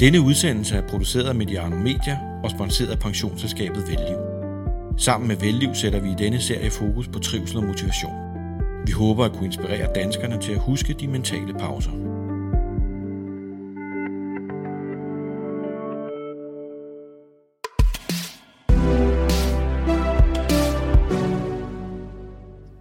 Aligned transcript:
Denne 0.00 0.20
udsendelse 0.20 0.76
er 0.76 0.88
produceret 0.88 1.24
af 1.28 1.34
Mediano 1.34 1.76
Media 1.76 2.18
og 2.44 2.50
sponsoreret 2.50 2.92
af 2.92 2.98
pensionsselskabet 2.98 3.88
Velliv. 3.88 4.16
Sammen 4.98 5.28
med 5.28 5.36
Velliv 5.36 5.74
sætter 5.74 6.00
vi 6.00 6.10
i 6.10 6.14
denne 6.18 6.40
serie 6.40 6.70
fokus 6.70 7.08
på 7.08 7.18
trivsel 7.18 7.58
og 7.58 7.64
motivation. 7.64 8.12
Vi 8.86 8.92
håber 8.92 9.24
at 9.24 9.32
kunne 9.32 9.46
inspirere 9.46 9.92
danskerne 9.94 10.40
til 10.40 10.52
at 10.52 10.58
huske 10.58 10.92
de 10.92 11.08
mentale 11.08 11.54
pauser. 11.54 11.90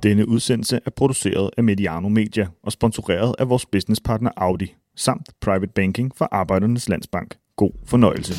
Denne 0.03 0.27
udsendelse 0.27 0.79
er 0.85 0.89
produceret 0.89 1.49
af 1.57 1.63
Mediano 1.63 2.09
Media 2.09 2.47
og 2.63 2.71
sponsoreret 2.71 3.35
af 3.39 3.49
vores 3.49 3.65
businesspartner 3.65 4.31
Audi 4.37 4.75
samt 4.95 5.29
Private 5.41 5.71
Banking 5.75 6.11
for 6.15 6.27
Arbejdernes 6.31 6.89
Landsbank. 6.89 7.37
God 7.55 7.71
fornøjelse. 7.85 8.33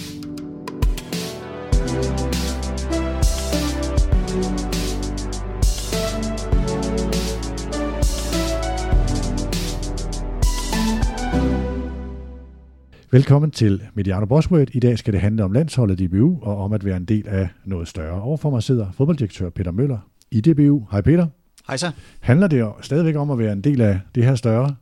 Velkommen 13.12 13.50
til 13.50 13.82
Mediano 13.95 14.26
Bosworth. 14.26 14.76
I 14.76 14.80
dag 14.80 14.98
skal 14.98 15.12
det 15.12 15.20
handle 15.20 15.45
om 15.45 15.52
landsholdet 15.52 16.00
i 16.00 16.06
DBU 16.06 16.38
og 16.42 16.56
om 16.56 16.73
at 16.73 16.84
være 16.84 16.96
en 16.96 17.04
del 17.04 17.28
af 17.28 17.48
noget 17.64 17.88
større. 17.88 18.23
Overfor 18.23 18.50
mig 18.50 18.62
sidder 18.62 18.92
fodbolddirektør 18.92 19.50
Peter 19.50 19.70
Møller 19.70 19.98
i 20.30 20.40
DBU. 20.40 20.86
Hej 20.90 21.00
Peter. 21.00 21.26
Hej 21.66 21.76
så. 21.76 21.90
Handler 22.20 22.46
det 22.46 22.73
stadigvæk 22.80 23.16
om 23.16 23.30
at 23.30 23.38
være 23.38 23.52
en 23.52 23.60
del 23.60 23.80
af 23.80 24.00
det 24.14 24.24
her 24.24 24.34
større? 24.34 24.74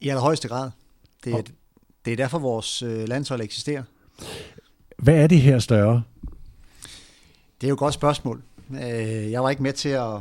I 0.00 0.08
allerhøjeste 0.08 0.48
grad. 0.48 0.70
Det 1.24 1.34
er, 1.34 1.42
det 2.04 2.12
er 2.12 2.16
derfor, 2.16 2.38
vores 2.38 2.82
øh, 2.82 3.08
landshold 3.08 3.40
eksisterer. 3.40 3.82
Hvad 4.98 5.14
er 5.14 5.26
det 5.26 5.40
her 5.40 5.58
større? 5.58 6.02
Det 7.60 7.66
er 7.66 7.68
jo 7.68 7.74
et 7.74 7.78
godt 7.78 7.94
spørgsmål. 7.94 8.42
Øh, 8.70 9.30
jeg 9.30 9.42
var 9.42 9.50
ikke 9.50 9.62
med 9.62 9.72
til 9.72 9.88
at, 9.88 10.14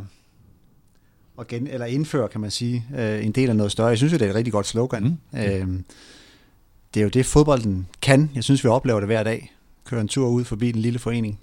at 1.39 1.47
gen, 1.47 1.67
eller 1.67 1.85
indføre, 1.85 2.27
kan 2.27 2.41
man 2.41 2.51
sige, 2.51 2.85
øh, 2.97 3.25
en 3.25 3.31
del 3.31 3.49
af 3.49 3.55
noget 3.55 3.71
større. 3.71 3.87
Jeg 3.87 3.97
synes 3.97 4.13
jo, 4.13 4.17
det 4.17 4.25
er 4.25 4.29
et 4.29 4.35
rigtig 4.35 4.53
godt 4.53 4.67
slogan. 4.67 5.03
Mm. 5.31 5.85
Det 6.93 6.99
er 6.99 7.03
jo 7.03 7.09
det, 7.09 7.25
fodbolden 7.25 7.87
kan. 8.01 8.31
Jeg 8.35 8.43
synes, 8.43 8.63
vi 8.63 8.69
oplever 8.69 8.99
det 8.99 9.09
hver 9.09 9.23
dag. 9.23 9.53
Køre 9.85 10.01
en 10.01 10.07
tur 10.07 10.27
ud 10.27 10.43
forbi 10.43 10.71
den 10.71 10.81
lille 10.81 10.99
forening. 10.99 11.39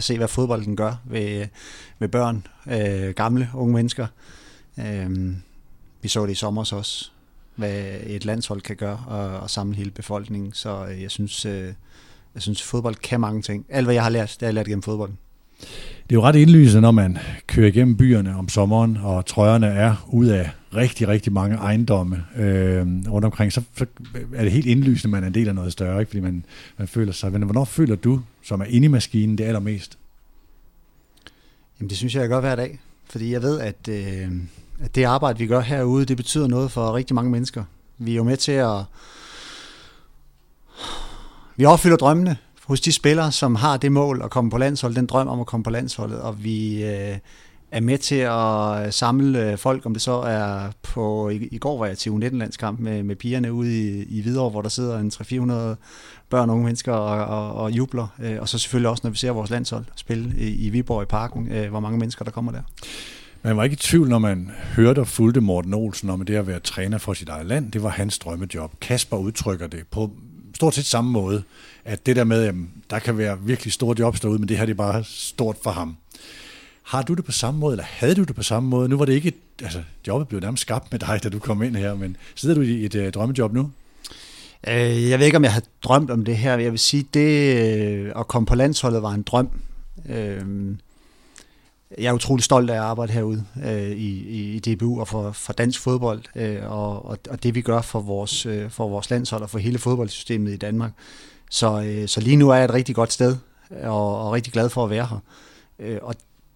Se, 0.00 0.16
hvad 0.16 0.28
fodbolden 0.28 0.76
gør 0.76 0.94
ved, 1.04 1.46
ved 1.98 2.08
børn, 2.08 2.46
gamle, 3.12 3.50
unge 3.54 3.74
mennesker. 3.74 4.06
Vi 6.02 6.08
så 6.08 6.26
det 6.26 6.32
i 6.32 6.34
sommer 6.34 6.60
også 6.60 7.10
hvad 7.56 7.84
et 8.06 8.24
landshold 8.24 8.60
kan 8.60 8.76
gøre 8.76 9.04
og, 9.06 9.40
og 9.40 9.50
samle 9.50 9.76
hele 9.76 9.90
befolkningen. 9.90 10.52
Så 10.52 10.84
jeg 10.84 11.10
synes, 11.10 11.44
jeg 12.34 12.42
synes, 12.42 12.62
fodbold 12.62 12.94
kan 12.94 13.20
mange 13.20 13.42
ting. 13.42 13.66
Alt 13.68 13.86
hvad 13.86 13.94
jeg 13.94 14.02
har 14.02 14.10
lært, 14.10 14.28
det 14.28 14.40
har 14.40 14.46
jeg 14.46 14.54
lært 14.54 14.66
gennem 14.66 14.82
fodbold. 14.82 15.10
Det 16.08 16.12
er 16.12 16.14
jo 16.14 16.22
ret 16.22 16.36
indlysende, 16.36 16.80
når 16.80 16.90
man 16.90 17.18
kører 17.46 17.68
igennem 17.68 17.96
byerne 17.96 18.36
om 18.36 18.48
sommeren, 18.48 18.96
og 18.96 19.26
trøjerne 19.26 19.66
er 19.66 20.08
ud 20.12 20.26
af 20.26 20.50
rigtig, 20.74 21.08
rigtig 21.08 21.32
mange 21.32 21.56
ejendomme 21.56 22.24
øh, 22.36 22.86
rundt 23.10 23.24
omkring, 23.24 23.52
så, 23.52 23.62
så 23.76 23.86
er 24.34 24.42
det 24.42 24.52
helt 24.52 24.66
indlysende, 24.66 25.08
at 25.08 25.10
man 25.10 25.22
er 25.22 25.26
en 25.26 25.34
del 25.34 25.48
af 25.48 25.54
noget 25.54 25.72
større, 25.72 26.00
ikke? 26.00 26.10
fordi 26.10 26.20
man, 26.20 26.44
man 26.78 26.88
føler 26.88 27.12
sig. 27.12 27.32
Men 27.32 27.42
hvornår 27.42 27.64
føler 27.64 27.96
du, 27.96 28.20
som 28.42 28.60
er 28.60 28.64
inde 28.64 28.84
i 28.84 28.88
maskinen, 28.88 29.38
det 29.38 29.44
allermest? 29.44 29.98
Jamen 31.80 31.90
det 31.90 31.98
synes 31.98 32.14
jeg, 32.14 32.20
jeg 32.20 32.28
gør 32.28 32.40
hver 32.40 32.56
dag, 32.56 32.78
fordi 33.10 33.32
jeg 33.32 33.42
ved, 33.42 33.60
at, 33.60 33.88
øh, 33.88 34.28
at 34.80 34.94
det 34.94 35.04
arbejde, 35.04 35.38
vi 35.38 35.46
gør 35.46 35.60
herude, 35.60 36.04
det 36.04 36.16
betyder 36.16 36.46
noget 36.46 36.72
for 36.72 36.94
rigtig 36.94 37.14
mange 37.14 37.30
mennesker. 37.30 37.64
Vi 37.98 38.12
er 38.12 38.16
jo 38.16 38.24
med 38.24 38.36
til 38.36 38.52
at... 38.52 38.84
Vi 41.56 41.64
opfylder 41.64 41.96
drømmene 41.96 42.36
hos 42.64 42.80
de 42.80 42.92
spillere, 42.92 43.32
som 43.32 43.54
har 43.54 43.76
det 43.76 43.92
mål 43.92 44.20
at 44.24 44.30
komme 44.30 44.50
på 44.50 44.58
landsholdet, 44.58 44.96
den 44.96 45.06
drøm 45.06 45.28
om 45.28 45.40
at 45.40 45.46
komme 45.46 45.64
på 45.64 45.70
landsholdet, 45.70 46.20
og 46.20 46.44
vi 46.44 46.84
øh, 46.84 47.18
er 47.70 47.80
med 47.80 47.98
til 47.98 48.14
at 48.14 48.86
øh, 48.86 48.92
samle 48.92 49.50
øh, 49.50 49.58
folk, 49.58 49.86
om 49.86 49.92
det 49.92 50.02
så 50.02 50.12
er 50.12 50.70
på, 50.82 51.28
i, 51.28 51.48
i 51.52 51.58
går 51.58 51.78
var 51.78 51.86
jeg 51.86 51.98
til 51.98 52.10
U19-landskamp 52.10 52.80
med, 52.80 53.02
med 53.02 53.16
pigerne 53.16 53.52
ude 53.52 53.88
i, 53.88 54.04
i 54.18 54.22
Hvidovre, 54.22 54.50
hvor 54.50 54.62
der 54.62 54.68
sidder 54.68 54.98
en 54.98 55.12
300-400 55.14 55.76
børn 56.30 56.50
og 56.50 56.54
unge 56.54 56.64
mennesker 56.64 56.92
og, 56.92 57.26
og, 57.26 57.54
og 57.54 57.70
jubler, 57.70 58.06
øh, 58.22 58.40
og 58.40 58.48
så 58.48 58.58
selvfølgelig 58.58 58.90
også, 58.90 59.00
når 59.04 59.10
vi 59.10 59.16
ser 59.16 59.30
vores 59.30 59.50
landshold 59.50 59.84
spille 59.96 60.34
i, 60.38 60.66
i 60.66 60.70
Viborg 60.70 61.02
i 61.02 61.06
parken, 61.06 61.46
hvor 61.46 61.80
mange 61.80 61.98
mennesker 61.98 62.24
der 62.24 62.32
kommer 62.32 62.52
der. 62.52 62.62
Man 63.42 63.56
var 63.56 63.64
ikke 63.64 63.74
i 63.74 63.76
tvivl, 63.76 64.08
når 64.08 64.18
man 64.18 64.50
hørte 64.76 64.98
og 64.98 65.08
fulgte 65.08 65.40
Morten 65.40 65.74
Olsen 65.74 66.10
om 66.10 66.24
det 66.24 66.34
at 66.34 66.46
være 66.46 66.60
træner 66.60 66.98
for 66.98 67.14
sit 67.14 67.28
eget 67.28 67.46
land. 67.46 67.72
Det 67.72 67.82
var 67.82 67.88
hans 67.88 68.18
drømmejob. 68.18 68.80
Kasper 68.80 69.16
udtrykker 69.16 69.66
det 69.66 69.86
på 69.90 70.10
stort 70.54 70.74
set 70.74 70.84
samme 70.84 71.10
måde, 71.10 71.42
at 71.84 72.06
det 72.06 72.16
der 72.16 72.24
med, 72.24 72.44
at 72.44 72.54
der 72.90 72.98
kan 72.98 73.18
være 73.18 73.38
virkelig 73.42 73.72
store 73.72 73.96
jobs 73.98 74.20
derude, 74.20 74.38
men 74.38 74.48
det 74.48 74.58
her 74.58 74.64
det 74.66 74.72
er 74.72 74.76
bare 74.76 75.04
stort 75.04 75.56
for 75.62 75.70
ham. 75.70 75.96
Har 76.82 77.02
du 77.02 77.14
det 77.14 77.24
på 77.24 77.32
samme 77.32 77.60
måde, 77.60 77.72
eller 77.72 77.84
havde 77.84 78.14
du 78.14 78.24
det 78.24 78.36
på 78.36 78.42
samme 78.42 78.68
måde? 78.68 78.88
Nu 78.88 78.96
var 78.96 79.04
det 79.04 79.12
ikke, 79.12 79.32
altså 79.62 79.82
jobbet 80.06 80.28
blev 80.28 80.40
nærmest 80.40 80.60
skabt 80.60 80.92
med 80.92 80.98
dig, 80.98 81.20
da 81.22 81.28
du 81.28 81.38
kom 81.38 81.62
ind 81.62 81.76
her, 81.76 81.94
men 81.94 82.16
sidder 82.34 82.54
du 82.54 82.60
i 82.60 82.84
et 82.84 82.94
øh, 82.94 83.12
drømmejob 83.12 83.52
nu? 83.52 83.70
Øh, 84.68 85.10
jeg 85.10 85.18
ved 85.18 85.26
ikke, 85.26 85.36
om 85.36 85.44
jeg 85.44 85.52
har 85.52 85.62
drømt 85.82 86.10
om 86.10 86.24
det 86.24 86.36
her. 86.36 86.58
Jeg 86.58 86.70
vil 86.70 86.78
sige, 86.78 87.06
det 87.14 87.56
øh, 87.58 88.12
at 88.16 88.28
komme 88.28 88.46
på 88.46 88.54
landsholdet 88.54 89.02
var 89.02 89.12
en 89.12 89.22
drøm. 89.22 89.48
Øh, 90.08 90.42
jeg 91.98 92.06
er 92.06 92.12
utrolig 92.12 92.44
stolt 92.44 92.70
af 92.70 92.74
at 92.74 92.80
arbejde 92.80 93.12
herude 93.12 93.44
øh, 93.64 93.90
i, 93.90 94.56
i 94.56 94.58
DBU 94.58 95.00
og 95.00 95.08
for, 95.08 95.32
for 95.32 95.52
dansk 95.52 95.80
fodbold, 95.80 96.22
øh, 96.34 96.70
og, 96.70 97.06
og, 97.06 97.18
og 97.30 97.42
det 97.42 97.54
vi 97.54 97.60
gør 97.60 97.80
for 97.80 98.00
vores, 98.00 98.46
øh, 98.46 98.70
for 98.70 98.88
vores 98.88 99.10
landshold 99.10 99.42
og 99.42 99.50
for 99.50 99.58
hele 99.58 99.78
fodboldsystemet 99.78 100.52
i 100.52 100.56
Danmark. 100.56 100.92
Så, 101.50 102.02
så 102.06 102.20
lige 102.20 102.36
nu 102.36 102.50
er 102.50 102.54
jeg 102.54 102.64
et 102.64 102.74
rigtig 102.74 102.94
godt 102.94 103.12
sted, 103.12 103.36
og, 103.82 104.26
og 104.26 104.32
rigtig 104.32 104.52
glad 104.52 104.68
for 104.68 104.84
at 104.84 104.90
være 104.90 105.06
her. 105.06 105.98
Og 106.02 106.14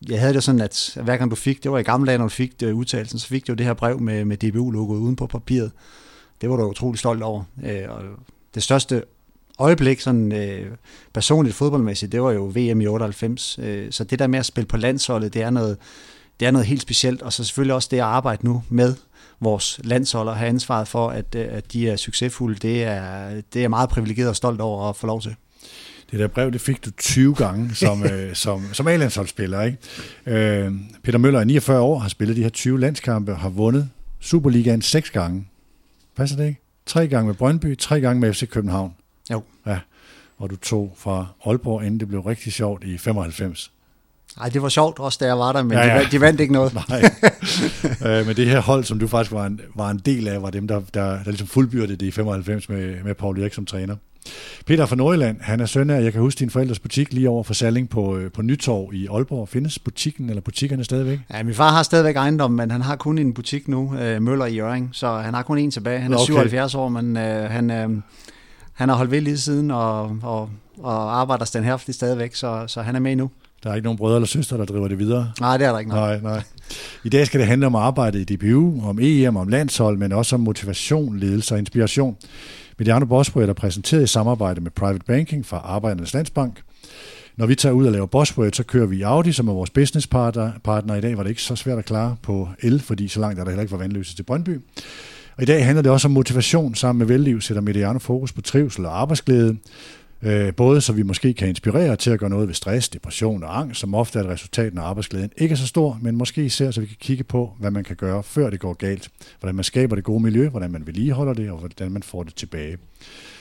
jeg 0.08 0.20
havde 0.20 0.34
det 0.34 0.42
sådan, 0.42 0.60
at 0.60 0.98
hver 1.02 1.16
gang 1.16 1.30
du 1.30 1.36
fik, 1.36 1.62
det 1.62 1.70
var 1.70 1.78
i 1.78 1.82
gamle 1.82 2.06
dage, 2.06 2.18
når 2.18 2.24
du 2.24 2.28
fik 2.28 2.60
det, 2.60 2.72
udtalelsen, 2.72 3.18
så 3.18 3.26
fik 3.26 3.46
du 3.46 3.54
det 3.54 3.66
her 3.66 3.74
brev 3.74 4.00
med, 4.00 4.24
med 4.24 4.36
DBU-logoet 4.36 4.98
uden 4.98 5.16
på 5.16 5.26
papiret. 5.26 5.70
Det 6.40 6.50
var 6.50 6.56
du 6.56 6.62
utrolig 6.62 6.98
stolt 6.98 7.22
over. 7.22 7.44
Og 7.88 8.02
det 8.54 8.62
største 8.62 9.02
øjeblik, 9.60 10.00
sådan 10.00 10.32
øh, 10.32 10.66
personligt 11.14 11.56
fodboldmæssigt, 11.56 12.12
det 12.12 12.22
var 12.22 12.30
jo 12.30 12.44
VM 12.44 12.80
i 12.80 12.86
98. 12.86 13.58
Øh, 13.62 13.86
så 13.90 14.04
det 14.04 14.18
der 14.18 14.26
med 14.26 14.38
at 14.38 14.46
spille 14.46 14.66
på 14.66 14.76
landsholdet, 14.76 15.34
det 15.34 15.42
er 15.42 15.50
noget, 15.50 15.76
det 16.40 16.46
er 16.46 16.50
noget 16.50 16.66
helt 16.66 16.82
specielt. 16.82 17.22
Og 17.22 17.32
så 17.32 17.44
selvfølgelig 17.44 17.74
også 17.74 17.88
det 17.90 17.96
at 17.96 18.02
arbejde 18.02 18.46
nu 18.46 18.62
med 18.68 18.94
vores 19.40 19.80
landshold 19.84 20.28
og 20.28 20.36
have 20.36 20.48
ansvaret 20.48 20.88
for, 20.88 21.08
at, 21.08 21.34
at 21.34 21.72
de 21.72 21.88
er 21.88 21.96
succesfulde, 21.96 22.58
det 22.62 22.84
er, 22.84 23.28
det 23.30 23.56
er 23.56 23.60
jeg 23.60 23.70
meget 23.70 23.90
privilegeret 23.90 24.28
og 24.28 24.36
stolt 24.36 24.60
over 24.60 24.88
at 24.88 24.96
få 24.96 25.06
lov 25.06 25.20
til. 25.20 25.34
Det 26.10 26.18
der 26.18 26.26
brev, 26.26 26.50
det 26.52 26.60
fik 26.60 26.84
du 26.84 26.90
20 26.90 27.34
gange 27.34 27.74
som, 27.74 28.04
øh, 28.12 28.34
som, 28.34 28.62
som 28.72 28.88
A-landsholdsspiller. 28.88 29.62
Ikke? 29.62 29.78
Øh, 30.26 30.72
Peter 31.02 31.18
Møller 31.18 31.40
er 31.40 31.44
49 31.44 31.80
år, 31.80 31.98
har 31.98 32.08
spillet 32.08 32.36
de 32.36 32.42
her 32.42 32.48
20 32.48 32.80
landskampe, 32.80 33.34
har 33.34 33.48
vundet 33.48 33.90
Superligaen 34.20 34.82
seks 34.82 35.10
gange. 35.10 35.48
Passer 36.16 36.36
det 36.36 36.46
ikke? 36.46 36.60
Tre 36.86 37.08
gange 37.08 37.26
med 37.26 37.34
Brøndby, 37.34 37.78
tre 37.78 38.00
gange 38.00 38.20
med 38.20 38.34
FC 38.34 38.48
København. 38.48 38.92
Jo. 39.32 39.42
Ja, 39.66 39.78
og 40.38 40.50
du 40.50 40.56
tog 40.56 40.94
fra 40.96 41.26
Aalborg, 41.46 41.84
inden 41.84 42.00
det 42.00 42.08
blev 42.08 42.20
rigtig 42.20 42.52
sjovt 42.52 42.84
i 42.84 42.98
95. 42.98 43.72
Nej, 44.38 44.48
det 44.48 44.62
var 44.62 44.68
sjovt 44.68 44.98
også, 44.98 45.18
da 45.20 45.26
jeg 45.26 45.38
var 45.38 45.52
der, 45.52 45.62
men 45.62 45.72
ja, 45.72 45.86
ja. 45.86 45.92
De, 45.92 45.98
vandt, 45.98 46.12
de 46.12 46.20
vandt 46.20 46.40
ikke 46.40 46.52
noget. 46.52 46.74
Nej. 46.88 47.02
øh, 48.06 48.26
men 48.26 48.36
det 48.36 48.46
her 48.46 48.60
hold, 48.60 48.84
som 48.84 48.98
du 48.98 49.08
faktisk 49.08 49.32
var 49.32 49.46
en, 49.46 49.60
var 49.74 49.90
en 49.90 49.98
del 49.98 50.28
af, 50.28 50.42
var 50.42 50.50
dem, 50.50 50.68
der, 50.68 50.80
der, 50.94 51.04
der 51.04 51.24
ligesom 51.24 51.46
fuldbyrdede 51.46 51.96
det 51.96 52.06
i 52.06 52.10
95 52.10 52.68
med, 52.68 53.04
med 53.04 53.14
Paul 53.14 53.40
Erik 53.40 53.54
som 53.54 53.66
træner. 53.66 53.96
Peter 54.66 54.86
fra 54.86 54.96
Nordjylland, 54.96 55.40
han 55.40 55.60
er 55.60 55.66
søn 55.66 55.90
af, 55.90 56.02
jeg 56.02 56.12
kan 56.12 56.20
huske 56.20 56.38
din 56.38 56.50
forældres 56.50 56.78
butik 56.78 57.12
lige 57.12 57.28
over 57.28 57.42
for 57.42 57.54
Salling 57.54 57.88
på, 57.88 58.20
på 58.34 58.42
Nytorv 58.42 58.94
i 58.94 59.06
Aalborg. 59.06 59.48
Findes 59.48 59.78
butikken 59.78 60.28
eller 60.28 60.42
butikkerne 60.42 60.84
stadigvæk? 60.84 61.18
Ja, 61.32 61.42
min 61.42 61.54
far 61.54 61.70
har 61.70 61.82
stadigvæk 61.82 62.16
ejendom, 62.16 62.50
men 62.50 62.70
han 62.70 62.80
har 62.80 62.96
kun 62.96 63.18
en 63.18 63.34
butik 63.34 63.68
nu, 63.68 63.94
øh, 63.98 64.22
Møller 64.22 64.46
i 64.46 64.54
Jøring, 64.54 64.90
så 64.92 65.16
han 65.16 65.34
har 65.34 65.42
kun 65.42 65.58
en 65.58 65.70
tilbage. 65.70 66.00
Han 66.00 66.12
er 66.12 66.16
okay. 66.16 66.24
77 66.24 66.74
år, 66.74 66.88
men 66.88 67.16
øh, 67.16 67.50
han, 67.50 67.70
øh, 67.70 67.88
han 68.80 68.88
har 68.88 68.96
holdt 68.96 69.10
ved 69.10 69.20
lige 69.20 69.38
siden 69.38 69.70
og, 69.70 70.16
og, 70.22 70.50
og 70.78 71.20
arbejder 71.20 71.44
standhærftigt 71.44 71.96
stadigvæk, 71.96 72.34
så, 72.34 72.64
så 72.66 72.82
han 72.82 72.96
er 72.96 73.00
med 73.00 73.16
nu. 73.16 73.30
Der 73.62 73.70
er 73.70 73.74
ikke 73.74 73.84
nogen 73.84 73.98
brødre 73.98 74.16
eller 74.16 74.26
søstre, 74.26 74.58
der 74.58 74.64
driver 74.64 74.88
det 74.88 74.98
videre? 74.98 75.32
Nej, 75.40 75.56
det 75.56 75.66
er 75.66 75.72
der 75.72 75.78
ikke. 75.78 75.90
Nej, 75.90 76.20
nej. 76.20 76.42
I 77.04 77.08
dag 77.08 77.26
skal 77.26 77.40
det 77.40 77.48
handle 77.48 77.66
om 77.66 77.74
arbejdet 77.74 78.30
i 78.30 78.36
DBU, 78.36 78.88
om 78.88 78.98
EM, 79.02 79.36
om 79.36 79.48
landshold, 79.48 79.98
men 79.98 80.12
også 80.12 80.36
om 80.36 80.40
motivation, 80.40 81.18
ledelse 81.18 81.54
og 81.54 81.58
inspiration. 81.58 82.16
Mediano 82.78 83.06
Bosworth 83.06 83.48
er 83.48 83.52
præsenteret 83.52 84.02
i 84.02 84.06
samarbejde 84.06 84.60
med 84.60 84.70
Private 84.70 85.04
Banking 85.06 85.46
fra 85.46 85.56
Arbejdernes 85.56 86.14
Landsbank. 86.14 86.62
Når 87.36 87.46
vi 87.46 87.54
tager 87.54 87.72
ud 87.72 87.86
og 87.86 87.92
laver 87.92 88.06
Bosworth, 88.06 88.56
så 88.56 88.62
kører 88.62 88.86
vi 88.86 89.02
Audi, 89.02 89.32
som 89.32 89.48
er 89.48 89.52
vores 89.52 89.70
businesspartner. 89.70 90.52
Partner. 90.64 90.94
I 90.94 91.00
dag 91.00 91.16
var 91.16 91.22
det 91.22 91.30
ikke 91.30 91.42
så 91.42 91.56
svært 91.56 91.78
at 91.78 91.84
klare 91.84 92.16
på 92.22 92.48
el, 92.60 92.80
fordi 92.80 93.08
så 93.08 93.20
langt 93.20 93.40
er 93.40 93.44
der 93.44 93.50
heller 93.50 93.62
ikke 93.62 93.72
var 93.72 93.78
vandløse 93.78 94.16
til 94.16 94.22
Brøndby. 94.22 94.60
Og 95.36 95.42
i 95.42 95.46
dag 95.46 95.64
handler 95.64 95.82
det 95.82 95.92
også 95.92 96.08
om 96.08 96.12
motivation. 96.12 96.74
Sammen 96.74 96.98
med 96.98 97.06
Velliv 97.06 97.40
sætter 97.40 97.62
Mediano 97.62 97.98
fokus 97.98 98.32
på 98.32 98.40
trivsel 98.40 98.86
og 98.86 99.00
arbejdsglæde. 99.00 99.56
Øh, 100.22 100.54
både 100.54 100.80
så 100.80 100.92
vi 100.92 101.02
måske 101.02 101.34
kan 101.34 101.48
inspirere 101.48 101.96
til 101.96 102.10
at 102.10 102.18
gøre 102.18 102.30
noget 102.30 102.48
ved 102.48 102.54
stress, 102.54 102.88
depression 102.88 103.42
og 103.42 103.58
angst, 103.58 103.80
som 103.80 103.94
ofte 103.94 104.18
er 104.18 104.22
et 104.22 104.28
resultat, 104.28 104.74
når 104.74 104.82
arbejdsglæden 104.82 105.30
ikke 105.36 105.52
er 105.52 105.56
så 105.56 105.66
stor, 105.66 105.98
men 106.02 106.16
måske 106.16 106.44
især 106.44 106.70
så 106.70 106.80
vi 106.80 106.86
kan 106.86 106.96
kigge 107.00 107.24
på, 107.24 107.52
hvad 107.58 107.70
man 107.70 107.84
kan 107.84 107.96
gøre, 107.96 108.22
før 108.22 108.50
det 108.50 108.60
går 108.60 108.72
galt. 108.72 109.08
Hvordan 109.40 109.54
man 109.54 109.64
skaber 109.64 109.94
det 109.94 110.04
gode 110.04 110.22
miljø, 110.22 110.48
hvordan 110.48 110.72
man 110.72 110.86
vedligeholder 110.86 111.34
det, 111.34 111.50
og 111.50 111.58
hvordan 111.58 111.92
man 111.92 112.02
får 112.02 112.22
det 112.22 112.34
tilbage. 112.34 112.76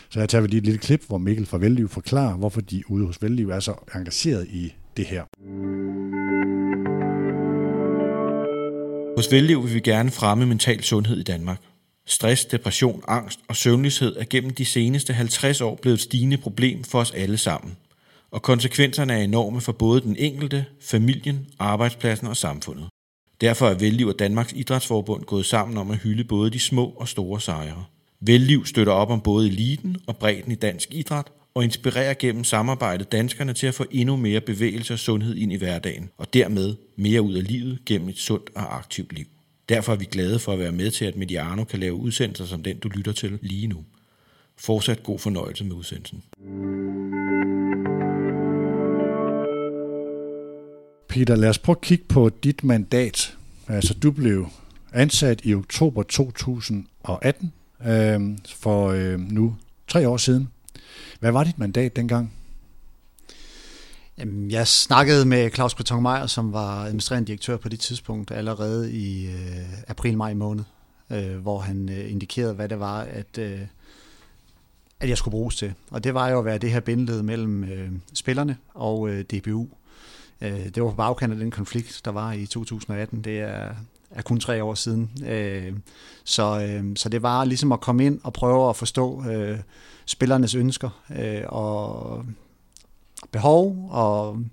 Så 0.09 0.19
jeg 0.19 0.29
tager 0.29 0.47
lige 0.47 0.57
et 0.57 0.63
lille 0.63 0.79
klip, 0.79 1.01
hvor 1.07 1.17
Mikkel 1.17 1.45
fra 1.45 1.57
Velliv 1.57 1.89
forklarer, 1.89 2.37
hvorfor 2.37 2.61
de 2.61 2.83
ude 2.87 3.05
hos 3.05 3.21
Velliv 3.21 3.49
er 3.49 3.59
så 3.59 3.73
engageret 3.95 4.47
i 4.47 4.73
det 4.97 5.05
her. 5.05 5.23
Hos 9.17 9.31
Velliv 9.31 9.63
vil 9.63 9.73
vi 9.73 9.79
gerne 9.79 10.11
fremme 10.11 10.45
mental 10.45 10.83
sundhed 10.83 11.17
i 11.17 11.23
Danmark. 11.23 11.61
Stress, 12.09 12.45
depression, 12.45 13.03
angst 13.07 13.39
og 13.47 13.55
søvnløshed 13.55 14.15
er 14.17 14.25
gennem 14.29 14.53
de 14.53 14.65
seneste 14.65 15.13
50 15.13 15.61
år 15.61 15.75
blevet 15.75 15.97
et 15.97 16.01
stigende 16.01 16.37
problem 16.37 16.83
for 16.83 16.99
os 16.99 17.11
alle 17.11 17.37
sammen. 17.37 17.77
Og 18.31 18.41
konsekvenserne 18.41 19.13
er 19.13 19.17
enorme 19.17 19.61
for 19.61 19.71
både 19.71 20.01
den 20.01 20.15
enkelte, 20.19 20.65
familien, 20.81 21.47
arbejdspladsen 21.59 22.27
og 22.27 22.37
samfundet. 22.37 22.87
Derfor 23.41 23.67
er 23.67 23.73
Velliv 23.73 24.07
og 24.07 24.19
Danmarks 24.19 24.53
Idrætsforbund 24.53 25.23
gået 25.23 25.45
sammen 25.45 25.77
om 25.77 25.91
at 25.91 25.97
hylde 25.97 26.23
både 26.23 26.49
de 26.49 26.59
små 26.59 26.85
og 26.85 27.07
store 27.07 27.41
sejre. 27.41 27.85
Velliv 28.21 28.65
støtter 28.65 28.93
op 28.93 29.09
om 29.09 29.21
både 29.21 29.47
eliten 29.47 29.97
og 30.07 30.17
bredden 30.17 30.51
i 30.51 30.55
dansk 30.55 30.89
idræt 30.91 31.27
og 31.53 31.63
inspirerer 31.63 32.13
gennem 32.13 32.43
samarbejdet 32.43 33.11
danskerne 33.11 33.53
til 33.53 33.67
at 33.67 33.73
få 33.73 33.85
endnu 33.91 34.15
mere 34.15 34.41
bevægelse 34.41 34.93
og 34.93 34.99
sundhed 34.99 35.35
ind 35.35 35.53
i 35.53 35.55
hverdagen, 35.55 36.09
og 36.17 36.33
dermed 36.33 36.75
mere 36.95 37.21
ud 37.21 37.33
af 37.33 37.47
livet 37.47 37.79
gennem 37.85 38.09
et 38.09 38.17
sundt 38.17 38.49
og 38.55 38.77
aktivt 38.77 39.13
liv. 39.13 39.25
Derfor 39.69 39.93
er 39.93 39.97
vi 39.97 40.05
glade 40.05 40.39
for 40.39 40.53
at 40.53 40.59
være 40.59 40.71
med 40.71 40.91
til, 40.91 41.05
at 41.05 41.15
Mediano 41.15 41.63
kan 41.63 41.79
lave 41.79 41.93
udsendelser 41.93 42.45
som 42.45 42.63
den, 42.63 42.79
du 42.79 42.87
lytter 42.87 43.11
til 43.11 43.39
lige 43.41 43.67
nu. 43.67 43.83
Fortsat 44.57 45.03
god 45.03 45.19
fornøjelse 45.19 45.63
med 45.63 45.75
udsendelsen. 45.75 46.23
Peter, 51.09 51.35
lad 51.35 51.49
os 51.49 51.59
prøve 51.59 51.75
at 51.75 51.81
kigge 51.81 52.03
på 52.09 52.29
dit 52.29 52.63
mandat. 52.63 53.37
Altså, 53.67 53.93
du 53.93 54.11
blev 54.11 54.47
ansat 54.93 55.41
i 55.43 55.53
oktober 55.53 56.03
2018 56.03 57.53
øh, 57.87 58.21
for 58.47 58.87
øh, 58.87 59.19
nu 59.19 59.55
tre 59.87 60.07
år 60.07 60.17
siden. 60.17 60.49
Hvad 61.19 61.31
var 61.31 61.43
dit 61.43 61.59
mandat 61.59 61.95
dengang? 61.95 62.33
Jeg 64.49 64.67
snakkede 64.67 65.25
med 65.25 65.51
Claus 65.51 65.75
Breton 65.75 66.01
Meyer, 66.03 66.27
som 66.27 66.53
var 66.53 66.85
administrerende 66.85 67.27
direktør 67.27 67.57
på 67.57 67.69
det 67.69 67.79
tidspunkt, 67.79 68.31
allerede 68.31 68.91
i 68.91 69.25
øh, 69.25 69.83
april-maj 69.87 70.33
måned, 70.33 70.63
øh, 71.09 71.37
hvor 71.37 71.59
han 71.59 71.89
øh, 71.89 72.11
indikerede, 72.11 72.53
hvad 72.53 72.69
det 72.69 72.79
var, 72.79 72.99
at, 72.99 73.37
øh, 73.37 73.59
at 74.99 75.09
jeg 75.09 75.17
skulle 75.17 75.31
bruges 75.31 75.55
til. 75.55 75.73
Og 75.91 76.03
det 76.03 76.13
var 76.13 76.29
jo 76.29 76.39
at 76.39 76.45
være 76.45 76.57
det 76.57 76.71
her 76.71 76.79
bindeled 76.79 77.21
mellem 77.21 77.63
øh, 77.63 77.91
spillerne 78.13 78.57
og 78.73 79.09
øh, 79.09 79.23
DBU. 79.23 79.67
Øh, 80.41 80.65
det 80.75 80.83
var 80.83 80.89
på 80.89 80.95
bagkant 80.95 81.33
af 81.33 81.39
den 81.39 81.51
konflikt, 81.51 82.01
der 82.05 82.11
var 82.11 82.31
i 82.31 82.45
2018. 82.45 83.21
Det 83.21 83.39
er, 83.39 83.69
er 84.11 84.21
kun 84.21 84.39
tre 84.39 84.63
år 84.63 84.73
siden. 84.73 85.11
Øh, 85.27 85.73
så, 86.23 86.61
øh, 86.61 86.95
så 86.95 87.09
det 87.09 87.21
var 87.21 87.45
ligesom 87.45 87.71
at 87.71 87.81
komme 87.81 88.05
ind 88.05 88.19
og 88.23 88.33
prøve 88.33 88.69
at 88.69 88.75
forstå 88.75 89.25
øh, 89.25 89.59
spillernes 90.05 90.55
ønsker 90.55 90.89
øh, 91.19 91.43
og 91.45 92.25
behov 93.31 93.87
og, 93.91 94.43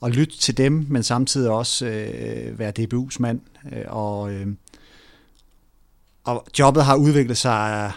og 0.00 0.10
lytte 0.10 0.38
til 0.38 0.56
dem, 0.56 0.86
men 0.88 1.02
samtidig 1.02 1.50
også 1.50 1.86
øh, 1.86 2.58
være 2.58 2.72
DBU's 2.78 3.16
mand. 3.20 3.40
Øh, 3.72 3.84
og, 3.86 4.32
øh, 4.32 4.46
og 6.24 6.46
jobbet 6.58 6.84
har 6.84 6.96
udviklet 6.96 7.36
sig 7.36 7.92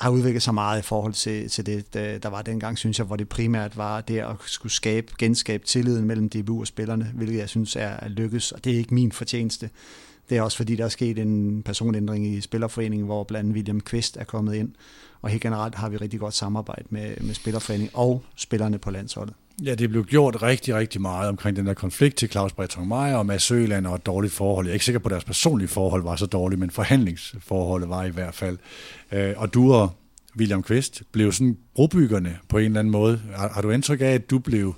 har 0.00 0.10
udviklet 0.10 0.42
sig 0.42 0.54
meget 0.54 0.78
i 0.78 0.82
forhold 0.82 1.12
til, 1.12 1.48
til 1.48 1.66
det, 1.66 1.94
der 1.94 2.28
var 2.28 2.42
dengang, 2.42 2.78
synes 2.78 2.98
jeg, 2.98 3.06
hvor 3.06 3.16
det 3.16 3.28
primært 3.28 3.76
var 3.76 4.00
det 4.00 4.18
at 4.18 4.36
skulle 4.46 4.72
skabe, 4.72 5.12
genskabe 5.18 5.66
tilliden 5.66 6.04
mellem 6.04 6.28
DBU 6.28 6.60
og 6.60 6.66
spillerne, 6.66 7.12
hvilket 7.14 7.38
jeg 7.38 7.48
synes 7.48 7.76
er 7.76 8.08
lykkes, 8.08 8.52
og 8.52 8.64
det 8.64 8.72
er 8.72 8.78
ikke 8.78 8.94
min 8.94 9.12
fortjeneste. 9.12 9.70
Det 10.30 10.38
er 10.38 10.42
også 10.42 10.56
fordi, 10.56 10.76
der 10.76 10.84
er 10.84 10.88
sket 10.88 11.18
en 11.18 11.62
personændring 11.62 12.26
i 12.26 12.40
Spillerforeningen, 12.40 13.06
hvor 13.06 13.24
blandt 13.24 13.44
andet 13.44 13.54
William 13.54 13.80
Kvist 13.80 14.16
er 14.16 14.24
kommet 14.24 14.54
ind, 14.54 14.72
og 15.22 15.30
helt 15.30 15.42
generelt 15.42 15.74
har 15.74 15.88
vi 15.88 15.96
rigtig 15.96 16.20
godt 16.20 16.34
samarbejde 16.34 16.84
med, 16.90 17.16
med 17.20 17.34
Spillerforeningen 17.34 17.90
og 17.94 18.22
spillerne 18.36 18.78
på 18.78 18.90
landsholdet. 18.90 19.34
Ja, 19.64 19.74
det 19.74 19.90
blev 19.90 20.04
gjort 20.04 20.42
rigtig, 20.42 20.74
rigtig 20.74 21.00
meget 21.00 21.28
omkring 21.28 21.56
den 21.56 21.66
der 21.66 21.74
konflikt 21.74 22.16
til 22.16 22.30
Claus 22.30 22.52
Breton 22.52 22.88
Meyer 22.88 23.16
og 23.16 23.26
Mads 23.26 23.42
Søland 23.42 23.86
og 23.86 23.94
et 23.94 24.06
dårligt 24.06 24.32
forhold. 24.32 24.66
Jeg 24.66 24.70
er 24.70 24.74
ikke 24.74 24.84
sikker 24.84 24.98
på, 24.98 25.08
at 25.08 25.12
deres 25.12 25.24
personlige 25.24 25.68
forhold 25.68 26.02
var 26.02 26.16
så 26.16 26.26
dårligt, 26.26 26.58
men 26.58 26.70
forhandlingsforholdet 26.70 27.88
var 27.88 28.04
i 28.04 28.10
hvert 28.10 28.34
fald. 28.34 28.58
Øh, 29.12 29.34
og 29.36 29.54
du 29.54 29.72
og 29.72 29.90
William 30.36 30.62
Kvist 30.62 31.02
blev 31.12 31.32
sådan 31.32 31.56
brobyggerne 31.74 32.38
på 32.48 32.58
en 32.58 32.64
eller 32.64 32.80
anden 32.80 32.92
måde. 32.92 33.20
Har, 33.34 33.48
har 33.48 33.62
du 33.62 33.70
indtryk 33.70 34.00
af, 34.00 34.14
at 34.14 34.30
du 34.30 34.38
blev 34.38 34.74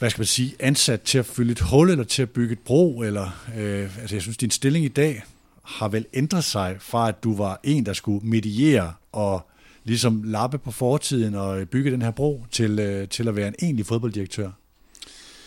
hvad 0.00 0.10
skal 0.10 0.20
man 0.20 0.26
sige, 0.26 0.54
ansat 0.60 1.02
til 1.02 1.18
at 1.18 1.26
fylde 1.26 1.52
et 1.52 1.60
hul, 1.60 1.90
eller 1.90 2.04
til 2.04 2.22
at 2.22 2.30
bygge 2.30 2.52
et 2.52 2.58
bro, 2.58 3.00
eller, 3.00 3.44
øh, 3.58 4.00
altså 4.00 4.16
jeg 4.16 4.22
synes, 4.22 4.36
din 4.36 4.50
stilling 4.50 4.84
i 4.84 4.88
dag 4.88 5.22
har 5.62 5.88
vel 5.88 6.06
ændret 6.14 6.44
sig 6.44 6.76
fra, 6.80 7.08
at 7.08 7.24
du 7.24 7.36
var 7.36 7.60
en, 7.62 7.86
der 7.86 7.92
skulle 7.92 8.26
mediere 8.26 8.92
og 9.12 9.50
ligesom 9.84 10.22
lappe 10.22 10.58
på 10.58 10.70
fortiden 10.70 11.34
og 11.34 11.68
bygge 11.68 11.90
den 11.90 12.02
her 12.02 12.10
bro, 12.10 12.44
til, 12.50 12.78
øh, 12.78 13.08
til 13.08 13.28
at 13.28 13.36
være 13.36 13.48
en 13.48 13.54
egentlig 13.62 13.86
fodbolddirektør. 13.86 14.50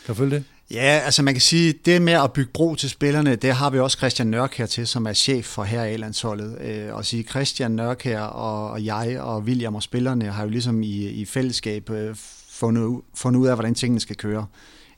Kan 0.06 0.08
du 0.08 0.14
følge 0.14 0.36
det? 0.36 0.44
Ja, 0.72 1.02
altså 1.06 1.24
man 1.24 1.34
kan 1.34 1.42
sige, 1.42 1.74
det 1.86 2.02
med 2.02 2.14
at 2.14 2.34
bygge 2.34 2.52
bro 2.54 2.76
til 2.76 2.90
spillerne, 2.90 3.36
det 3.36 3.54
har 3.54 3.70
vi 3.70 3.80
også 3.80 3.98
Christian 3.98 4.28
Nørk 4.28 4.54
her 4.56 4.66
til, 4.66 4.88
som 4.88 5.06
er 5.06 5.14
chef 5.14 5.46
for 5.46 5.64
her 5.64 5.86
i 5.86 5.98
landsholdet. 5.98 6.62
Øh, 6.62 6.96
og 6.96 7.06
sige, 7.06 7.24
Christian 7.24 7.72
Nørk 7.72 8.04
her 8.04 8.22
og, 8.22 8.72
og 8.72 8.86
jeg 8.86 9.20
og 9.20 9.42
William 9.42 9.76
og 9.76 9.84
spillerne 9.84 10.26
har 10.26 10.44
jo 10.44 10.50
ligesom 10.50 10.84
i, 10.84 11.08
i 11.08 11.26
fællesskab 11.26 11.90
øh, 11.90 12.16
fundet, 12.63 13.01
fundet 13.15 13.39
ud 13.39 13.48
af, 13.48 13.56
hvordan 13.56 13.75
tingene 13.75 14.00
skal 14.00 14.15
køre. 14.15 14.45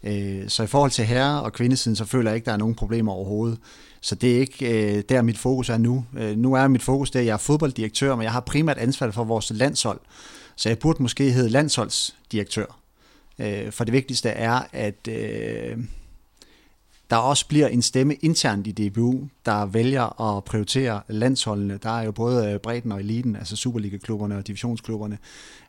Øh, 0.03 0.50
så 0.50 0.63
i 0.63 0.67
forhold 0.67 0.91
til 0.91 1.06
herre- 1.06 1.41
og 1.41 1.53
kvindesiden, 1.53 1.95
så 1.95 2.06
føler 2.06 2.31
jeg 2.31 2.35
ikke, 2.35 2.45
der 2.45 2.51
er 2.51 2.57
nogen 2.57 2.75
problemer 2.75 3.12
overhovedet. 3.12 3.57
Så 4.01 4.15
det 4.15 4.35
er 4.35 4.39
ikke 4.39 4.97
øh, 4.97 5.03
der, 5.09 5.21
mit 5.21 5.38
fokus 5.38 5.69
er 5.69 5.77
nu. 5.77 6.06
Øh, 6.17 6.38
nu 6.38 6.53
er 6.53 6.67
mit 6.67 6.83
fokus 6.83 7.12
der, 7.12 7.21
jeg 7.21 7.33
er 7.33 7.38
fodbolddirektør, 7.38 8.15
men 8.15 8.23
jeg 8.23 8.31
har 8.31 8.39
primært 8.39 8.77
ansvar 8.77 9.12
for 9.12 9.23
vores 9.23 9.51
landshold. 9.56 10.00
Så 10.56 10.69
jeg 10.69 10.79
burde 10.79 11.01
måske 11.01 11.31
hedde 11.31 11.50
landsholdsdirektør. 11.50 12.79
Øh, 13.39 13.71
for 13.71 13.83
det 13.83 13.94
vigtigste 13.94 14.29
er, 14.29 14.61
at 14.71 15.07
øh, 15.07 15.77
der 17.10 17.16
også 17.16 17.48
bliver 17.48 17.68
en 17.68 17.81
stemme 17.81 18.16
internt 18.16 18.68
i 18.68 18.72
DBU, 18.72 19.28
der 19.46 19.66
vælger 19.66 20.22
at 20.22 20.44
prioritere 20.44 21.02
landsholdene. 21.07 21.80
Der 21.84 22.00
er 22.00 22.04
jo 22.04 22.12
både 22.12 22.52
øh, 22.52 22.60
bredden 22.60 22.92
og 22.92 23.00
eliten, 23.00 23.36
altså 23.36 23.56
Superliga-klubberne 23.56 24.38
og 24.38 24.48
divisionsklubberne. 24.48 25.18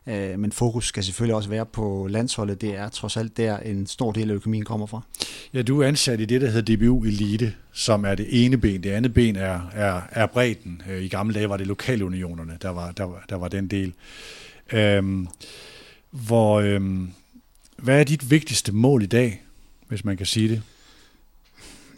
Øh, 0.07 0.39
men 0.39 0.51
fokus 0.51 0.87
skal 0.87 1.03
selvfølgelig 1.03 1.35
også 1.35 1.49
være 1.49 1.65
på 1.65 2.07
landsholdet. 2.09 2.61
Det 2.61 2.75
er 2.75 2.89
trods 2.89 3.17
alt 3.17 3.37
der 3.37 3.57
en 3.57 3.87
stor 3.87 4.11
del 4.11 4.29
af 4.29 4.33
økonomien 4.33 4.65
kommer 4.65 4.85
fra. 4.85 5.01
Ja, 5.53 5.61
du 5.61 5.81
er 5.81 5.87
ansat 5.87 6.19
i 6.19 6.25
det, 6.25 6.41
der 6.41 6.49
hedder 6.49 6.75
DBU 6.75 7.03
Elite, 7.03 7.53
som 7.73 8.05
er 8.05 8.15
det 8.15 8.45
ene 8.45 8.57
ben. 8.57 8.83
Det 8.83 8.89
andet 8.89 9.13
ben 9.13 9.35
er, 9.35 9.61
er, 9.73 10.01
er 10.11 10.25
bredden. 10.25 10.81
Øh, 10.89 11.03
I 11.03 11.07
gamle 11.07 11.33
dage 11.35 11.49
var 11.49 11.57
det 11.57 11.67
lokalunionerne, 11.67 12.57
der 12.61 12.69
var, 12.69 12.91
der, 12.91 13.03
var, 13.03 13.25
der 13.29 13.35
var 13.35 13.47
den 13.47 13.67
del. 13.67 13.93
Øhm, 14.73 15.27
hvor, 16.09 16.59
øhm, 16.59 17.11
hvad 17.77 17.99
er 17.99 18.03
dit 18.03 18.31
vigtigste 18.31 18.71
mål 18.71 19.03
i 19.03 19.05
dag, 19.05 19.43
hvis 19.87 20.05
man 20.05 20.17
kan 20.17 20.25
sige 20.25 20.49
det? 20.49 20.61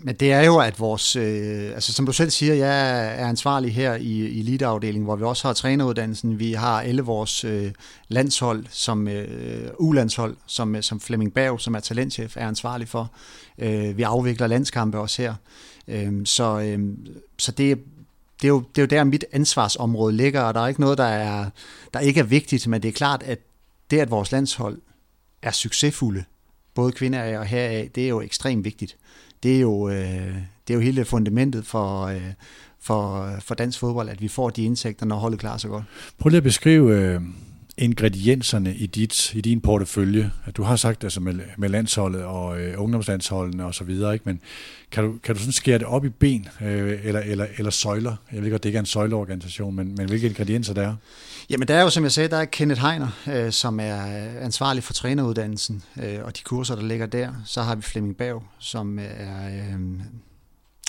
Men 0.01 0.15
det 0.15 0.31
er 0.31 0.41
jo, 0.41 0.57
at 0.57 0.79
vores, 0.79 1.15
øh, 1.15 1.71
altså 1.73 1.93
som 1.93 2.05
du 2.05 2.11
selv 2.11 2.29
siger, 2.29 2.53
jeg 2.53 2.89
er 3.21 3.27
ansvarlig 3.27 3.73
her 3.73 3.95
i, 3.95 4.27
i 4.27 4.39
eliteafdelingen, 4.39 5.05
hvor 5.05 5.15
vi 5.15 5.23
også 5.23 5.47
har 5.47 5.53
træneruddannelsen. 5.53 6.39
Vi 6.39 6.53
har 6.53 6.81
alle 6.81 7.01
vores 7.01 7.43
øh, 7.43 7.71
landshold, 8.07 8.65
som 8.69 9.07
øh, 9.07 9.69
U-landshold, 9.79 10.35
som, 10.45 10.75
øh, 10.75 10.83
som 10.83 10.99
Flemming 10.99 11.33
Berg, 11.33 11.61
som 11.61 11.75
er 11.75 11.79
talentchef, 11.79 12.37
er 12.37 12.47
ansvarlig 12.47 12.87
for. 12.87 13.11
Øh, 13.57 13.97
vi 13.97 14.03
afvikler 14.03 14.47
landskampe 14.47 14.99
også 14.99 15.21
her. 15.21 15.33
Øh, 15.87 16.25
så 16.25 16.59
øh, 16.59 16.79
så 17.37 17.51
det, 17.51 17.77
det, 18.41 18.47
er 18.47 18.49
jo, 18.49 18.63
det 18.75 18.81
er 18.81 18.81
jo 18.81 18.87
der, 18.87 19.03
mit 19.03 19.25
ansvarsområde 19.31 20.15
ligger, 20.15 20.41
og 20.41 20.53
der 20.53 20.59
er 20.59 20.67
ikke 20.67 20.81
noget, 20.81 20.97
der, 20.97 21.03
er, 21.03 21.49
der 21.93 21.99
ikke 21.99 22.19
er 22.19 22.23
vigtigt, 22.23 22.67
men 22.67 22.81
det 22.81 22.87
er 22.87 22.93
klart, 22.93 23.23
at 23.23 23.39
det, 23.91 23.99
at 23.99 24.11
vores 24.11 24.31
landshold 24.31 24.81
er 25.41 25.51
succesfulde, 25.51 26.23
både 26.73 26.91
kvinder 26.91 27.39
og 27.39 27.45
heraf, 27.45 27.89
det 27.95 28.03
er 28.03 28.09
jo 28.09 28.21
ekstremt 28.21 28.65
vigtigt 28.65 28.97
det 29.43 29.55
er 29.55 29.59
jo, 29.59 29.89
øh, 29.89 30.33
det 30.67 30.73
er 30.73 30.73
jo 30.73 30.79
hele 30.79 31.05
fundamentet 31.05 31.65
for, 31.65 32.05
øh, 32.05 32.21
for, 32.79 33.29
for 33.39 33.55
dansk 33.55 33.79
fodbold, 33.79 34.09
at 34.09 34.21
vi 34.21 34.27
får 34.27 34.49
de 34.49 34.63
indtægter, 34.63 35.05
når 35.05 35.15
holdet 35.15 35.39
klarer 35.39 35.57
sig 35.57 35.69
godt. 35.69 35.83
Prøv 36.17 36.29
lige 36.29 36.37
at 36.37 36.43
beskrive 36.43 36.95
øh, 36.95 37.21
ingredienserne 37.79 38.75
i, 38.75 38.85
dit, 38.85 39.33
i 39.33 39.41
din 39.41 39.61
portefølje. 39.61 40.31
Du 40.57 40.63
har 40.63 40.75
sagt 40.75 41.03
altså 41.03 41.19
med, 41.19 41.39
med 41.57 41.69
landsholdet 41.69 42.23
og 42.23 42.61
øh, 42.61 42.73
ungdomslandsholdene 42.77 43.65
og 43.65 43.75
så 43.75 43.83
videre, 43.83 44.13
ikke? 44.13 44.23
men 44.25 44.39
kan 44.91 45.03
du, 45.03 45.13
kan 45.23 45.35
du 45.35 45.41
sådan 45.41 45.53
skære 45.53 45.77
det 45.77 45.87
op 45.87 46.05
i 46.05 46.09
ben 46.09 46.47
øh, 46.61 46.99
eller, 47.03 47.19
eller, 47.19 47.45
eller 47.57 47.71
søjler? 47.71 48.15
Jeg 48.33 48.43
ved 48.43 48.51
godt, 48.51 48.63
det 48.63 48.69
ikke 48.69 48.77
er 48.77 48.81
en 48.81 48.85
søjleorganisation, 48.85 49.75
men, 49.75 49.95
men 49.97 50.07
hvilke 50.07 50.27
ingredienser 50.27 50.73
der 50.73 50.81
er? 50.81 50.95
Jamen 51.49 51.67
der 51.67 51.75
er 51.75 51.81
jo, 51.81 51.89
som 51.89 52.03
jeg 52.03 52.11
sagde, 52.11 52.29
der 52.29 52.37
er 52.37 52.45
Kenneth 52.45 52.81
Heiner, 52.81 53.07
øh, 53.27 53.51
som 53.51 53.79
er 53.79 54.05
øh, 54.07 54.45
ansvarlig 54.45 54.83
for 54.83 54.93
træneruddannelsen 54.93 55.83
øh, 56.03 56.23
og 56.23 56.37
de 56.37 56.43
kurser, 56.43 56.75
der 56.75 56.83
ligger 56.83 57.05
der. 57.05 57.33
Så 57.45 57.61
har 57.61 57.75
vi 57.75 57.81
Flemming 57.81 58.17
Bav, 58.17 58.43
som 58.59 58.99
er 58.99 59.47
øh, 59.47 59.79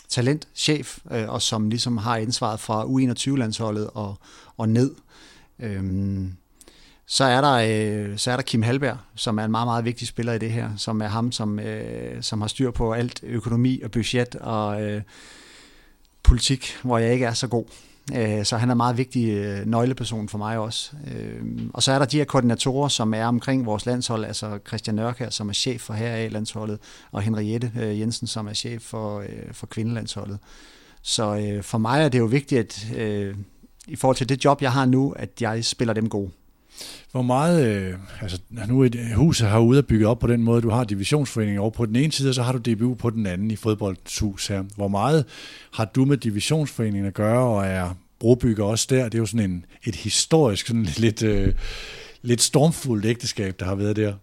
talentchef, 0.09 0.99
øh, 1.11 1.29
og 1.29 1.43
som 1.43 1.71
ligesom 1.71 1.97
har 1.97 2.17
ansvaret 2.17 2.61
fra 2.61 2.85
U21-landsholdet 2.85 3.91
og, 3.95 4.19
og 4.57 4.69
ned. 4.69 4.95
Øh, 5.59 5.83
Så 7.07 7.25
er, 7.25 7.41
der, 7.41 7.53
øh, 7.53 8.19
så 8.19 8.31
er 8.31 8.37
der 8.37 8.43
Kim 8.43 8.63
Halberg, 8.63 8.99
som 9.15 9.39
er 9.39 9.45
en 9.45 9.51
meget, 9.51 9.67
meget 9.67 9.85
vigtig 9.85 10.09
spiller 10.09 10.33
i 10.33 10.39
det 10.39 10.53
her, 10.53 10.71
som 10.77 11.03
er 11.03 11.09
ham, 11.09 11.33
som, 11.33 11.59
øh, 11.59 12.23
som 12.23 12.41
har 12.41 12.49
styr 12.49 12.71
på 12.71 12.93
alt 12.93 13.21
økonomi 13.23 13.81
og 13.81 13.91
budget 13.91 14.35
og 14.35 14.83
øh, 14.83 15.03
politik, 16.23 16.77
hvor 16.83 16.99
jeg 16.99 17.13
ikke 17.13 17.27
er 17.27 17.35
så 17.35 17.49
god. 17.49 17.65
Øh, 18.17 18.45
så 18.45 18.57
han 18.57 18.69
er 18.69 18.73
en 18.73 18.77
meget 18.77 18.99
vigtig 18.99 19.31
øh, 19.31 19.67
nøgleperson 19.67 20.29
for 20.29 20.39
mig 20.39 20.59
også. 20.59 20.93
Øh, 21.15 21.43
og 21.75 21.83
så 21.83 21.93
er 21.93 21.99
der 21.99 22.07
de 22.07 22.17
her 22.17 22.25
koordinatorer, 22.25 22.89
som 22.89 23.15
er 23.15 23.25
omkring 23.25 23.67
vores 23.67 23.87
landshold, 23.87 24.25
altså 24.25 24.59
Christian 24.67 24.95
Nørkær, 24.95 25.31
som 25.31 25.49
er 25.49 25.53
chef 25.53 25.81
for 25.81 25.95
her 25.95 26.29
landsholdet 26.29 26.79
og 27.13 27.23
Henriette 27.23 27.73
Jensen, 27.77 28.27
som 28.27 28.47
er 28.47 28.53
chef 28.53 28.83
for, 28.83 29.25
for 29.53 29.67
kvindelandsholdet. 29.67 30.39
Så 31.03 31.59
for 31.63 31.79
mig 31.79 32.05
er 32.05 32.09
det 32.09 32.19
jo 32.19 32.25
vigtigt, 32.25 32.93
at 32.97 33.37
i 33.87 33.97
forhold 33.97 34.17
til 34.17 34.29
det 34.29 34.45
job, 34.45 34.63
jeg 34.63 34.73
har 34.73 34.85
nu, 34.85 35.11
at 35.17 35.31
jeg 35.41 35.65
spiller 35.65 35.95
dem 35.95 36.09
gode. 36.09 36.31
Hvor 37.13 37.23
meget, 37.23 37.67
øh, 37.67 37.95
altså 38.21 38.39
nu 38.69 38.83
et 38.83 38.95
øh, 38.95 39.11
huset 39.11 39.49
har 39.49 39.59
ude 39.59 39.83
bygget 39.83 40.09
op 40.09 40.19
på 40.19 40.27
den 40.27 40.43
måde, 40.43 40.63
du 40.63 40.71
har 40.71 40.85
divisionsforeningen 40.85 41.61
over 41.61 41.71
på 41.71 41.87
den 41.87 41.97
ene 41.97 42.13
side, 42.13 42.29
og 42.29 42.35
så 42.35 42.43
har 42.43 42.53
du 42.53 42.73
DBU 42.73 42.95
på 42.95 43.11
den 43.11 43.27
anden 43.27 43.51
i 43.51 43.57
fodboldhus 43.57 44.47
her. 44.47 44.65
Hvor 44.77 44.89
meget 44.89 45.25
har 45.73 45.85
du 45.85 46.05
med 46.05 46.17
divisionsforeningen 46.17 47.07
at 47.07 47.15
gøre, 47.15 47.43
og 47.43 47.67
er 47.67 47.95
brobygger 48.21 48.65
også 48.65 48.87
der? 48.91 49.05
Det 49.05 49.15
er 49.15 49.19
jo 49.19 49.27
sådan 49.27 49.51
en, 49.51 49.65
et 49.85 49.95
historisk, 49.95 50.67
sådan 50.67 50.83
lidt, 50.83 51.23
øh, 51.23 51.55
lidt 52.23 52.43
stormfuldt 52.43 53.07
ægteskab, 53.07 53.61
der 53.61 53.67
har 53.67 53.75
været 53.75 53.97
der. 53.97 54.15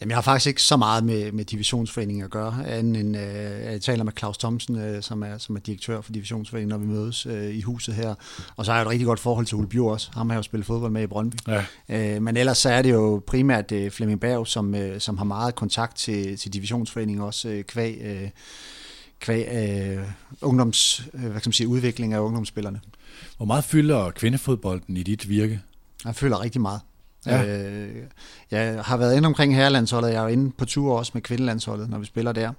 Jamen, 0.00 0.10
jeg 0.10 0.16
har 0.16 0.22
faktisk 0.22 0.46
ikke 0.46 0.62
så 0.62 0.76
meget 0.76 1.04
med, 1.04 1.32
med 1.32 1.44
divisionsforeningen 1.44 2.24
at 2.24 2.30
gøre, 2.30 2.66
anden 2.66 2.96
end 2.96 3.16
øh, 3.16 3.72
jeg 3.72 3.80
taler 3.80 4.04
med 4.04 4.12
Claus 4.18 4.38
Thomsen, 4.38 4.76
øh, 4.78 5.02
som, 5.02 5.22
er, 5.22 5.38
som 5.38 5.56
er 5.56 5.60
direktør 5.60 6.00
for 6.00 6.12
divisionsforeningen, 6.12 6.68
når 6.68 6.78
vi 6.78 6.86
mødes 6.86 7.26
øh, 7.26 7.54
i 7.54 7.60
huset 7.60 7.94
her. 7.94 8.14
Og 8.56 8.64
så 8.64 8.70
har 8.72 8.78
jeg 8.78 8.82
et 8.82 8.90
rigtig 8.90 9.06
godt 9.06 9.20
forhold 9.20 9.46
til 9.46 9.56
Ole 9.56 9.68
Bjur 9.68 9.92
også. 9.92 10.10
Ham 10.12 10.30
har 10.30 10.34
jeg 10.34 10.38
jo 10.38 10.42
spillet 10.42 10.66
fodbold 10.66 10.92
med 10.92 11.02
i 11.02 11.06
Brøndby. 11.06 11.36
Ja. 11.48 11.64
Øh, 11.88 12.22
men 12.22 12.36
ellers 12.36 12.58
så 12.58 12.70
er 12.70 12.82
det 12.82 12.92
jo 12.92 13.22
primært 13.26 13.72
øh, 13.72 13.90
Flemming 13.90 14.20
Berg, 14.20 14.46
som, 14.46 14.74
øh, 14.74 15.00
som 15.00 15.18
har 15.18 15.24
meget 15.24 15.54
kontakt 15.54 15.96
til, 15.96 16.36
til 16.36 16.52
divisionsforeningen 16.52 17.24
også, 17.24 17.48
øh, 17.48 17.64
kvæg, 17.64 17.98
øh, 18.02 18.28
kvæg 19.20 19.48
øh, 19.52 20.04
ungdoms, 20.42 21.02
øh, 21.14 21.20
hvad 21.20 21.30
kan 21.30 21.42
man 21.44 21.52
sige, 21.52 21.68
udvikling 21.68 22.12
af 22.12 22.18
ungdomsspillerne. 22.18 22.80
Hvor 23.36 23.46
meget 23.46 23.64
fylder 23.64 24.10
kvindefodbolden 24.10 24.96
i 24.96 25.02
dit 25.02 25.28
virke? 25.28 25.60
Jeg 26.04 26.14
føler 26.14 26.42
rigtig 26.42 26.60
meget. 26.60 26.80
Ja. 27.28 27.44
Øh, 27.44 27.88
jeg 28.50 28.84
har 28.84 28.96
været 28.96 29.16
inde 29.16 29.26
omkring 29.26 29.56
herrelandsholdet, 29.56 30.08
jeg 30.08 30.16
er 30.16 30.22
jo 30.22 30.28
inde 30.28 30.52
på 30.58 30.64
tur 30.64 30.98
også 30.98 31.10
med 31.14 31.22
kvindelandsholdet, 31.22 31.90
når 31.90 31.98
vi 31.98 32.06
spiller 32.06 32.32
der. 32.32 32.52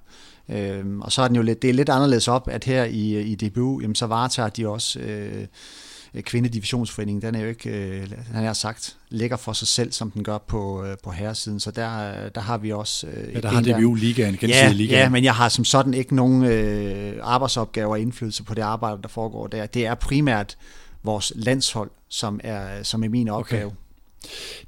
Øh, 0.49 0.99
og 0.99 1.11
så 1.11 1.21
er 1.21 1.27
den 1.27 1.35
jo 1.35 1.41
lidt, 1.41 1.61
det 1.61 1.69
er 1.69 1.73
lidt 1.73 1.89
anderledes 1.89 2.27
op, 2.27 2.47
at 2.51 2.63
her 2.63 2.83
i, 2.83 3.21
i 3.21 3.35
DBU, 3.35 3.81
jamen, 3.81 3.95
så 3.95 4.05
varetager 4.05 4.49
de 4.49 4.67
også 4.67 4.99
øh, 4.99 5.45
kvindedivisionsforeningen, 6.21 7.21
den 7.21 7.35
er 7.35 7.39
jo 7.39 7.47
ikke, 7.47 7.69
øh, 7.69 8.07
han 8.33 8.43
har 8.45 8.53
sagt, 8.53 8.97
ligger 9.09 9.37
for 9.37 9.53
sig 9.53 9.67
selv, 9.67 9.91
som 9.91 10.11
den 10.11 10.23
gør 10.23 10.37
på, 10.37 10.85
øh, 10.85 10.97
på 11.03 11.11
herresiden. 11.11 11.59
Så 11.59 11.71
der, 11.71 12.29
der 12.29 12.41
har 12.41 12.57
vi 12.57 12.71
også... 12.71 13.07
Øh, 13.07 13.33
ja, 13.33 13.39
der 13.39 13.49
har 13.49 13.61
DBU 13.61 13.93
ligaen, 13.93 14.37
ja, 14.41 14.71
ligaen. 14.71 15.01
Ja, 15.01 15.09
men 15.09 15.23
jeg 15.23 15.35
har 15.35 15.49
som 15.49 15.65
sådan 15.65 15.93
ikke 15.93 16.15
nogen 16.15 16.43
øh, 16.43 17.13
arbejdsopgaver 17.21 17.89
og 17.89 17.99
indflydelse 17.99 18.43
på 18.43 18.53
det 18.53 18.61
arbejde, 18.61 19.01
der 19.01 19.07
foregår 19.07 19.47
der. 19.47 19.65
Det 19.65 19.85
er 19.85 19.95
primært 19.95 20.57
vores 21.03 21.33
landshold, 21.35 21.91
som 22.09 22.39
er, 22.43 22.83
som 22.83 23.03
er 23.03 23.09
min 23.09 23.29
opgave. 23.29 23.65
Okay. 23.65 23.75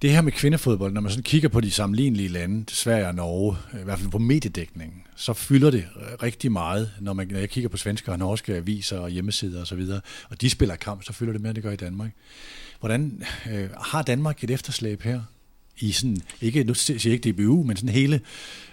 Det 0.02 0.12
her 0.12 0.22
med 0.22 0.32
kvindefodbold, 0.32 0.94
når 0.94 1.02
man 1.02 1.12
sådan 1.12 1.24
kigger 1.24 1.50
på 1.50 1.62
de 1.62 1.72
sammenlignelige 1.72 2.30
lande, 2.30 2.66
Sverige 2.68 3.08
og 3.08 3.16
Norge, 3.16 3.58
øh, 3.74 3.82
i 3.82 3.84
hvert 3.84 4.00
fald 4.00 4.12
på 4.12 4.18
mediedækningen, 4.18 5.02
så 5.16 5.34
fylder 5.34 5.72
det 5.72 5.86
øh, 5.96 6.24
rigtig 6.24 6.52
meget, 6.52 6.92
når, 7.00 7.14
man, 7.14 7.28
når 7.28 7.40
jeg 7.40 7.50
kigger 7.50 7.70
på 7.70 7.78
svenske 7.78 8.12
og 8.12 8.20
norske 8.20 8.56
aviser 8.56 9.00
og 9.00 9.10
hjemmesider 9.10 9.62
osv., 9.62 9.80
og, 9.80 10.02
og 10.30 10.42
de 10.42 10.50
spiller 10.50 10.76
kamp, 10.76 11.04
så 11.04 11.14
fylder 11.14 11.34
det 11.34 11.42
mere, 11.42 11.50
end 11.50 11.56
det 11.56 11.64
gør 11.64 11.72
i 11.72 11.76
Danmark. 11.76 12.12
Hvordan 12.80 13.24
øh, 13.52 13.70
har 13.78 14.02
Danmark 14.02 14.44
et 14.44 14.52
efterslæb 14.52 15.02
her? 15.02 15.22
I 15.80 15.92
sådan, 15.92 16.22
ikke, 16.42 16.64
nu 16.64 16.74
siger 16.74 17.02
jeg 17.04 17.14
ikke 17.14 17.32
DBU, 17.32 17.64
men 17.64 17.78
sådan 17.78 17.90
hele 17.90 18.22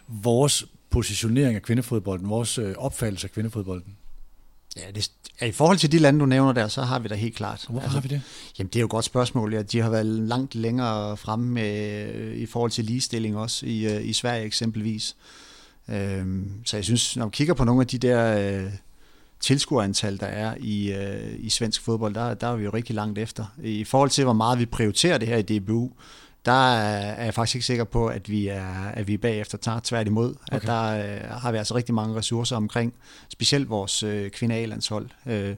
vores 0.08 0.66
positionering 0.90 1.54
af 1.54 1.62
kvindefodbolden, 1.62 2.28
vores 2.28 2.58
øh, 2.58 2.74
opfattelse 2.76 3.26
af 3.26 3.30
kvindefodbolden? 3.30 3.96
Ja, 4.78 4.90
det, 4.90 5.10
ja, 5.40 5.46
i 5.46 5.52
forhold 5.52 5.78
til 5.78 5.92
de 5.92 5.98
lande, 5.98 6.20
du 6.20 6.26
nævner 6.26 6.52
der, 6.52 6.68
så 6.68 6.82
har 6.82 6.98
vi 6.98 7.08
da 7.08 7.14
helt 7.14 7.36
klart. 7.36 7.64
Hvorfor 7.68 7.80
altså, 7.80 7.96
har 7.96 8.02
vi 8.02 8.08
det? 8.08 8.22
Jamen, 8.58 8.68
det 8.68 8.76
er 8.76 8.80
jo 8.80 8.86
et 8.86 8.90
godt 8.90 9.04
spørgsmål. 9.04 9.54
Ja, 9.54 9.62
de 9.62 9.80
har 9.80 9.90
været 9.90 10.06
langt 10.06 10.54
længere 10.54 11.16
fremme 11.16 11.50
med, 11.50 12.32
i 12.34 12.46
forhold 12.46 12.70
til 12.70 12.84
ligestilling 12.84 13.36
også, 13.36 13.66
i, 13.66 13.86
øh, 13.86 14.08
i 14.08 14.12
Sverige 14.12 14.44
eksempelvis. 14.44 15.16
Øhm, 15.88 16.50
så 16.64 16.76
jeg 16.76 16.84
synes, 16.84 17.16
når 17.16 17.24
man 17.24 17.30
kigger 17.30 17.54
på 17.54 17.64
nogle 17.64 17.80
af 17.80 17.86
de 17.86 17.98
der 17.98 18.38
øh, 18.38 18.72
tilskuerantal, 19.40 20.20
der 20.20 20.26
er 20.26 20.54
i, 20.60 20.92
øh, 20.92 21.34
i 21.38 21.50
svensk 21.50 21.82
fodbold, 21.82 22.14
der, 22.14 22.34
der 22.34 22.46
er 22.46 22.56
vi 22.56 22.64
jo 22.64 22.70
rigtig 22.70 22.94
langt 22.94 23.18
efter. 23.18 23.44
I 23.62 23.84
forhold 23.84 24.10
til, 24.10 24.24
hvor 24.24 24.32
meget 24.32 24.58
vi 24.58 24.66
prioriterer 24.66 25.18
det 25.18 25.28
her 25.28 25.36
i 25.36 25.58
DBU, 25.58 25.90
der 26.48 26.72
er 26.72 27.24
jeg 27.24 27.34
faktisk 27.34 27.54
ikke 27.54 27.66
sikker 27.66 27.84
på, 27.84 28.06
at 28.06 28.30
vi 28.30 28.48
er, 28.48 28.84
at 28.84 29.08
vi 29.08 29.14
er 29.14 29.18
bagefter 29.18 29.58
tager 29.58 29.80
tværtimod. 29.84 30.30
Okay. 30.30 30.56
At 30.56 30.62
der 30.62 30.82
øh, 30.82 31.30
har 31.30 31.52
vi 31.52 31.58
altså 31.58 31.74
rigtig 31.74 31.94
mange 31.94 32.16
ressourcer 32.16 32.56
omkring, 32.56 32.94
specielt 33.28 33.70
vores 33.70 34.02
øh, 34.02 34.30
kvindealandshold, 34.30 35.08
øh, 35.26 35.54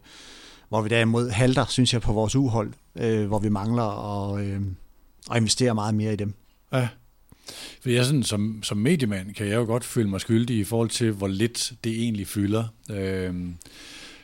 hvor 0.68 0.82
vi 0.82 0.88
derimod 0.88 1.30
halter, 1.30 1.66
synes 1.68 1.92
jeg, 1.92 2.00
på 2.00 2.12
vores 2.12 2.37
uhold, 2.37 2.73
øh, 2.97 3.26
hvor 3.26 3.38
vi 3.38 3.49
mangler 3.49 3.82
at, 4.32 4.44
øh, 4.44 4.61
at 5.30 5.37
investere 5.37 5.75
meget 5.75 5.94
mere 5.94 6.12
i 6.12 6.16
dem. 6.16 6.35
Ja. 6.73 6.88
For 7.82 7.90
jeg 7.90 8.04
sådan, 8.04 8.23
som, 8.23 8.62
som 8.62 8.76
mediemand 8.76 9.35
kan 9.35 9.47
jeg 9.47 9.54
jo 9.54 9.64
godt 9.64 9.85
føle 9.85 10.09
mig 10.09 10.20
skyldig 10.20 10.56
i 10.59 10.64
forhold 10.64 10.90
til, 10.90 11.12
hvor 11.12 11.28
lidt 11.28 11.73
det 11.85 11.92
egentlig 11.92 12.26
fylder. 12.26 12.64
Øh, 12.90 13.35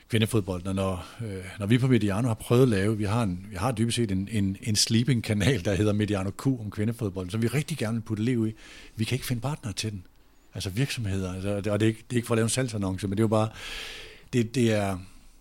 kvindefodbold, 0.09 0.65
når, 0.65 1.07
øh, 1.25 1.45
når 1.59 1.67
vi 1.67 1.79
på 1.79 1.87
Mediano 1.87 2.29
har 2.29 2.35
prøvet 2.35 2.63
at 2.63 2.69
lave, 2.69 2.99
vi 2.99 3.05
har, 3.05 3.23
en, 3.23 3.47
vi 3.51 3.57
har 3.57 3.73
dybest 3.73 3.97
set 3.97 4.11
en, 4.11 4.29
en, 4.33 4.57
en 4.63 4.77
sleeping-kanal, 4.77 5.65
der 5.65 5.75
hedder 5.75 5.93
Mediano 5.93 6.31
Q 6.31 6.47
om 6.47 6.71
kvindefodbold, 6.71 7.31
som 7.31 7.43
vi 7.43 7.47
rigtig 7.47 7.79
gerne 7.79 7.95
vil 7.95 8.03
putte 8.03 8.23
liv 8.23 8.47
i. 8.47 8.55
Vi 8.97 9.05
kan 9.05 9.17
ikke 9.17 9.27
finde 9.27 9.43
partner 9.43 9.73
til 9.73 9.91
den. 9.91 10.05
Altså 10.55 10.71
virksomheder, 10.71 11.35
altså, 11.35 11.49
og 11.57 11.65
det 11.65 11.83
er, 11.83 11.87
ikke, 11.87 12.05
det 12.11 12.13
er 12.13 12.17
ikke 12.17 12.27
for 12.27 12.35
at 12.35 12.37
lave 12.37 12.45
en 12.45 12.51
salgsannonce, 12.51 13.09
men 13.09 13.17
det 13.17 13.21
er 13.21 13.25
jo 13.25 13.29
bare, 13.29 13.49
det, 14.33 14.55
det, 14.55 14.73
er, 14.73 14.99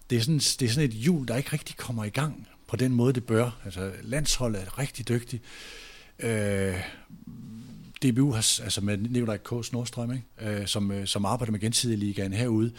det, 0.09 0.15
er 0.17 0.21
sådan, 0.21 0.39
det 0.39 0.61
er 0.61 0.69
sådan 0.69 0.89
et 0.89 0.95
hjul, 0.95 1.27
der 1.27 1.35
ikke 1.35 1.53
rigtig 1.53 1.77
kommer 1.77 2.03
i 2.03 2.09
gang 2.09 2.47
på 2.67 2.75
den 2.75 2.91
måde, 2.91 3.13
det 3.13 3.23
bør. 3.23 3.61
Altså 3.65 3.91
landsholdet 4.01 4.61
er 4.61 4.79
rigtig 4.79 5.07
dygtigt. 5.09 5.43
Øh, 6.19 6.75
DBU 8.03 8.31
har, 8.31 8.61
altså 8.63 8.81
med 8.81 8.97
Nikolaj 8.97 9.37
K. 9.37 9.65
Snorstrøm, 9.65 10.11
ikke? 10.11 10.59
Øh, 10.59 10.67
som, 10.67 10.91
øh, 10.91 11.07
som 11.07 11.25
arbejder 11.25 11.51
med 11.51 11.59
gensidig 11.59 11.97
ligaen 11.97 12.33
herude, 12.33 12.71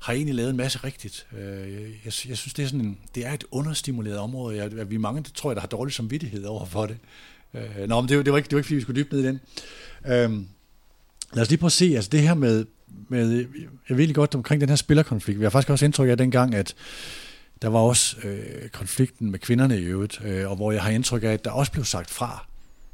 har 0.00 0.12
egentlig 0.12 0.34
lavet 0.34 0.50
en 0.50 0.56
masse 0.56 0.78
rigtigt. 0.84 1.26
Øh, 1.38 1.80
jeg, 1.80 1.90
jeg 2.04 2.12
synes, 2.12 2.54
det 2.54 2.62
er, 2.62 2.66
sådan 2.66 2.80
en, 2.80 2.98
det 3.14 3.26
er 3.26 3.32
et 3.32 3.44
understimuleret 3.50 4.18
område. 4.18 4.56
Jeg, 4.56 4.90
vi 4.90 4.94
er 4.94 4.98
mange, 4.98 5.22
der 5.22 5.30
tror 5.34 5.50
jeg, 5.50 5.54
der 5.54 5.60
har 5.60 5.68
dårlig 5.68 5.94
samvittighed 5.94 6.44
over 6.44 6.64
for 6.64 6.86
det. 6.86 6.96
Øh, 7.54 7.88
nå, 7.88 8.00
men 8.00 8.08
det, 8.08 8.24
det, 8.24 8.32
var 8.32 8.38
ikke, 8.38 8.46
det 8.46 8.54
var 8.54 8.58
ikke, 8.58 8.66
fordi 8.66 8.74
vi 8.74 8.80
skulle 8.80 9.02
dybe 9.02 9.16
ned 9.16 9.24
i 9.24 9.26
den. 9.26 9.40
Øh, 10.06 10.46
lad 11.32 11.42
os 11.42 11.50
lige 11.50 11.58
prøve 11.58 11.68
at 11.68 11.72
se, 11.72 11.92
altså 11.94 12.10
det 12.10 12.20
her 12.20 12.34
med, 12.34 12.64
med 13.08 13.46
jeg 13.88 13.96
ved 13.96 14.14
godt 14.14 14.34
omkring 14.34 14.60
den 14.60 14.68
her 14.68 14.76
spillerkonflikt. 14.76 15.38
Vi 15.40 15.44
har 15.44 15.50
faktisk 15.50 15.70
også 15.70 15.84
indtryk 15.84 16.08
af 16.08 16.16
dengang, 16.16 16.54
at 16.54 16.74
der 17.62 17.68
var 17.68 17.78
også 17.78 18.16
øh, 18.24 18.68
konflikten 18.68 19.30
med 19.30 19.38
kvinderne 19.38 19.78
i 19.78 19.82
øvrigt, 19.82 20.20
øh, 20.24 20.50
og 20.50 20.56
hvor 20.56 20.72
jeg 20.72 20.82
har 20.82 20.90
indtryk 20.90 21.22
af, 21.22 21.28
at 21.28 21.44
der 21.44 21.50
også 21.50 21.72
blev 21.72 21.84
sagt 21.84 22.10
fra 22.10 22.46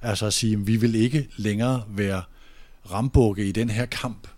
Altså 0.02 0.26
at 0.26 0.32
sige, 0.32 0.52
at 0.52 0.66
vi 0.66 0.76
vil 0.76 0.94
ikke 0.94 1.28
længere 1.36 1.84
være 1.88 2.22
rambukke 2.90 3.46
i 3.46 3.52
den 3.52 3.70
her 3.70 3.86
kamp. 3.86 4.28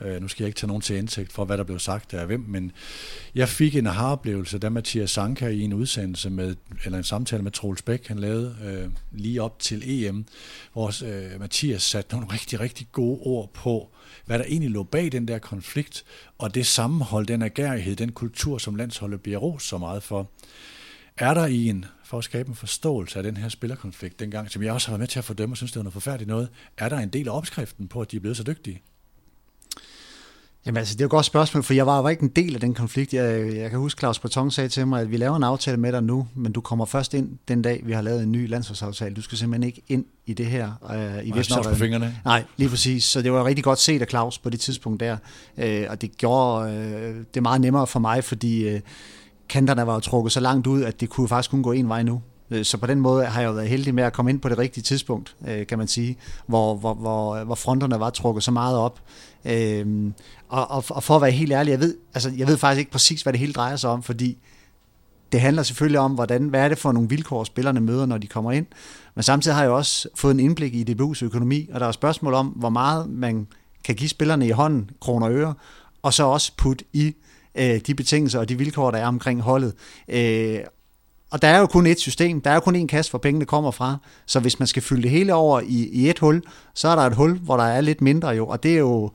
Øh, 0.00 0.22
nu 0.22 0.28
skal 0.28 0.44
jeg 0.44 0.48
ikke 0.48 0.58
tage 0.58 0.68
nogen 0.68 0.80
til 0.82 0.96
indsigt 0.96 1.32
for, 1.32 1.44
hvad 1.44 1.58
der 1.58 1.64
blev 1.64 1.78
sagt 1.78 2.14
af 2.14 2.26
hvem, 2.26 2.44
men 2.48 2.72
jeg 3.34 3.48
fik 3.48 3.76
en 3.76 3.86
aha-oplevelse, 3.86 4.58
da 4.58 4.68
Mathias 4.68 5.10
Sanka 5.10 5.48
i 5.48 5.60
en 5.60 5.72
udsendelse 5.72 6.30
med, 6.30 6.56
eller 6.84 6.98
en 6.98 7.04
samtale 7.04 7.42
med 7.42 7.50
Troels 7.50 7.82
Bæk, 7.82 8.06
han 8.06 8.18
lavede 8.18 8.56
øh, 8.64 9.18
lige 9.20 9.42
op 9.42 9.58
til 9.58 10.04
EM, 10.04 10.24
hvor 10.72 11.04
øh, 11.04 11.40
Mathias 11.40 11.82
satte 11.82 12.14
nogle 12.14 12.32
rigtig, 12.32 12.60
rigtig 12.60 12.86
gode 12.92 13.20
ord 13.22 13.50
på, 13.52 13.90
hvad 14.26 14.38
der 14.38 14.44
egentlig 14.44 14.70
lå 14.70 14.82
bag 14.82 15.12
den 15.12 15.28
der 15.28 15.38
konflikt, 15.38 16.04
og 16.38 16.54
det 16.54 16.66
sammenhold, 16.66 17.26
den 17.26 17.42
agerighed, 17.42 17.96
den 17.96 18.12
kultur, 18.12 18.58
som 18.58 18.74
landsholdet 18.74 19.20
bliver 19.20 19.38
rost 19.38 19.68
så 19.68 19.78
meget 19.78 20.02
for. 20.02 20.30
Er 21.18 21.34
der 21.34 21.46
i 21.46 21.68
en 21.68 21.84
for 22.04 22.18
at 22.18 22.24
skabe 22.24 22.48
en 22.48 22.54
forståelse 22.54 23.18
af 23.18 23.22
den 23.22 23.36
her 23.36 23.48
spillerkonflikt 23.48 24.20
dengang, 24.20 24.50
som 24.50 24.62
jeg 24.62 24.72
også 24.72 24.88
har 24.88 24.92
været 24.92 25.00
med 25.00 25.08
til 25.08 25.18
at 25.18 25.24
fordømme 25.24 25.52
og 25.52 25.56
synes, 25.56 25.72
det 25.72 25.78
var 25.78 25.82
noget 25.82 25.92
forfærdeligt 25.92 26.28
noget. 26.28 26.48
Er 26.78 26.88
der 26.88 26.98
en 26.98 27.08
del 27.08 27.28
af 27.28 27.36
opskriften 27.36 27.88
på, 27.88 28.00
at 28.00 28.10
de 28.10 28.16
er 28.16 28.20
blevet 28.20 28.36
så 28.36 28.42
dygtige? 28.42 28.82
Jamen 30.66 30.76
altså, 30.76 30.94
det 30.94 31.00
er 31.00 31.04
jo 31.04 31.06
et 31.06 31.10
godt 31.10 31.26
spørgsmål, 31.26 31.62
for 31.62 31.74
jeg 31.74 31.86
var 31.86 31.98
jo 32.00 32.08
ikke 32.08 32.22
en 32.22 32.28
del 32.28 32.54
af 32.54 32.60
den 32.60 32.74
konflikt. 32.74 33.14
Jeg, 33.14 33.54
jeg 33.56 33.70
kan 33.70 33.78
huske, 33.78 33.98
Claus 33.98 34.18
Breton 34.18 34.50
sagde 34.50 34.68
til 34.68 34.86
mig, 34.86 35.00
at 35.00 35.10
vi 35.10 35.16
laver 35.16 35.36
en 35.36 35.42
aftale 35.42 35.76
med 35.76 35.92
dig 35.92 36.02
nu, 36.02 36.28
men 36.34 36.52
du 36.52 36.60
kommer 36.60 36.84
først 36.84 37.14
ind 37.14 37.38
den 37.48 37.62
dag, 37.62 37.82
vi 37.84 37.92
har 37.92 38.02
lavet 38.02 38.22
en 38.22 38.32
ny 38.32 38.48
landsholdsaftale. 38.48 39.14
Du 39.14 39.22
skal 39.22 39.38
simpelthen 39.38 39.66
ikke 39.66 39.82
ind 39.88 40.04
i 40.26 40.34
det 40.34 40.46
her. 40.46 40.72
Øh, 40.90 41.24
i 41.24 41.32
på 41.64 41.74
fingrene. 41.74 42.16
Nej, 42.24 42.44
lige 42.56 42.68
præcis. 42.68 43.04
Så 43.04 43.22
det 43.22 43.32
var 43.32 43.44
rigtig 43.44 43.64
godt 43.64 43.78
set 43.78 44.02
af 44.02 44.08
Claus 44.08 44.38
på 44.38 44.50
det 44.50 44.60
tidspunkt 44.60 45.00
der. 45.00 45.16
Øh, 45.58 45.86
og 45.88 46.00
det 46.00 46.16
gjorde 46.16 46.74
øh, 46.74 47.24
det 47.34 47.42
meget 47.42 47.60
nemmere 47.60 47.86
for 47.86 48.00
mig, 48.00 48.24
fordi... 48.24 48.68
Øh, 48.68 48.80
kanterne 49.48 49.86
var 49.86 49.94
jo 49.94 50.00
trukket 50.00 50.32
så 50.32 50.40
langt 50.40 50.66
ud, 50.66 50.82
at 50.82 51.00
det 51.00 51.08
kunne 51.08 51.28
faktisk 51.28 51.50
kun 51.50 51.62
gå 51.62 51.72
en 51.72 51.88
vej 51.88 52.02
nu. 52.02 52.20
Øh, 52.50 52.64
så 52.64 52.78
på 52.78 52.86
den 52.86 53.00
måde 53.00 53.24
har 53.24 53.40
jeg 53.40 53.48
jo 53.48 53.52
været 53.52 53.68
heldig 53.68 53.94
med 53.94 54.04
at 54.04 54.12
komme 54.12 54.30
ind 54.30 54.40
på 54.40 54.48
det 54.48 54.58
rigtige 54.58 54.84
tidspunkt, 54.84 55.36
øh, 55.48 55.66
kan 55.66 55.78
man 55.78 55.88
sige, 55.88 56.16
hvor, 56.46 56.74
hvor, 56.74 56.94
hvor, 56.94 57.44
hvor 57.44 57.54
fronterne 57.54 58.00
var 58.00 58.10
trukket 58.10 58.44
så 58.44 58.50
meget 58.50 58.78
op. 58.78 59.00
Øhm, 59.44 60.14
og, 60.48 60.70
og, 60.70 60.84
og 60.88 61.02
for 61.02 61.16
at 61.16 61.22
være 61.22 61.30
helt 61.30 61.52
ærlig, 61.52 61.70
jeg 61.70 61.80
ved, 61.80 61.96
altså, 62.14 62.32
jeg 62.36 62.46
ved 62.46 62.56
faktisk 62.56 62.78
ikke 62.78 62.90
præcis, 62.90 63.22
hvad 63.22 63.32
det 63.32 63.40
hele 63.40 63.52
drejer 63.52 63.76
sig 63.76 63.90
om, 63.90 64.02
fordi 64.02 64.38
det 65.32 65.40
handler 65.40 65.62
selvfølgelig 65.62 66.00
om, 66.00 66.12
hvordan, 66.12 66.48
hvad 66.48 66.60
er 66.60 66.68
det 66.68 66.78
for 66.78 66.92
nogle 66.92 67.08
vilkår, 67.08 67.44
spillerne 67.44 67.80
møder, 67.80 68.06
når 68.06 68.18
de 68.18 68.26
kommer 68.26 68.52
ind. 68.52 68.66
Men 69.14 69.22
samtidig 69.22 69.54
har 69.54 69.62
jeg 69.62 69.72
også 69.72 70.08
fået 70.14 70.34
en 70.34 70.40
indblik 70.40 70.74
i 70.74 70.92
DBU's 70.92 71.24
økonomi, 71.24 71.68
og 71.72 71.80
der 71.80 71.86
er 71.86 71.92
spørgsmål 71.92 72.34
om, 72.34 72.46
hvor 72.46 72.68
meget 72.68 73.10
man 73.10 73.46
kan 73.84 73.94
give 73.94 74.08
spillerne 74.08 74.46
i 74.46 74.50
hånden, 74.50 74.90
kroner 75.00 75.26
og 75.26 75.32
øre, 75.32 75.54
og 76.02 76.14
så 76.14 76.24
også 76.24 76.52
putte 76.56 76.84
i 76.92 77.14
øh, 77.58 77.80
de 77.86 77.94
betingelser 77.94 78.38
og 78.38 78.48
de 78.48 78.58
vilkår, 78.58 78.90
der 78.90 78.98
er 78.98 79.06
omkring 79.06 79.40
holdet. 79.40 79.74
Øh, 80.08 80.58
og 81.30 81.42
der 81.42 81.48
er 81.48 81.58
jo 81.58 81.66
kun 81.66 81.86
et 81.86 82.00
system, 82.00 82.40
der 82.40 82.50
er 82.50 82.54
jo 82.54 82.60
kun 82.60 82.76
en 82.76 82.88
kasse, 82.88 83.12
hvor 83.12 83.18
pengene 83.18 83.44
kommer 83.44 83.70
fra. 83.70 83.96
Så 84.26 84.40
hvis 84.40 84.58
man 84.58 84.66
skal 84.66 84.82
fylde 84.82 85.02
det 85.02 85.10
hele 85.10 85.34
over 85.34 85.60
i, 85.60 85.88
i 85.92 86.10
et 86.10 86.18
hul, 86.18 86.42
så 86.74 86.88
er 86.88 86.96
der 86.96 87.02
et 87.02 87.14
hul, 87.14 87.38
hvor 87.38 87.56
der 87.56 87.64
er 87.64 87.80
lidt 87.80 88.00
mindre 88.00 88.28
jo. 88.28 88.46
Og 88.46 88.62
det 88.62 88.74
er 88.74 88.78
jo 88.78 89.10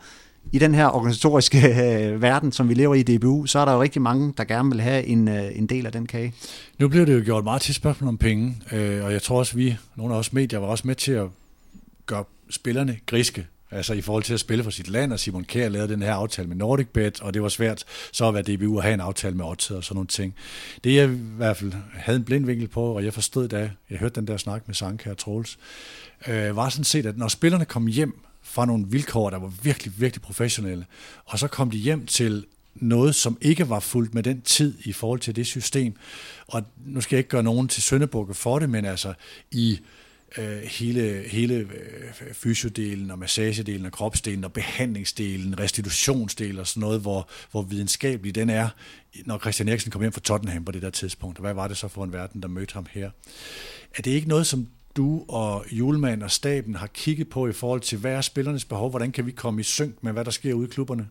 i 0.51 0.59
den 0.59 0.75
her 0.75 0.87
organisatoriske 0.87 1.67
øh, 1.67 2.21
verden, 2.21 2.51
som 2.51 2.69
vi 2.69 2.73
lever 2.73 2.95
i 2.95 2.99
i 2.99 3.17
DBU, 3.17 3.45
så 3.45 3.59
er 3.59 3.65
der 3.65 3.73
jo 3.73 3.81
rigtig 3.81 4.01
mange, 4.01 4.33
der 4.37 4.43
gerne 4.43 4.69
vil 4.71 4.81
have 4.81 5.05
en, 5.05 5.27
øh, 5.27 5.57
en 5.57 5.67
del 5.67 5.85
af 5.85 5.91
den 5.91 6.05
kage. 6.05 6.33
Nu 6.79 6.87
blev 6.87 7.05
det 7.05 7.19
jo 7.19 7.21
gjort 7.25 7.43
meget 7.43 7.61
til 7.61 7.75
spørgsmål 7.75 8.07
om 8.07 8.17
penge, 8.17 8.57
øh, 8.71 9.05
og 9.05 9.13
jeg 9.13 9.21
tror 9.21 9.39
også, 9.39 9.55
vi, 9.55 9.77
nogle 9.95 10.13
af 10.13 10.17
os 10.17 10.33
medier, 10.33 10.59
var 10.59 10.67
også 10.67 10.87
med 10.87 10.95
til 10.95 11.11
at 11.11 11.27
gøre 12.05 12.23
spillerne 12.49 12.97
griske 13.05 13.47
Altså 13.71 13.93
i 13.93 14.01
forhold 14.01 14.23
til 14.23 14.33
at 14.33 14.39
spille 14.39 14.63
for 14.63 14.71
sit 14.71 14.87
land, 14.87 15.13
og 15.13 15.19
Simon 15.19 15.43
Kjær 15.43 15.69
lavede 15.69 15.93
den 15.93 16.01
her 16.01 16.13
aftale 16.13 16.47
med 16.47 16.55
Nordic 16.55 16.87
Bet, 16.87 17.21
og 17.21 17.33
det 17.33 17.41
var 17.41 17.49
svært 17.49 17.83
så 18.11 18.27
at 18.27 18.33
være 18.33 18.43
DBU 18.43 18.77
at 18.77 18.83
have 18.83 18.93
en 18.93 18.99
aftale 18.99 19.35
med 19.35 19.45
Odds 19.45 19.71
og 19.71 19.83
sådan 19.83 19.95
nogle 19.95 20.07
ting. 20.07 20.35
Det 20.83 20.95
jeg 20.95 21.09
i 21.09 21.17
hvert 21.37 21.57
fald 21.57 21.73
havde 21.93 22.17
en 22.17 22.23
blind 22.23 22.45
vinkel 22.45 22.67
på, 22.67 22.83
og 22.83 23.03
jeg 23.03 23.13
forstod 23.13 23.47
da, 23.47 23.71
jeg 23.89 23.97
hørte 23.97 24.15
den 24.15 24.27
der 24.27 24.37
snak 24.37 24.67
med 24.67 24.75
Sanka 24.75 25.09
og 25.09 25.17
Troels, 25.17 25.57
øh, 26.27 26.55
var 26.55 26.69
sådan 26.69 26.83
set, 26.83 27.05
at 27.05 27.17
når 27.17 27.27
spillerne 27.27 27.65
kom 27.65 27.87
hjem 27.87 28.19
fra 28.43 28.65
nogle 28.65 28.85
vilkår, 28.87 29.29
der 29.29 29.39
var 29.39 29.51
virkelig, 29.63 29.93
virkelig 29.97 30.21
professionelle, 30.21 30.85
og 31.25 31.39
så 31.39 31.47
kom 31.47 31.71
de 31.71 31.77
hjem 31.77 32.05
til 32.05 32.45
noget, 32.75 33.15
som 33.15 33.37
ikke 33.41 33.69
var 33.69 33.79
fuldt 33.79 34.13
med 34.13 34.23
den 34.23 34.41
tid 34.41 34.77
i 34.85 34.93
forhold 34.93 35.19
til 35.19 35.35
det 35.35 35.47
system. 35.47 35.93
Og 36.47 36.63
nu 36.85 37.01
skal 37.01 37.15
jeg 37.15 37.19
ikke 37.19 37.29
gøre 37.29 37.43
nogen 37.43 37.67
til 37.67 37.83
søndebukke 37.83 38.33
for 38.33 38.59
det, 38.59 38.69
men 38.69 38.85
altså 38.85 39.13
i 39.51 39.71
øh, 39.71 39.79
Øh, 40.37 40.61
hele, 40.61 41.23
hele 41.27 41.55
øh, 41.55 42.33
fysiodelen 42.33 43.11
og 43.11 43.19
massagedelen 43.19 43.85
og 43.85 43.91
kropsdelen 43.91 44.43
og 44.43 44.53
behandlingsdelen, 44.53 45.59
restitutionsdelen 45.59 46.57
og 46.57 46.67
sådan 46.67 46.81
noget, 46.81 47.01
hvor, 47.01 47.29
hvor 47.51 47.61
videnskabelig 47.61 48.35
den 48.35 48.49
er, 48.49 48.69
når 49.25 49.39
Christian 49.39 49.69
Eriksen 49.69 49.91
kom 49.91 50.01
hjem 50.01 50.11
fra 50.11 50.21
Tottenham 50.21 50.65
på 50.65 50.71
det 50.71 50.81
der 50.81 50.89
tidspunkt. 50.89 51.39
Hvad 51.39 51.53
var 51.53 51.67
det 51.67 51.77
så 51.77 51.87
for 51.87 52.03
en 52.03 52.13
verden, 52.13 52.41
der 52.41 52.47
mødte 52.47 52.73
ham 52.73 52.85
her? 52.91 53.11
Er 53.95 54.01
det 54.01 54.11
ikke 54.11 54.27
noget, 54.27 54.47
som 54.47 54.67
du 54.95 55.25
og 55.27 55.65
Julemand 55.71 56.23
og 56.23 56.31
staben 56.31 56.75
har 56.75 56.87
kigget 56.87 57.29
på 57.29 57.47
i 57.47 57.53
forhold 57.53 57.81
til, 57.81 57.97
hvad 57.97 58.11
er 58.11 58.21
spillernes 58.21 58.65
behov? 58.65 58.89
Hvordan 58.89 59.11
kan 59.11 59.25
vi 59.25 59.31
komme 59.31 59.61
i 59.61 59.63
synk 59.63 60.03
med, 60.03 60.13
hvad 60.13 60.25
der 60.25 60.31
sker 60.31 60.53
ude 60.53 60.67
i 60.67 60.71
klubberne? 60.71 61.07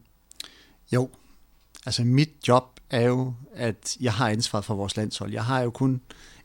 Jo, 0.92 1.10
altså 1.86 2.04
mit 2.04 2.30
job 2.48 2.80
er 2.90 3.02
jo, 3.02 3.34
at 3.54 3.96
jeg 4.00 4.12
har 4.12 4.28
ansvaret 4.28 4.64
for 4.64 4.74
vores 4.74 4.96
landshold. 4.96 5.32
Jeg 5.32 5.44
har 5.44 5.60
jo 5.60 5.70
kun 5.70 6.00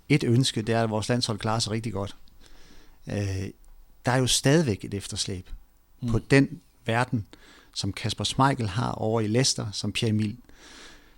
et 0.10 0.24
ønske, 0.24 0.62
det 0.62 0.76
er, 0.76 0.84
at 0.84 0.90
vores 0.90 1.10
landshold 1.10 1.38
klarer 1.40 1.60
sig 1.60 1.72
rigtig 1.72 1.94
godt 1.94 2.16
øh, 3.08 3.50
der 4.06 4.12
er 4.12 4.18
jo 4.18 4.28
stadigvæk 4.28 4.86
et 4.86 4.94
efterslæb 4.94 5.50
mm. 6.02 6.12
på 6.12 6.20
den 6.20 6.62
verden, 6.86 7.28
som 7.74 7.94
Kasper 7.94 8.24
Schmeichel 8.24 8.68
har 8.68 8.92
over 8.92 9.22
i 9.22 9.28
Leicester, 9.28 9.72
som 9.72 9.92
Pierre 9.92 10.10
Emil 10.10 10.38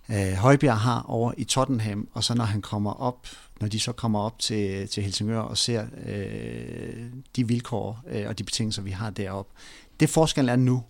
øh, 0.10 0.34
Højbjerg 0.34 0.77
har 0.77 1.01
over 1.01 1.34
i 1.38 1.44
Tottenham, 1.44 2.08
og 2.13 2.24
så 2.24 2.34
når 2.34 2.46
han 2.46 2.62
kommer 2.62 2.91
op, 2.91 3.27
når 3.62 3.67
de 3.67 3.79
så 3.79 3.91
kommer 3.91 4.20
op 4.20 4.39
til, 4.39 4.88
til 4.88 5.03
Helsingør 5.03 5.39
og 5.39 5.58
ser 5.58 5.86
øh, 6.06 7.06
de 7.36 7.48
vilkår 7.48 8.03
øh, 8.08 8.27
og 8.27 8.38
de 8.38 8.44
betingelser, 8.44 8.82
vi 8.82 8.91
har 8.91 9.10
deroppe. 9.10 9.53
Det 10.00 10.10
forskellen 10.10 10.50
er 10.50 10.56
nu, 10.56 10.84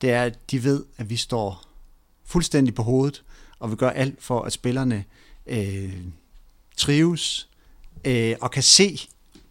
det 0.00 0.10
er, 0.10 0.22
at 0.22 0.50
de 0.50 0.64
ved, 0.64 0.84
at 0.96 1.10
vi 1.10 1.16
står 1.16 1.64
fuldstændig 2.24 2.74
på 2.74 2.82
hovedet, 2.82 3.24
og 3.58 3.70
vi 3.70 3.76
gør 3.76 3.90
alt 3.90 4.22
for, 4.22 4.42
at 4.42 4.52
spillerne 4.52 5.04
øh, 5.46 5.96
trives 6.76 7.48
øh, 8.04 8.36
og 8.40 8.50
kan 8.50 8.62
se, 8.62 9.00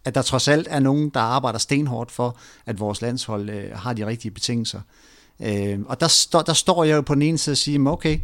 at 0.04 0.14
der 0.14 0.22
trods 0.22 0.48
alt 0.48 0.68
er 0.70 0.80
nogen, 0.80 1.10
der 1.10 1.20
arbejder 1.20 1.58
stenhårdt 1.58 2.10
for, 2.10 2.36
at 2.66 2.80
vores 2.80 3.02
landshold 3.02 3.50
øh, 3.50 3.76
har 3.76 3.92
de 3.92 4.06
rigtige 4.06 4.30
betingelser. 4.30 4.80
Øh, 5.40 5.80
og 5.86 6.00
der, 6.00 6.08
stå, 6.08 6.42
der 6.42 6.52
står 6.52 6.84
jeg 6.84 6.96
jo 6.96 7.00
på 7.00 7.14
den 7.14 7.22
ene 7.22 7.38
side 7.38 7.54
og 7.54 7.56
siger, 7.56 7.90
okay, 7.90 8.18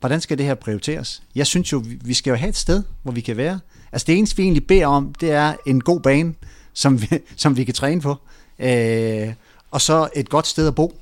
hvordan 0.00 0.20
skal 0.20 0.38
det 0.38 0.46
her 0.46 0.54
prioriteres? 0.54 1.22
Jeg 1.34 1.46
synes 1.46 1.72
jo, 1.72 1.84
vi 1.86 2.14
skal 2.14 2.30
jo 2.30 2.36
have 2.36 2.48
et 2.48 2.56
sted, 2.56 2.82
hvor 3.02 3.12
vi 3.12 3.20
kan 3.20 3.36
være. 3.36 3.60
Altså 3.92 4.06
det 4.06 4.18
eneste, 4.18 4.36
vi 4.36 4.42
egentlig 4.42 4.66
beder 4.66 4.86
om, 4.86 5.14
det 5.14 5.30
er 5.30 5.54
en 5.66 5.80
god 5.80 6.00
bane, 6.00 6.34
som 6.72 7.02
vi, 7.02 7.08
som 7.36 7.56
vi 7.56 7.64
kan 7.64 7.74
træne 7.74 8.00
på. 8.00 8.16
Øh, 8.58 9.34
og 9.70 9.80
så 9.80 10.08
et 10.16 10.28
godt 10.28 10.46
sted 10.46 10.68
at 10.68 10.74
bo. 10.74 10.98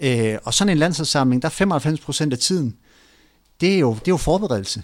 Øh, 0.00 0.38
og 0.44 0.54
sådan 0.54 0.72
en 0.72 0.78
landsholdssamling, 0.78 1.42
der 1.42 1.48
er 1.48 2.28
95% 2.28 2.32
af 2.32 2.38
tiden, 2.38 2.76
det 3.60 3.74
er 3.74 3.78
jo, 3.78 3.94
det 3.94 4.08
er 4.08 4.12
jo 4.12 4.16
forberedelse 4.16 4.82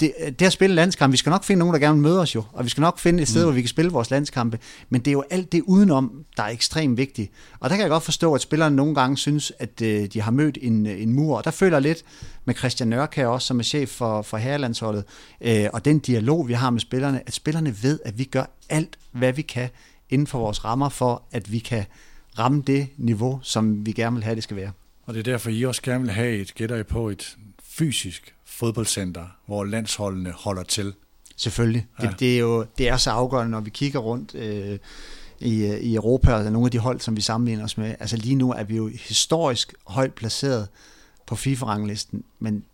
det, 0.00 0.12
det 0.38 0.46
at 0.46 0.52
spille 0.52 0.76
landskampe, 0.76 1.12
vi 1.12 1.16
skal 1.16 1.30
nok 1.30 1.44
finde 1.44 1.58
nogen, 1.58 1.74
der 1.74 1.80
gerne 1.80 1.94
vil 1.94 2.02
møde 2.02 2.20
os 2.20 2.34
jo, 2.34 2.44
og 2.52 2.64
vi 2.64 2.70
skal 2.70 2.80
nok 2.80 2.98
finde 2.98 3.22
et 3.22 3.28
sted, 3.28 3.40
mm. 3.40 3.44
hvor 3.44 3.52
vi 3.52 3.60
kan 3.60 3.68
spille 3.68 3.90
vores 3.90 4.10
landskampe, 4.10 4.58
men 4.90 5.00
det 5.00 5.08
er 5.08 5.12
jo 5.12 5.24
alt 5.30 5.52
det 5.52 5.62
udenom, 5.62 6.24
der 6.36 6.42
er 6.42 6.48
ekstremt 6.48 6.96
vigtigt. 6.96 7.32
Og 7.60 7.70
der 7.70 7.76
kan 7.76 7.82
jeg 7.82 7.90
godt 7.90 8.02
forstå, 8.02 8.34
at 8.34 8.40
spillerne 8.40 8.76
nogle 8.76 8.94
gange 8.94 9.16
synes, 9.16 9.52
at 9.58 9.82
øh, 9.82 10.06
de 10.06 10.20
har 10.20 10.30
mødt 10.30 10.58
en, 10.62 10.86
en 10.86 11.12
mur, 11.12 11.36
og 11.36 11.44
der 11.44 11.50
føler 11.50 11.76
jeg 11.76 11.82
lidt 11.82 12.04
med 12.44 12.54
Christian 12.54 12.88
Nørkær 12.88 13.26
også, 13.26 13.46
som 13.46 13.58
er 13.58 13.64
chef 13.64 13.88
for, 13.88 14.22
for 14.22 14.36
herrelandsholdet, 14.36 15.04
øh, 15.40 15.66
og 15.72 15.84
den 15.84 15.98
dialog, 15.98 16.48
vi 16.48 16.52
har 16.52 16.70
med 16.70 16.80
spillerne, 16.80 17.22
at 17.26 17.34
spillerne 17.34 17.76
ved, 17.82 18.00
at 18.04 18.18
vi 18.18 18.24
gør 18.24 18.44
alt, 18.68 18.98
hvad 19.12 19.32
vi 19.32 19.42
kan 19.42 19.68
inden 20.10 20.26
for 20.26 20.38
vores 20.38 20.64
rammer, 20.64 20.88
for 20.88 21.22
at 21.32 21.52
vi 21.52 21.58
kan 21.58 21.84
ramme 22.38 22.62
det 22.66 22.88
niveau, 22.96 23.40
som 23.42 23.86
vi 23.86 23.92
gerne 23.92 24.16
vil 24.16 24.24
have, 24.24 24.34
det 24.34 24.42
skal 24.42 24.56
være. 24.56 24.70
Og 25.06 25.14
det 25.14 25.20
er 25.20 25.24
derfor, 25.32 25.50
I 25.50 25.62
også 25.62 25.82
gerne 25.82 26.04
vil 26.04 26.12
have 26.12 26.36
et, 26.36 26.54
gætter 26.54 26.76
I 26.76 26.82
på, 26.82 27.08
et 27.08 27.36
fysisk 27.78 28.34
fodboldcenter, 28.44 29.24
hvor 29.46 29.64
landsholdene 29.64 30.32
holder 30.32 30.62
til. 30.62 30.94
Selvfølgelig. 31.36 31.86
Ja. 32.02 32.06
Det, 32.06 32.20
det, 32.20 32.34
er 32.34 32.38
jo 32.38 32.66
det 32.78 32.88
er 32.88 32.96
så 32.96 33.10
afgørende, 33.10 33.50
når 33.50 33.60
vi 33.60 33.70
kigger 33.70 33.98
rundt 33.98 34.34
øh, 34.34 34.78
i, 35.40 35.66
i 35.66 35.94
Europa, 35.94 36.32
og 36.32 36.52
nogle 36.52 36.66
af 36.66 36.70
de 36.70 36.78
hold, 36.78 37.00
som 37.00 37.16
vi 37.16 37.20
sammenligner 37.20 37.64
os 37.64 37.78
med. 37.78 37.94
Altså 38.00 38.16
lige 38.16 38.34
nu 38.34 38.52
er 38.52 38.64
vi 38.64 38.76
jo 38.76 38.90
historisk 39.08 39.74
højt 39.86 40.14
placeret 40.14 40.68
på 41.26 41.36
FIFA-ranglisten, 41.36 42.24
men 42.38 42.64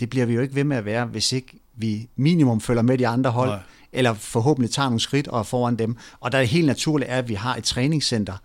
det 0.00 0.10
bliver 0.10 0.26
vi 0.26 0.34
jo 0.34 0.40
ikke 0.40 0.54
ved 0.54 0.64
med 0.64 0.76
at 0.76 0.84
være, 0.84 1.06
hvis 1.06 1.32
ikke 1.32 1.60
vi 1.76 2.08
minimum 2.16 2.60
følger 2.60 2.82
med 2.82 2.98
de 2.98 3.08
andre 3.08 3.30
hold, 3.30 3.50
Nej. 3.50 3.60
eller 3.92 4.14
forhåbentlig 4.14 4.70
tager 4.70 4.88
nogle 4.88 5.00
skridt 5.00 5.28
og 5.28 5.38
er 5.38 5.42
foran 5.42 5.76
dem. 5.76 5.96
Og 6.20 6.32
der 6.32 6.38
er 6.38 6.42
helt 6.42 6.66
naturligt, 6.66 7.10
at 7.10 7.28
vi 7.28 7.34
har 7.34 7.56
et 7.56 7.64
træningscenter, 7.64 8.36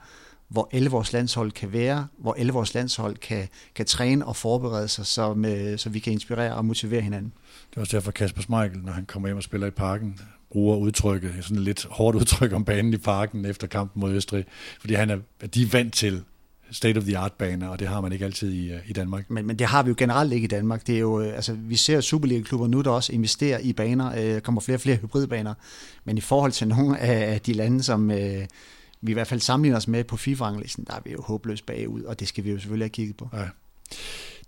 hvor 0.50 0.70
alle 0.72 0.90
vores 0.90 1.14
landshold 1.14 1.52
kan 1.52 1.74
være, 1.74 2.08
hvor 2.18 2.34
alle 2.34 2.54
vores 2.54 2.74
landshold 2.74 3.18
kan, 3.18 3.48
kan 3.76 3.86
træne 3.86 4.26
og 4.26 4.36
forberede 4.36 4.88
sig, 4.88 5.06
så, 5.06 5.34
med, 5.34 5.78
så 5.78 5.90
vi 5.90 6.00
kan 6.00 6.14
inspirere 6.14 6.56
og 6.56 6.66
motivere 6.66 7.02
hinanden. 7.02 7.34
Det 7.70 7.78
er 7.78 7.82
også 7.82 7.98
derfor 7.98 8.12
Kasper 8.12 8.42
Schmeichel, 8.42 8.82
når 8.84 8.92
han 8.92 9.06
kommer 9.06 9.28
hjem 9.28 9.38
og 9.38 9.44
spiller 9.44 9.68
i 9.68 9.72
parken, 9.72 10.20
bruger 10.52 10.78
udtrykket, 10.78 11.34
sådan 11.42 11.58
et 11.58 11.64
lidt 11.64 11.88
hårdt 11.90 12.18
udtryk 12.18 12.54
om 12.54 12.66
banen 12.66 12.94
i 12.94 12.98
parken 12.98 13.46
efter 13.46 13.68
kampen 13.68 14.00
mod 14.02 14.14
Østrig, 14.14 14.46
fordi 14.80 14.94
han 14.94 15.10
er, 15.10 15.48
de 15.48 15.62
er 15.62 15.68
vant 15.68 15.94
til 15.94 16.24
state-of-the-art-baner, 16.72 17.68
og 17.68 17.80
det 17.80 17.88
har 17.88 18.02
man 18.02 18.12
ikke 18.12 18.26
altid 18.26 18.54
i, 18.54 18.72
i 18.88 18.94
Danmark. 18.94 19.30
Men, 19.30 19.48
men 19.48 19.60
det 19.60 19.68
har 19.68 19.84
vi 19.84 19.90
jo 19.90 19.96
generelt 19.98 20.34
ikke 20.34 20.46
i 20.46 20.48
Danmark. 20.48 20.88
Det 20.88 20.96
er 20.96 21.00
jo, 21.00 21.22
øh, 21.22 21.36
altså, 21.36 21.54
vi 21.54 21.76
ser 21.76 22.02
Superliga-klubber 22.02 22.68
nu, 22.68 22.82
der 22.82 22.92
også 22.92 23.14
investerer 23.14 23.60
i 23.60 23.74
baner. 23.74 24.16
Der 24.16 24.36
øh, 24.36 24.42
kommer 24.42 24.62
flere 24.62 24.78
og 24.78 24.82
flere 24.82 24.98
hybridbaner. 24.98 25.54
Men 26.04 26.18
i 26.18 26.22
forhold 26.22 26.52
til 26.52 26.68
nogle 26.68 27.00
af 27.00 27.42
de 27.42 27.54
lande, 27.54 27.84
som, 27.84 28.12
øh, 28.12 28.46
vi 29.02 29.12
i 29.12 29.14
hvert 29.14 29.28
fald 29.28 29.40
sammenligner 29.40 29.78
os 29.78 29.88
med 29.88 30.04
på 30.04 30.18
FIFA-ranglisten, 30.18 30.86
der 30.88 30.94
er 30.94 31.02
vi 31.06 31.12
jo 31.12 31.22
håbløst 31.22 31.66
bagud, 31.66 32.04
og 32.04 32.20
det 32.20 32.28
skal 32.28 32.44
vi 32.44 32.52
jo 32.52 32.60
selvfølgelig 32.60 32.86
have 32.86 32.90
kigget 32.90 33.18
på. 33.18 33.30
Ja. 33.34 33.46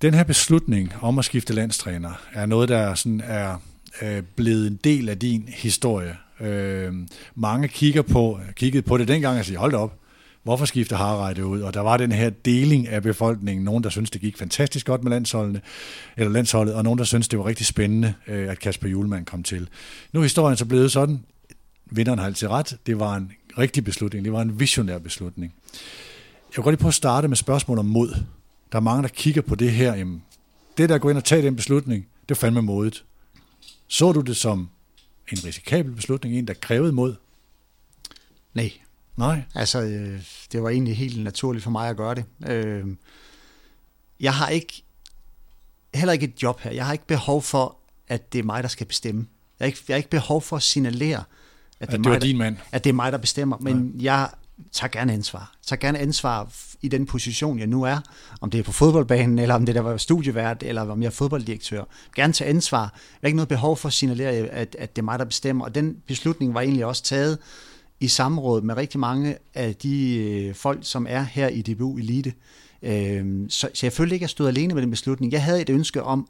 Den 0.01 0.13
her 0.13 0.23
beslutning 0.23 0.93
om 1.01 1.19
at 1.19 1.25
skifte 1.25 1.53
landstræner 1.53 2.21
er 2.33 2.45
noget, 2.45 2.69
der 2.69 2.95
sådan 2.95 3.21
er 3.25 3.57
øh, 4.01 4.23
blevet 4.35 4.67
en 4.67 4.79
del 4.83 5.09
af 5.09 5.19
din 5.19 5.49
historie. 5.53 6.17
Øh, 6.39 6.93
mange 7.35 7.67
kigger 7.67 8.01
på, 8.01 8.39
kiggede 8.55 8.81
på 8.81 8.97
det 8.97 9.07
dengang 9.07 9.39
og 9.39 9.45
siger, 9.45 9.59
hold 9.59 9.73
op, 9.73 9.97
hvorfor 10.43 10.65
skifter 10.65 10.95
Harreide 10.95 11.45
ud? 11.45 11.61
Og 11.61 11.73
der 11.73 11.79
var 11.79 11.97
den 11.97 12.11
her 12.11 12.29
deling 12.29 12.87
af 12.87 13.03
befolkningen. 13.03 13.65
Nogen, 13.65 13.83
der 13.83 13.89
synes 13.89 14.11
det 14.11 14.21
gik 14.21 14.37
fantastisk 14.37 14.85
godt 14.85 15.03
med 15.03 15.11
landsholdene, 15.11 15.61
eller 16.17 16.31
landsholdet, 16.31 16.73
og 16.73 16.83
nogen, 16.83 16.99
der 16.99 17.05
synes 17.05 17.27
det 17.27 17.39
var 17.39 17.45
rigtig 17.45 17.65
spændende, 17.65 18.13
øh, 18.27 18.49
at 18.49 18.59
Kasper 18.59 18.89
Julemand 18.89 19.25
kom 19.25 19.43
til. 19.43 19.69
Nu 20.13 20.19
er 20.19 20.23
historien 20.23 20.57
så 20.57 20.65
blevet 20.65 20.91
sådan, 20.91 21.23
vinderen 21.91 22.19
har 22.19 22.25
altid 22.25 22.47
ret, 22.47 22.77
det 22.85 22.99
var 22.99 23.15
en 23.15 23.31
rigtig 23.57 23.83
beslutning. 23.83 24.25
Det 24.25 24.33
var 24.33 24.41
en 24.41 24.59
visionær 24.59 24.97
beslutning. 24.97 25.53
Jeg 25.73 26.57
vil 26.57 26.63
godt 26.63 26.73
lige 26.73 26.81
prøve 26.81 26.89
at 26.89 26.93
starte 26.93 27.27
med 27.27 27.37
spørgsmål 27.37 27.79
om 27.79 27.85
mod. 27.85 28.09
Der 28.71 28.77
er 28.77 28.79
mange, 28.79 29.03
der 29.03 29.09
kigger 29.09 29.41
på 29.41 29.55
det 29.55 29.71
her. 29.71 29.95
Jamen, 29.95 30.23
det 30.77 30.89
der 30.89 30.97
går 30.97 31.09
ind 31.09 31.17
og 31.17 31.23
tage 31.23 31.41
den 31.41 31.55
beslutning, 31.55 32.07
det 32.29 32.35
er 32.35 32.39
fandme 32.39 32.61
modet. 32.61 33.03
Så 33.87 34.11
du 34.11 34.21
det 34.21 34.37
som 34.37 34.69
en 35.31 35.45
risikabel 35.45 35.91
beslutning, 35.91 36.35
en 36.35 36.47
der 36.47 36.53
krævede 36.53 36.91
mod? 36.91 37.15
Nej. 38.53 38.71
Nej? 39.15 39.43
Altså, 39.55 39.81
øh, 39.81 40.23
det 40.51 40.63
var 40.63 40.69
egentlig 40.69 40.97
helt 40.97 41.23
naturligt 41.23 41.63
for 41.63 41.71
mig 41.71 41.89
at 41.89 41.97
gøre 41.97 42.15
det. 42.15 42.25
Øh, 42.47 42.87
jeg 44.19 44.33
har 44.33 44.49
ikke, 44.49 44.83
heller 45.93 46.13
ikke 46.13 46.25
et 46.25 46.43
job 46.43 46.59
her. 46.59 46.71
Jeg 46.71 46.85
har 46.85 46.93
ikke 46.93 47.07
behov 47.07 47.41
for, 47.41 47.77
at 48.07 48.33
det 48.33 48.39
er 48.39 48.43
mig, 48.43 48.63
der 48.63 48.69
skal 48.69 48.87
bestemme. 48.87 49.27
Jeg 49.59 49.65
har 49.65 49.67
ikke, 49.67 49.79
jeg 49.87 49.93
har 49.93 49.97
ikke 49.97 50.09
behov 50.09 50.41
for 50.41 50.55
at 50.55 50.63
signalere, 50.63 51.23
at 51.81 51.87
det, 51.87 51.93
at 51.93 52.03
det 52.03 52.11
mig, 52.11 52.21
din 52.21 52.37
mand. 52.37 52.57
At 52.71 52.83
det 52.83 52.89
er 52.89 52.93
mig, 52.93 53.11
der 53.11 53.17
bestemmer. 53.17 53.57
Men 53.59 53.95
ja. 53.99 54.13
jeg 54.13 54.29
tager 54.71 54.91
gerne 54.91 55.13
ansvar. 55.13 55.51
Tager 55.65 55.79
gerne 55.79 55.99
ansvar 55.99 56.49
i 56.81 56.87
den 56.87 57.05
position, 57.05 57.59
jeg 57.59 57.67
nu 57.67 57.83
er. 57.83 57.97
Om 58.41 58.49
det 58.49 58.59
er 58.59 58.63
på 58.63 58.71
fodboldbanen, 58.71 59.39
eller 59.39 59.55
om 59.55 59.65
det 59.65 59.75
der 59.75 59.81
var 59.81 59.97
studievært, 59.97 60.63
eller 60.63 60.81
om 60.81 61.01
jeg 61.01 61.07
er 61.07 61.11
fodbolddirektør. 61.11 61.83
Gerne 62.15 62.33
tage 62.33 62.49
ansvar. 62.49 62.81
Jeg 62.81 63.19
har 63.21 63.27
ikke 63.27 63.35
noget 63.35 63.49
behov 63.49 63.77
for 63.77 63.87
at 63.87 63.93
signalere, 63.93 64.31
at, 64.31 64.75
at 64.79 64.95
det 64.95 65.01
er 65.01 65.03
mig, 65.03 65.19
der 65.19 65.25
bestemmer. 65.25 65.65
Og 65.65 65.75
den 65.75 65.97
beslutning 66.07 66.53
var 66.53 66.61
egentlig 66.61 66.85
også 66.85 67.03
taget 67.03 67.37
i 67.99 68.07
samråd 68.07 68.61
med 68.61 68.77
rigtig 68.77 68.99
mange 68.99 69.37
af 69.53 69.75
de 69.75 70.17
øh, 70.17 70.55
folk, 70.55 70.79
som 70.81 71.05
er 71.09 71.21
her 71.21 71.47
i 71.47 71.61
DBU 71.61 71.97
Elite. 71.97 72.33
Øh, 72.81 73.25
så, 73.49 73.69
så 73.73 73.85
jeg 73.85 73.93
følte 73.93 74.15
ikke, 74.15 74.23
at 74.23 74.27
jeg 74.27 74.29
stod 74.29 74.47
alene 74.47 74.73
med 74.73 74.81
den 74.81 74.91
beslutning. 74.91 75.31
Jeg 75.31 75.43
havde 75.43 75.61
et 75.61 75.69
ønske 75.69 76.03
om, 76.03 76.27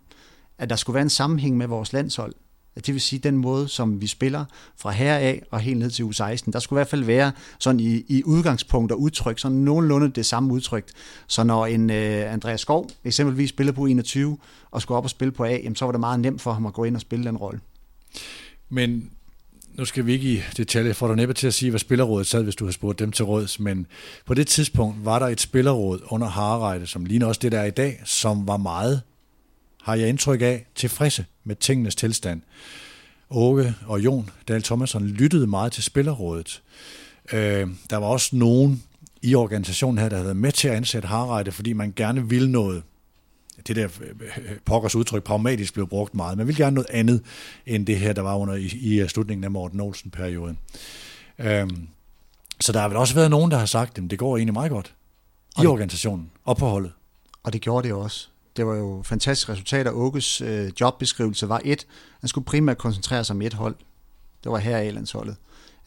at 0.57 0.69
der 0.69 0.75
skulle 0.75 0.93
være 0.93 1.03
en 1.03 1.09
sammenhæng 1.09 1.57
med 1.57 1.67
vores 1.67 1.93
landshold. 1.93 2.33
Det 2.75 2.93
vil 2.93 3.01
sige 3.01 3.19
den 3.19 3.37
måde, 3.37 3.67
som 3.67 4.01
vi 4.01 4.07
spiller 4.07 4.45
fra 4.77 4.91
her 4.91 5.15
af 5.15 5.43
og 5.51 5.59
helt 5.59 5.79
ned 5.79 5.89
til 5.89 6.03
U16. 6.03 6.51
Der 6.51 6.59
skulle 6.59 6.77
i 6.77 6.79
hvert 6.79 6.87
fald 6.87 7.03
være 7.03 7.31
sådan 7.59 7.79
i, 7.79 8.03
i 8.07 8.23
udgangspunkt 8.23 8.91
og 8.91 9.01
udtryk, 9.01 9.39
sådan 9.39 9.57
nogenlunde 9.57 10.09
det 10.09 10.25
samme 10.25 10.53
udtryk. 10.53 10.85
Så 11.27 11.43
når 11.43 11.65
en 11.65 11.89
uh, 11.89 12.33
Andreas 12.33 12.61
Skov 12.61 12.89
eksempelvis 13.03 13.49
spillede 13.49 13.75
på 13.75 13.85
21 13.85 14.37
og 14.71 14.81
skulle 14.81 14.97
op 14.97 15.03
og 15.03 15.09
spille 15.09 15.31
på 15.31 15.43
A, 15.43 15.49
jamen, 15.49 15.75
så 15.75 15.85
var 15.85 15.91
det 15.91 15.99
meget 15.99 16.19
nemt 16.19 16.41
for 16.41 16.53
ham 16.53 16.65
at 16.65 16.73
gå 16.73 16.83
ind 16.83 16.95
og 16.95 17.01
spille 17.01 17.25
den 17.25 17.37
rolle. 17.37 17.59
Men 18.69 19.11
nu 19.73 19.85
skal 19.85 20.05
vi 20.05 20.13
ikke 20.13 20.33
i 20.33 20.41
detalje, 20.57 20.93
for 20.93 21.07
du 21.07 21.15
næppe 21.15 21.33
til 21.33 21.47
at 21.47 21.53
sige, 21.53 21.69
hvad 21.69 21.79
spillerrådet 21.79 22.27
sad, 22.27 22.43
hvis 22.43 22.55
du 22.55 22.65
har 22.65 22.71
spurgt 22.71 22.99
dem 22.99 23.11
til 23.11 23.25
råds, 23.25 23.59
men 23.59 23.87
på 24.25 24.33
det 24.33 24.47
tidspunkt 24.47 25.05
var 25.05 25.19
der 25.19 25.27
et 25.27 25.41
spillerråd 25.41 25.99
under 26.09 26.27
Harreide, 26.27 26.87
som 26.87 27.05
ligner 27.05 27.25
også 27.27 27.39
det, 27.43 27.51
der 27.51 27.59
er 27.59 27.65
i 27.65 27.71
dag, 27.71 28.01
som 28.05 28.47
var 28.47 28.57
meget 28.57 29.01
har 29.81 29.95
jeg 29.95 30.09
indtryk 30.09 30.41
af, 30.41 30.65
tilfredse 30.75 31.25
med 31.43 31.55
tingenes 31.55 31.95
tilstand. 31.95 32.41
Åke 33.29 33.73
og 33.85 33.99
Jon 33.99 34.29
Dahl 34.47 34.63
Thomasson 34.63 35.07
lyttede 35.07 35.47
meget 35.47 35.71
til 35.71 35.83
spillerrådet. 35.83 36.61
Øh, 37.33 37.67
der 37.89 37.97
var 37.97 38.07
også 38.07 38.35
nogen 38.35 38.83
i 39.21 39.35
organisationen 39.35 39.97
her, 39.97 40.09
der 40.09 40.17
havde 40.17 40.35
med 40.35 40.51
til 40.51 40.67
at 40.67 40.75
ansætte 40.75 41.07
Harreide, 41.07 41.51
fordi 41.51 41.73
man 41.73 41.93
gerne 41.95 42.29
ville 42.29 42.51
noget. 42.51 42.83
Det 43.67 43.75
der 43.75 43.87
øh, 44.01 44.57
pokkers 44.65 44.95
udtryk 44.95 45.23
pragmatisk 45.23 45.73
blev 45.73 45.87
brugt 45.87 46.15
meget. 46.15 46.37
Man 46.37 46.47
ville 46.47 46.63
gerne 46.63 46.73
noget 46.73 46.89
andet, 46.89 47.23
end 47.65 47.87
det 47.87 47.99
her, 47.99 48.13
der 48.13 48.21
var 48.21 48.35
under 48.35 48.55
i, 48.55 48.65
i 48.65 49.07
slutningen 49.07 49.43
af 49.43 49.51
Morten 49.51 49.79
Olsen-perioden. 49.79 50.57
Øh, 51.39 51.69
så 52.59 52.71
der 52.71 52.79
har 52.79 52.87
vel 52.87 52.97
også 52.97 53.15
været 53.15 53.29
nogen, 53.29 53.51
der 53.51 53.57
har 53.57 53.65
sagt, 53.65 53.97
at 53.97 54.03
det 54.09 54.19
går 54.19 54.37
egentlig 54.37 54.53
meget 54.53 54.71
godt 54.71 54.93
i 55.63 55.65
organisationen 55.65 56.31
og 56.43 56.57
på 56.57 56.67
holdet. 56.67 56.91
Og 57.43 57.53
det 57.53 57.61
gjorde 57.61 57.87
det 57.87 57.95
også 57.95 58.30
det 58.57 58.67
var 58.67 58.75
jo 58.75 59.01
fantastisk 59.05 59.49
resultat, 59.49 59.87
og 59.87 59.97
Åkes 59.97 60.41
øh, 60.41 60.71
jobbeskrivelse 60.81 61.49
var 61.49 61.61
et. 61.63 61.87
Han 62.19 62.27
skulle 62.27 62.45
primært 62.45 62.77
koncentrere 62.77 63.23
sig 63.23 63.33
om 63.33 63.41
et 63.41 63.53
hold. 63.53 63.75
Det 64.43 64.51
var 64.51 64.57
her 64.57 64.79
i 64.79 64.91
landsholdet. 64.91 65.35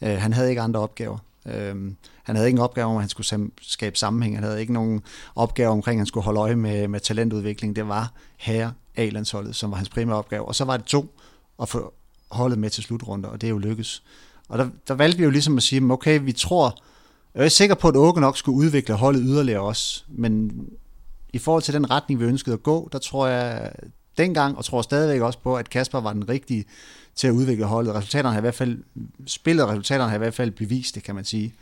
Øh, 0.01 0.17
han 0.17 0.33
havde 0.33 0.49
ikke 0.49 0.61
andre 0.61 0.79
opgaver. 0.79 1.17
Øh, 1.45 1.75
han 2.23 2.35
havde 2.35 2.47
ikke 2.47 2.57
en 2.57 2.63
opgave 2.63 2.87
om, 2.87 2.95
at 2.95 3.01
han 3.01 3.09
skulle 3.09 3.49
skabe 3.61 3.97
sammenhæng. 3.97 4.35
Han 4.35 4.43
havde 4.43 4.61
ikke 4.61 4.73
nogen 4.73 5.01
opgave 5.35 5.69
omkring, 5.69 5.97
at 5.97 5.99
han 5.99 6.07
skulle 6.07 6.23
holde 6.23 6.39
øje 6.39 6.55
med, 6.55 6.87
med 6.87 6.99
talentudvikling. 6.99 7.75
Det 7.75 7.87
var 7.87 8.11
her 8.37 8.71
A-landsholdet, 8.95 9.55
som 9.55 9.71
var 9.71 9.77
hans 9.77 9.89
primære 9.89 10.17
opgave. 10.17 10.45
Og 10.45 10.55
så 10.55 10.65
var 10.65 10.77
det 10.77 10.85
to 10.85 11.15
at 11.61 11.69
få 11.69 11.93
holdet 12.31 12.59
med 12.59 12.69
til 12.69 12.83
slutrunder, 12.83 13.29
og 13.29 13.41
det 13.41 13.47
er 13.47 13.51
jo 13.51 13.57
lykkes. 13.57 14.03
Og 14.49 14.57
der, 14.57 14.69
der 14.87 14.93
valgte 14.93 15.17
vi 15.17 15.23
jo 15.23 15.29
ligesom 15.29 15.57
at 15.57 15.63
sige, 15.63 15.91
okay, 15.91 16.19
vi 16.23 16.31
tror, 16.31 16.77
jeg 17.35 17.45
er 17.45 17.49
sikker 17.49 17.75
på, 17.75 17.87
at 17.87 17.95
Åke 17.95 18.21
nok 18.21 18.37
skulle 18.37 18.57
udvikle 18.57 18.95
holdet 18.95 19.21
yderligere 19.25 19.61
også, 19.61 20.03
men 20.07 20.51
i 21.35 21.37
forhold 21.37 21.63
til 21.63 21.73
den 21.73 21.91
retning, 21.91 22.19
vi 22.19 22.25
ønskede 22.25 22.53
at 22.53 22.63
gå, 22.63 22.89
der 22.91 22.99
tror 22.99 23.27
jeg 23.27 23.71
dengang, 24.17 24.57
og 24.57 24.65
tror 24.65 24.81
stadigvæk 24.81 25.21
også 25.21 25.39
på, 25.39 25.55
at 25.55 25.69
Kasper 25.69 26.01
var 26.01 26.13
den 26.13 26.29
rigtige 26.29 26.65
til 27.15 27.27
at 27.27 27.31
udvikle 27.31 27.65
holdet. 27.65 27.93
Resultaterne 27.93 28.33
har 28.33 28.39
i 28.39 28.41
hvert 28.41 28.55
fald, 28.55 28.83
spillet 29.27 29.65
og 29.65 29.69
resultaterne 29.71 30.09
har 30.09 30.15
i 30.15 30.19
hvert 30.19 30.33
fald 30.33 30.51
bevist 30.51 30.95
det, 30.95 31.03
kan 31.03 31.15
man 31.15 31.25
sige. 31.25 31.53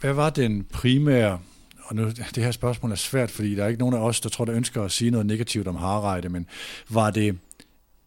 Hvad 0.00 0.12
var 0.12 0.30
den 0.30 0.64
primære, 0.64 1.38
og 1.84 1.96
nu 1.96 2.10
det 2.10 2.44
her 2.44 2.50
spørgsmål 2.50 2.92
er 2.92 2.96
svært, 2.96 3.30
fordi 3.30 3.54
der 3.54 3.64
er 3.64 3.68
ikke 3.68 3.80
nogen 3.80 3.94
af 3.94 3.98
os, 3.98 4.20
der 4.20 4.28
tror, 4.28 4.44
der 4.44 4.54
ønsker 4.54 4.82
at 4.82 4.92
sige 4.92 5.10
noget 5.10 5.26
negativt 5.26 5.68
om 5.68 5.76
Harreide, 5.76 6.28
men 6.28 6.46
var 6.88 7.10
det 7.10 7.38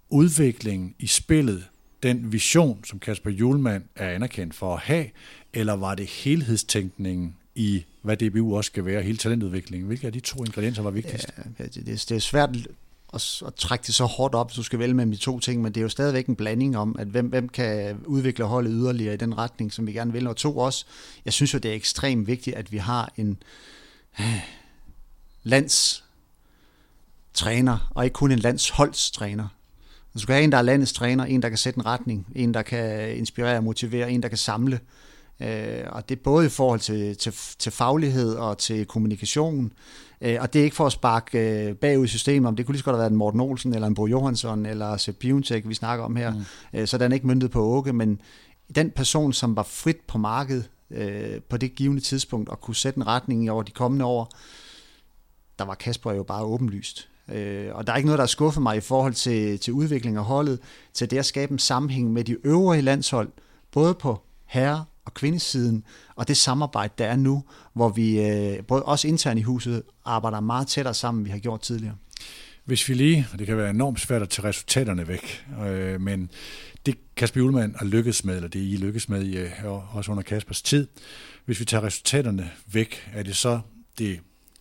udviklingen 0.10 0.95
i 0.99 1.08
spillet, 1.08 1.63
den 2.04 2.32
vision, 2.32 2.84
som 2.84 2.99
Kasper 2.99 3.30
Julemand 3.30 3.84
er 3.95 4.10
anerkendt 4.10 4.56
for 4.56 4.73
at 4.73 4.82
have, 4.82 5.06
eller 5.54 5.73
var 5.73 5.95
det 5.95 6.06
helhedstænkningen 6.06 7.36
i, 7.56 7.86
hvad 8.05 8.17
DBU 8.17 8.57
også 8.57 8.67
skal 8.67 8.85
være, 8.85 9.01
hele 9.01 9.17
talentudviklingen. 9.17 9.87
Hvilke 9.87 10.07
af 10.07 10.13
de 10.13 10.19
to 10.19 10.43
ingredienser 10.43 10.81
var 10.81 10.91
vigtigst? 10.91 11.27
Ja, 11.37 11.63
det, 11.63 11.75
det, 11.75 12.05
det 12.09 12.11
er 12.11 12.19
svært 12.19 12.49
at, 13.13 13.41
at 13.47 13.55
trække 13.55 13.83
det 13.83 13.95
så 13.95 14.05
hårdt 14.05 14.35
op, 14.35 14.49
hvis 14.49 14.55
du 14.55 14.63
skal 14.63 14.79
vælge 14.79 14.93
mellem 14.93 15.11
de 15.11 15.17
to 15.17 15.39
ting, 15.39 15.61
men 15.61 15.71
det 15.71 15.79
er 15.79 15.83
jo 15.83 15.89
stadigvæk 15.89 16.27
en 16.27 16.35
blanding 16.35 16.77
om, 16.77 16.95
at 16.99 17.07
hvem, 17.07 17.27
hvem 17.27 17.49
kan 17.49 17.97
udvikle 18.05 18.45
holdet 18.45 18.73
yderligere 18.75 19.13
i 19.13 19.17
den 19.17 19.37
retning, 19.37 19.73
som 19.73 19.87
vi 19.87 19.93
gerne 19.93 20.11
vil. 20.11 20.27
Og 20.27 20.35
to 20.35 20.57
også, 20.57 20.85
jeg 21.25 21.33
synes 21.33 21.53
jo, 21.53 21.59
det 21.59 21.71
er 21.71 21.75
ekstremt 21.75 22.27
vigtigt, 22.27 22.55
at 22.55 22.71
vi 22.71 22.77
har 22.77 23.13
en 23.17 23.37
øh, 24.19 24.41
landstræner, 25.43 26.01
og 27.95 28.03
ikke 28.03 28.13
kun 28.13 28.31
en 28.31 28.39
landsholdstræner. 28.39 29.47
Du 30.13 30.19
skal 30.19 30.35
have 30.35 30.43
en, 30.43 30.51
der 30.51 30.57
er 30.57 30.61
landets 30.61 30.93
træner, 30.93 31.25
en, 31.25 31.41
der 31.41 31.49
kan 31.49 31.57
sætte 31.57 31.77
en 31.77 31.85
retning, 31.85 32.27
en, 32.35 32.53
der 32.53 32.61
kan 32.61 33.17
inspirere 33.17 33.57
og 33.57 33.63
motivere, 33.63 34.11
en, 34.11 34.23
der 34.23 34.29
kan 34.29 34.37
samle, 34.37 34.75
Øh, 34.75 34.81
og 35.87 36.09
det 36.09 36.17
er 36.17 36.23
både 36.23 36.45
i 36.45 36.49
forhold 36.49 36.79
til, 36.79 37.17
til, 37.17 37.33
til 37.59 37.71
faglighed 37.71 38.35
og 38.35 38.57
til 38.57 38.85
kommunikation. 38.85 39.73
Øh, 40.21 40.37
og 40.39 40.53
det 40.53 40.59
er 40.59 40.63
ikke 40.63 40.75
for 40.75 40.85
at 40.85 40.91
sparke 40.91 41.39
øh, 41.39 41.75
bagud 41.75 42.05
i 42.05 42.07
systemet, 42.07 42.47
om 42.47 42.55
det 42.55 42.65
kunne 42.65 42.73
lige 42.73 42.79
så 42.79 42.85
godt 42.85 42.95
have 42.95 42.99
været 42.99 43.11
en 43.11 43.17
Morten 43.17 43.39
Olsen, 43.39 43.73
eller 43.73 43.87
en 43.87 43.95
Bo 43.95 44.07
Johansson, 44.07 44.65
eller 44.65 44.97
Sepp 44.97 45.19
Biontech, 45.19 45.69
vi 45.69 45.73
snakker 45.73 46.05
om 46.05 46.15
her. 46.15 46.33
Mm. 46.33 46.79
Øh, 46.79 46.87
så 46.87 46.97
den 46.97 47.11
er 47.11 47.15
ikke 47.15 47.27
myndet 47.27 47.51
på 47.51 47.61
Åke, 47.61 47.93
men 47.93 48.21
den 48.75 48.91
person, 48.91 49.33
som 49.33 49.55
var 49.55 49.63
frit 49.63 49.99
på 50.07 50.17
markedet 50.17 50.69
øh, 50.91 51.41
på 51.49 51.57
det 51.57 51.75
givende 51.75 52.01
tidspunkt, 52.01 52.49
og 52.49 52.61
kunne 52.61 52.75
sætte 52.75 52.97
en 52.97 53.07
retning 53.07 53.51
over 53.51 53.63
de 53.63 53.71
kommende 53.71 54.05
år, 54.05 54.31
der 55.59 55.65
var 55.65 55.75
Kasper 55.75 56.11
jo 56.11 56.23
bare 56.23 56.43
åbenlyst. 56.43 57.09
Øh, 57.31 57.75
og 57.75 57.87
der 57.87 57.93
er 57.93 57.97
ikke 57.97 58.07
noget, 58.07 58.17
der 58.17 58.23
har 58.23 58.27
skuffet 58.27 58.63
mig 58.63 58.77
i 58.77 58.81
forhold 58.81 59.13
til, 59.13 59.59
til 59.59 59.73
udvikling 59.73 60.17
af 60.17 60.23
holdet, 60.23 60.59
til 60.93 61.11
det 61.11 61.17
at 61.17 61.25
skabe 61.25 61.51
en 61.51 61.59
sammenhæng 61.59 62.13
med 62.13 62.23
de 62.23 62.37
øvrige 62.43 62.81
landshold, 62.81 63.29
både 63.71 63.93
på 63.93 64.21
herre- 64.45 64.86
og 65.05 65.13
kvindesiden, 65.13 65.84
og 66.15 66.27
det 66.27 66.38
samarbejde, 66.38 66.93
der 66.97 67.05
er 67.05 67.15
nu, 67.15 67.43
hvor 67.73 67.89
vi 67.89 68.21
øh, 68.21 68.63
både 68.63 68.84
også 68.84 69.08
internt 69.08 69.39
i 69.39 69.43
huset 69.43 69.84
arbejder 70.05 70.39
meget 70.39 70.67
tættere 70.67 70.93
sammen, 70.93 71.21
end 71.21 71.25
vi 71.25 71.31
har 71.31 71.39
gjort 71.39 71.62
tidligere. 71.62 71.95
Hvis 72.65 72.89
vi 72.89 72.93
lige, 72.93 73.27
og 73.34 73.39
det 73.39 73.47
kan 73.47 73.58
være 73.58 73.69
enormt 73.69 73.99
svært 73.99 74.21
at 74.21 74.29
tage 74.29 74.47
resultaterne 74.47 75.08
væk, 75.08 75.45
øh, 75.67 76.01
men 76.01 76.29
det 76.86 76.95
Kasper 77.15 77.41
Julemand 77.41 77.75
har 77.75 77.86
lykkes 77.86 78.25
med, 78.25 78.36
eller 78.36 78.49
det 78.49 78.60
I 78.60 78.77
lykkes 78.77 79.10
med, 79.10 79.36
øh, 79.36 79.95
også 79.95 80.12
under 80.12 80.23
Kaspers 80.23 80.62
tid, 80.62 80.88
hvis 81.45 81.60
vi 81.60 81.65
tager 81.65 81.84
resultaterne 81.84 82.51
væk, 82.67 83.10
er 83.13 83.23
det 83.23 83.36
så 83.36 83.60
det 83.97 84.19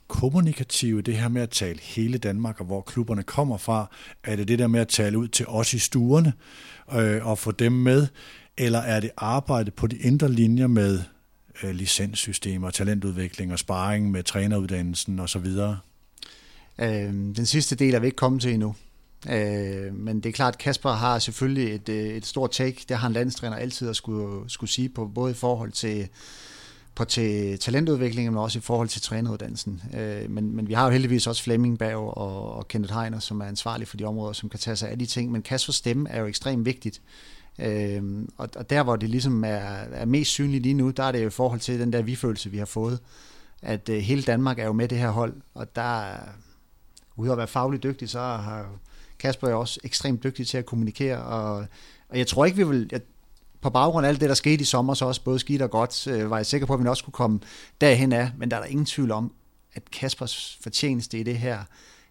kommunikative, 0.09 1.03
det 1.03 1.17
her 1.17 1.29
med 1.29 1.43
at 1.43 1.51
tale 1.51 1.79
hele 1.83 2.19
Danmark, 2.19 2.61
og 2.61 2.67
hvor 2.67 2.81
klubberne 2.81 3.23
kommer 3.23 3.57
fra, 3.57 3.91
er 4.25 4.37
det 4.37 4.49
det 4.49 4.59
der 4.59 4.67
med 4.67 4.81
at 4.81 4.89
tale 4.89 5.19
ud 5.19 5.29
til 5.29 5.47
os 5.49 5.75
i 5.75 5.79
stuerne, 5.79 6.33
øh, 6.93 7.27
og 7.27 7.39
få 7.39 7.51
dem 7.51 7.73
med, 7.73 8.07
eller 8.57 8.79
er 8.79 9.01
det 9.01 9.11
arbejde 9.17 9.71
på 9.71 9.87
de 9.87 9.97
indre 9.97 10.33
linjer 10.33 10.67
med 10.67 11.03
øh, 11.63 11.71
licenssystemer, 11.71 12.71
talentudvikling 12.71 13.53
og 13.53 13.59
sparring 13.59 14.11
med 14.11 14.23
træneruddannelsen 14.23 15.21
osv.? 15.21 15.47
Øh, 16.79 17.13
den 17.13 17.47
sidste 17.47 17.77
del 17.77 17.95
er 17.95 17.99
vi 17.99 18.07
ikke 18.07 18.17
kommet 18.17 18.43
til 18.43 18.55
endnu. 18.55 18.75
Øh, 19.31 19.95
men 19.95 20.17
det 20.21 20.29
er 20.29 20.33
klart, 20.33 20.55
at 20.55 20.59
Kasper 20.59 20.91
har 20.91 21.19
selvfølgelig 21.19 21.75
et, 21.75 21.89
øh, 21.89 22.09
et 22.09 22.27
stort 22.27 22.51
take. 22.51 22.85
Det 22.89 22.97
har 22.97 23.07
en 23.07 23.13
landstræner 23.13 23.57
altid 23.57 23.89
at 23.89 23.97
skulle, 23.97 24.51
skulle 24.51 24.71
sige 24.71 24.89
på, 24.89 25.07
både 25.07 25.31
i 25.31 25.35
forhold 25.35 25.73
til, 25.73 26.09
på 26.95 27.05
til 27.05 27.59
talentudviklingen, 27.59 28.35
men 28.35 28.43
også 28.43 28.59
i 28.59 28.63
forhold 28.63 28.89
til 28.89 29.03
træneruddannelsen. 29.03 29.83
Øh, 29.95 30.31
men, 30.31 30.57
men 30.57 30.69
vi 30.69 30.73
har 30.73 30.85
jo 30.85 30.91
heldigvis 30.91 31.27
også 31.27 31.43
Flemming 31.43 31.79
Berg 31.79 32.17
og, 32.19 32.53
og 32.53 32.69
Kenneth 32.69 32.95
Heiner, 32.95 33.19
som 33.19 33.41
er 33.41 33.45
ansvarlig 33.45 33.89
for 33.89 33.97
de 33.97 34.05
områder, 34.05 34.33
som 34.33 34.49
kan 34.49 34.61
tage 34.61 34.77
sig 34.77 34.91
af 34.91 34.99
de 34.99 35.07
ting. 35.07 35.33
Men 35.33 35.43
Kaspers 35.43 35.77
stemme 35.77 36.11
er 36.11 36.21
jo 36.21 36.27
ekstremt 36.27 36.67
vigtigt. 36.67 37.01
Øhm, 37.59 38.29
og, 38.37 38.49
og 38.57 38.71
der, 38.71 38.83
hvor 38.83 38.97
det 38.97 39.11
ligesom 39.11 39.45
er, 39.45 39.49
er 39.49 40.05
mest 40.05 40.31
synligt 40.31 40.63
lige 40.63 40.75
nu, 40.75 40.91
der 40.91 41.03
er 41.05 41.13
det 41.13 41.23
jo 41.23 41.27
i 41.27 41.31
forhold 41.31 41.61
til 41.61 41.81
den 41.81 41.93
der 41.93 42.03
vi-følelse, 42.03 42.51
vi 42.51 42.59
har 42.59 42.65
fået. 42.65 43.01
At 43.63 43.89
øh, 43.89 43.99
hele 43.99 44.23
Danmark 44.23 44.59
er 44.59 44.65
jo 44.65 44.73
med 44.73 44.89
det 44.89 44.99
her 44.99 45.11
hold, 45.11 45.35
og 45.55 45.77
der, 45.77 46.17
udover 47.17 47.33
at 47.33 47.39
være 47.39 47.47
fagligt 47.47 47.83
dygtig, 47.83 48.09
så 48.09 48.21
har 48.21 48.69
Kasper 49.19 49.51
jo 49.51 49.61
også 49.61 49.81
ekstremt 49.85 50.25
dygtig 50.25 50.47
til 50.47 50.59
at 50.59 50.67
kommunikere, 50.67 51.25
og, 51.25 51.67
og 52.09 52.19
jeg 52.19 52.27
tror 52.27 52.45
ikke, 52.45 52.57
vi 52.57 52.65
vil... 52.65 52.89
Jeg, 52.93 53.01
på 53.61 53.71
baggrund 53.71 54.07
af 54.07 54.11
alt 54.11 54.21
det, 54.21 54.29
der 54.29 54.35
skete 54.35 54.63
i 54.63 54.65
sommer, 54.65 54.95
så 54.95 55.05
også 55.05 55.25
både 55.25 55.39
skidt 55.39 55.63
og 55.63 55.71
godt, 55.71 56.07
øh, 56.07 56.31
var 56.31 56.37
jeg 56.37 56.47
sikker 56.47 56.67
på, 56.67 56.75
at 56.75 56.83
vi 56.83 56.89
også 56.89 57.05
kunne 57.05 57.13
komme 57.13 57.41
derhen 57.81 58.13
af, 58.13 58.31
men 58.39 58.51
der 58.51 58.57
er 58.57 58.61
der 58.61 58.67
ingen 58.67 58.87
tvivl 58.87 59.11
om, 59.11 59.33
at 59.75 59.91
Kaspers 59.91 60.59
fortjeneste 60.63 61.19
i 61.19 61.23
det 61.23 61.39
her 61.39 61.59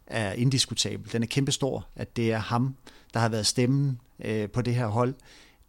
er 0.07 0.31
indiskutabel. 0.31 1.11
Den 1.11 1.23
er 1.23 1.27
kæmpestor, 1.27 1.87
at 1.95 2.15
det 2.15 2.31
er 2.31 2.37
ham, 2.37 2.75
der 3.13 3.19
har 3.19 3.29
været 3.29 3.45
stemmen 3.45 3.99
øh, 4.25 4.49
på 4.49 4.61
det 4.61 4.75
her 4.75 4.87
hold. 4.87 5.13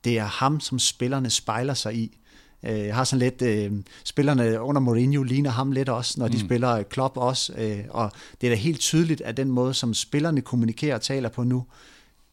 Det 0.05 0.19
er 0.19 0.25
ham, 0.25 0.61
som 0.61 0.79
spillerne 0.79 1.31
spejler 1.31 1.75
sig 1.75 1.95
i. 1.95 2.19
Øh, 2.63 2.79
jeg 2.79 2.95
har 2.95 3.05
sådan 3.05 3.19
lidt, 3.19 3.43
øh, 3.43 3.73
spillerne 4.05 4.61
under 4.61 4.81
Mourinho 4.81 5.23
ligner 5.23 5.51
ham 5.51 5.73
lidt 5.73 5.89
også, 5.89 6.21
når 6.21 6.29
de 6.29 6.37
mm. 6.37 6.45
spiller 6.45 6.83
Klopp 6.83 7.17
også, 7.17 7.53
øh, 7.57 7.85
og 7.89 8.13
det 8.41 8.47
er 8.47 8.51
da 8.51 8.57
helt 8.57 8.81
tydeligt, 8.81 9.21
at 9.21 9.37
den 9.37 9.51
måde, 9.51 9.75
som 9.75 9.95
spillerne 9.95 10.41
kommunikerer 10.41 10.95
og 10.95 11.03
taler 11.03 11.29
på 11.29 11.43
nu, 11.43 11.65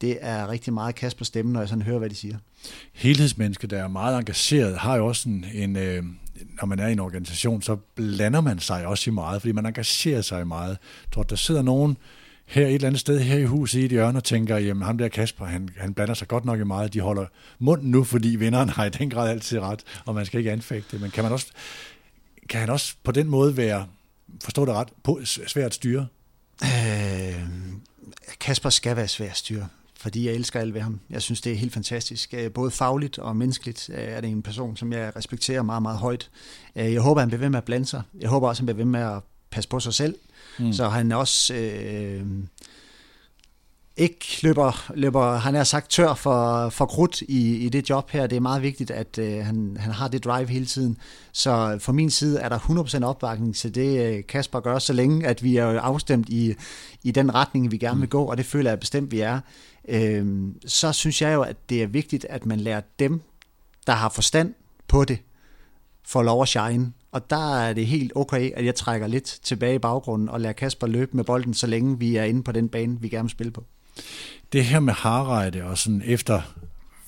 det 0.00 0.18
er 0.20 0.48
rigtig 0.48 0.72
meget 0.72 0.94
kast 0.94 1.16
på 1.16 1.24
stemmen, 1.24 1.52
når 1.52 1.60
jeg 1.60 1.68
sådan 1.68 1.82
hører, 1.82 1.98
hvad 1.98 2.10
de 2.10 2.14
siger. 2.14 2.38
Helhedsmenneske, 2.92 3.66
der 3.66 3.82
er 3.82 3.88
meget 3.88 4.18
engageret, 4.18 4.78
har 4.78 4.96
jo 4.96 5.06
også 5.06 5.28
en, 5.28 5.44
en 5.52 5.76
øh, 5.76 6.04
når 6.60 6.66
man 6.66 6.78
er 6.78 6.86
i 6.86 6.92
en 6.92 6.98
organisation, 6.98 7.62
så 7.62 7.76
blander 7.76 8.40
man 8.40 8.58
sig 8.58 8.86
også 8.86 9.10
i 9.10 9.12
meget, 9.12 9.42
fordi 9.42 9.52
man 9.52 9.66
engagerer 9.66 10.22
sig 10.22 10.40
i 10.40 10.44
meget. 10.44 10.70
Jeg 10.70 11.12
tror, 11.12 11.22
der 11.22 11.36
sidder 11.36 11.62
nogen 11.62 11.96
her 12.44 12.66
et 12.66 12.74
eller 12.74 12.86
andet 12.86 13.00
sted 13.00 13.20
her 13.20 13.38
i 13.38 13.44
huset 13.44 13.80
i 13.80 13.84
et 13.84 13.90
hjørne 13.90 14.18
og 14.18 14.24
tænker, 14.24 14.58
jamen 14.58 14.82
ham 14.82 14.98
der 14.98 15.08
Kasper, 15.08 15.44
han, 15.44 15.68
han 15.76 15.94
blander 15.94 16.14
sig 16.14 16.28
godt 16.28 16.44
nok 16.44 16.60
i 16.60 16.64
meget. 16.64 16.94
De 16.94 17.00
holder 17.00 17.26
munden 17.58 17.90
nu, 17.90 18.04
fordi 18.04 18.28
vinderen 18.28 18.68
har 18.68 18.84
i 18.84 18.90
den 18.90 19.10
grad 19.10 19.30
altid 19.30 19.58
ret, 19.58 19.80
og 20.04 20.14
man 20.14 20.26
skal 20.26 20.38
ikke 20.38 20.52
anfægte. 20.52 20.98
Men 20.98 21.10
kan, 21.10 21.24
man 21.24 21.32
også, 21.32 21.46
kan 22.48 22.60
han 22.60 22.70
også 22.70 22.94
på 23.02 23.12
den 23.12 23.28
måde 23.28 23.56
være, 23.56 23.86
forstå 24.44 24.64
det 24.64 24.74
ret, 24.74 24.88
på, 25.02 25.20
svært 25.24 25.66
at 25.66 25.74
styre? 25.74 26.06
Øh, 26.64 27.42
Kasper 28.40 28.70
skal 28.70 28.96
være 28.96 29.08
svær 29.08 29.30
at 29.30 29.36
styre, 29.36 29.68
fordi 30.00 30.26
jeg 30.26 30.34
elsker 30.34 30.60
alt 30.60 30.74
ved 30.74 30.80
ham. 30.80 31.00
Jeg 31.10 31.22
synes, 31.22 31.40
det 31.40 31.52
er 31.52 31.56
helt 31.56 31.72
fantastisk. 31.72 32.34
Øh, 32.34 32.52
både 32.52 32.70
fagligt 32.70 33.18
og 33.18 33.36
menneskeligt 33.36 33.90
øh, 33.92 33.98
er 33.98 34.20
det 34.20 34.30
en 34.30 34.42
person, 34.42 34.76
som 34.76 34.92
jeg 34.92 35.16
respekterer 35.16 35.62
meget, 35.62 35.82
meget 35.82 35.98
højt. 35.98 36.30
Øh, 36.76 36.92
jeg 36.92 37.00
håber, 37.00 37.20
han 37.20 37.28
bliver 37.28 37.40
ved 37.40 37.48
med 37.48 37.58
at 37.58 37.64
blande 37.64 37.86
sig. 37.86 38.02
Jeg 38.20 38.28
håber 38.28 38.48
også, 38.48 38.62
han 38.62 38.66
bliver 38.66 38.76
ved 38.76 38.84
med 38.84 39.00
at 39.00 39.20
passe 39.50 39.68
på 39.68 39.80
sig 39.80 39.94
selv. 39.94 40.16
Mm. 40.58 40.72
Så 40.72 40.88
han 40.88 41.12
også 41.12 41.54
øh, 41.54 42.26
ikke 43.96 44.26
løber, 44.42 44.92
løber, 44.94 45.36
han 45.36 45.54
er 45.54 45.64
sagt 45.64 45.90
tør 45.90 46.14
for, 46.14 46.68
for 46.68 46.86
krudt 46.86 47.20
i, 47.20 47.56
i 47.56 47.68
det 47.68 47.90
job 47.90 48.10
her. 48.10 48.26
Det 48.26 48.36
er 48.36 48.40
meget 48.40 48.62
vigtigt, 48.62 48.90
at 48.90 49.18
øh, 49.18 49.44
han, 49.44 49.76
han 49.80 49.92
har 49.92 50.08
det 50.08 50.24
drive 50.24 50.48
hele 50.48 50.66
tiden. 50.66 50.96
Så 51.32 51.78
for 51.80 51.92
min 51.92 52.10
side 52.10 52.40
er 52.40 52.48
der 52.48 52.58
100% 52.58 53.04
opbakning 53.04 53.56
til 53.56 53.74
det, 53.74 54.06
øh, 54.06 54.26
Kasper 54.26 54.60
gør, 54.60 54.78
så 54.78 54.92
længe 54.92 55.26
at 55.26 55.42
vi 55.42 55.56
er 55.56 55.80
afstemt 55.80 56.28
i, 56.28 56.54
i 57.02 57.10
den 57.10 57.34
retning, 57.34 57.70
vi 57.70 57.78
gerne 57.78 58.00
vil 58.00 58.08
gå, 58.08 58.24
og 58.24 58.36
det 58.36 58.46
føler 58.46 58.70
jeg 58.70 58.80
bestemt, 58.80 59.12
vi 59.12 59.20
er. 59.20 59.40
Øh, 59.88 60.48
så 60.66 60.92
synes 60.92 61.22
jeg 61.22 61.34
jo, 61.34 61.42
at 61.42 61.56
det 61.68 61.82
er 61.82 61.86
vigtigt, 61.86 62.26
at 62.30 62.46
man 62.46 62.60
lærer 62.60 62.80
dem, 62.98 63.20
der 63.86 63.92
har 63.92 64.08
forstand 64.08 64.54
på 64.88 65.04
det, 65.04 65.18
får 66.04 66.22
lov 66.22 66.42
at 66.42 66.48
shine. 66.48 66.92
Og 67.12 67.30
der 67.30 67.56
er 67.56 67.72
det 67.72 67.86
helt 67.86 68.12
okay, 68.14 68.50
at 68.54 68.64
jeg 68.64 68.74
trækker 68.74 69.06
lidt 69.06 69.24
tilbage 69.42 69.74
i 69.74 69.78
baggrunden 69.78 70.28
og 70.28 70.40
lader 70.40 70.52
Kasper 70.52 70.86
løbe 70.86 71.16
med 71.16 71.24
bolden, 71.24 71.54
så 71.54 71.66
længe 71.66 71.98
vi 71.98 72.16
er 72.16 72.24
inde 72.24 72.42
på 72.42 72.52
den 72.52 72.68
bane, 72.68 73.00
vi 73.00 73.08
gerne 73.08 73.24
vil 73.24 73.30
spille 73.30 73.52
på. 73.52 73.64
Det 74.52 74.64
her 74.64 74.80
med 74.80 74.92
Harreide 74.92 75.64
og 75.64 75.78
sådan 75.78 76.02
efter 76.04 76.42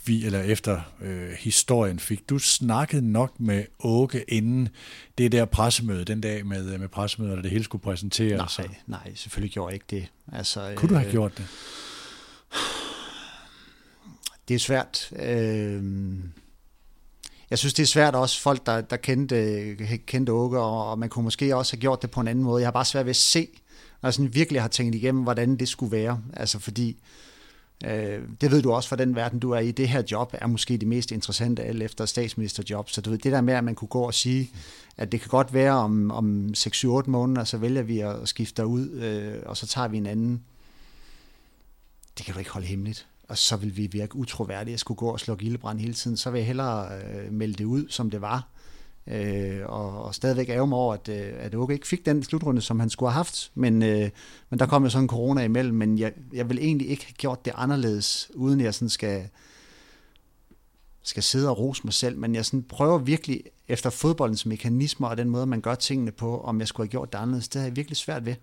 vi, 0.07 0.27
eller 0.27 0.41
efter 0.43 0.81
øh, 1.01 1.31
historien, 1.31 1.99
fik 1.99 2.31
du 2.31 2.39
snakket 2.39 3.05
nok 3.05 3.41
med 3.41 3.65
Åke 3.79 4.25
inden 4.29 4.69
det 5.19 5.33
der 5.33 5.45
pressemøde, 5.45 6.05
den 6.05 6.21
dag 6.21 6.47
med, 6.47 6.79
med 6.79 6.89
pressemødet, 6.89 7.37
og 7.37 7.43
det 7.43 7.51
hele 7.51 7.65
skulle 7.65 7.83
præsenteres? 7.83 8.59
Nej, 8.59 8.69
nej, 8.87 9.15
selvfølgelig 9.15 9.53
gjorde 9.53 9.69
jeg 9.69 9.75
ikke 9.75 9.87
det. 9.91 10.09
Altså, 10.33 10.73
Kunne 10.77 10.89
du 10.89 10.95
have 10.95 11.07
øh, 11.07 11.13
gjort 11.13 11.39
det? 11.39 11.47
Det 14.49 14.55
er 14.55 14.59
svært. 14.59 15.13
Øh, 15.17 15.83
jeg 17.55 17.59
synes, 17.59 17.75
det 17.75 17.83
er 17.83 17.87
svært 17.87 18.15
også 18.15 18.41
folk, 18.41 18.67
der, 18.67 18.81
der 18.81 18.97
kendte, 18.97 19.77
kendte 20.07 20.33
Åke, 20.33 20.59
og, 20.59 20.91
og 20.91 20.99
man 20.99 21.09
kunne 21.09 21.23
måske 21.23 21.57
også 21.57 21.77
have 21.77 21.81
gjort 21.81 22.03
det 22.03 22.11
på 22.11 22.21
en 22.21 22.29
anden 22.29 22.45
måde. 22.45 22.61
Jeg 22.61 22.67
har 22.67 22.73
bare 22.73 22.85
svært 22.85 23.07
ved 23.07 23.11
at 23.11 23.17
se, 23.17 23.49
når 24.03 24.09
jeg 24.09 24.15
sådan 24.15 24.35
virkelig 24.35 24.61
har 24.61 24.69
tænkt 24.69 24.95
igennem, 24.95 25.23
hvordan 25.23 25.57
det 25.57 25.69
skulle 25.69 25.93
være. 25.93 26.21
Altså 26.33 26.59
fordi, 26.59 26.97
øh, 27.85 28.23
det 28.41 28.51
ved 28.51 28.63
du 28.63 28.73
også 28.73 28.89
fra 28.89 28.97
den 28.97 29.15
verden, 29.15 29.39
du 29.39 29.51
er 29.51 29.59
i, 29.59 29.71
det 29.71 29.89
her 29.89 30.03
job 30.11 30.35
er 30.39 30.47
måske 30.47 30.77
det 30.77 30.89
mest 30.89 31.13
interessante 31.13 31.63
af 31.63 31.69
alle 31.69 31.85
efter 31.85 32.07
statsministerjob. 32.07 32.91
Så 32.91 33.01
du 33.01 33.11
ved, 33.11 33.19
det 33.19 33.33
der 33.33 33.41
med, 33.41 33.55
at 33.55 33.65
man 33.65 33.75
kunne 33.75 33.89
gå 33.89 34.03
og 34.03 34.15
sige, 34.15 34.51
at 34.97 35.13
det 35.13 35.21
kan 35.21 35.29
godt 35.29 35.55
være 35.55 35.73
om, 35.73 36.11
om 36.11 36.55
6-7-8 36.57 36.87
måneder, 37.07 37.45
så 37.45 37.59
vælger 37.59 37.83
vi 37.83 38.01
at 38.01 38.17
skifte 38.25 38.67
ud, 38.67 38.91
øh, 38.91 39.43
og 39.47 39.57
så 39.57 39.67
tager 39.67 39.89
vi 39.89 39.97
en 39.97 40.07
anden. 40.07 40.43
Det 42.19 42.27
kan 42.27 42.35
du 42.35 42.39
ikke 42.39 42.51
holde 42.51 42.67
hemmeligt 42.67 43.07
og 43.29 43.39
så 43.39 43.57
vil 43.57 43.77
vi 43.77 43.87
virke 43.87 44.17
utroværdige 44.17 44.75
at 44.75 44.81
skulle 44.81 44.99
gå 44.99 45.09
og 45.09 45.21
slå 45.21 45.37
ildebrand 45.41 45.79
hele 45.79 45.95
tiden, 45.95 46.17
så 46.17 46.31
vil 46.31 46.39
jeg 46.39 46.47
hellere 46.47 46.99
øh, 46.99 47.33
melde 47.33 47.55
det 47.55 47.65
ud, 47.65 47.89
som 47.89 48.11
det 48.11 48.21
var, 48.21 48.49
øh, 49.07 49.61
og, 49.65 50.05
og 50.05 50.15
stadigvæk 50.15 50.49
ærger 50.49 50.67
mig 50.67 50.79
over, 50.79 50.95
at, 50.95 51.09
øh, 51.09 51.33
at 51.39 51.55
Åke 51.55 51.75
ikke 51.75 51.87
fik 51.87 52.07
den 52.07 52.23
slutrunde, 52.23 52.63
som 52.63 52.81
han 52.81 52.91
skulle 52.91 53.11
have 53.11 53.17
haft, 53.17 53.53
men, 53.55 53.83
øh, 53.83 54.11
men 54.51 54.59
der 54.59 54.67
kom 54.67 54.85
jo 54.85 54.91
sådan 54.91 55.05
en 55.05 55.09
corona 55.09 55.43
imellem, 55.43 55.77
men 55.77 55.99
jeg, 55.99 56.13
jeg 56.33 56.49
vil 56.49 56.59
egentlig 56.59 56.89
ikke 56.89 57.05
have 57.05 57.15
gjort 57.15 57.45
det 57.45 57.53
anderledes, 57.57 58.31
uden 58.35 58.61
jeg 58.61 58.75
sådan 58.75 58.89
skal, 58.89 59.29
skal 61.03 61.23
sidde 61.23 61.51
og 61.51 61.59
rose 61.59 61.81
mig 61.85 61.93
selv, 61.93 62.19
men 62.19 62.35
jeg 62.35 62.45
sådan 62.45 62.63
prøver 62.63 62.99
virkelig 62.99 63.43
efter 63.69 63.91
fodboldens 63.91 64.47
mekanismer 64.47 65.09
og 65.09 65.17
den 65.17 65.31
måde, 65.31 65.47
man 65.47 65.61
gør 65.61 65.75
tingene 65.75 66.13
på, 66.13 66.41
om 66.41 66.61
jeg 66.61 66.69
skulle 66.69 66.87
have 66.87 66.91
gjort 66.91 67.13
det 67.13 67.19
anderledes, 67.19 67.49
det 67.49 67.61
har 67.61 67.67
jeg 67.67 67.77
virkelig 67.77 67.97
svært 67.97 68.27
ved. 68.27 68.35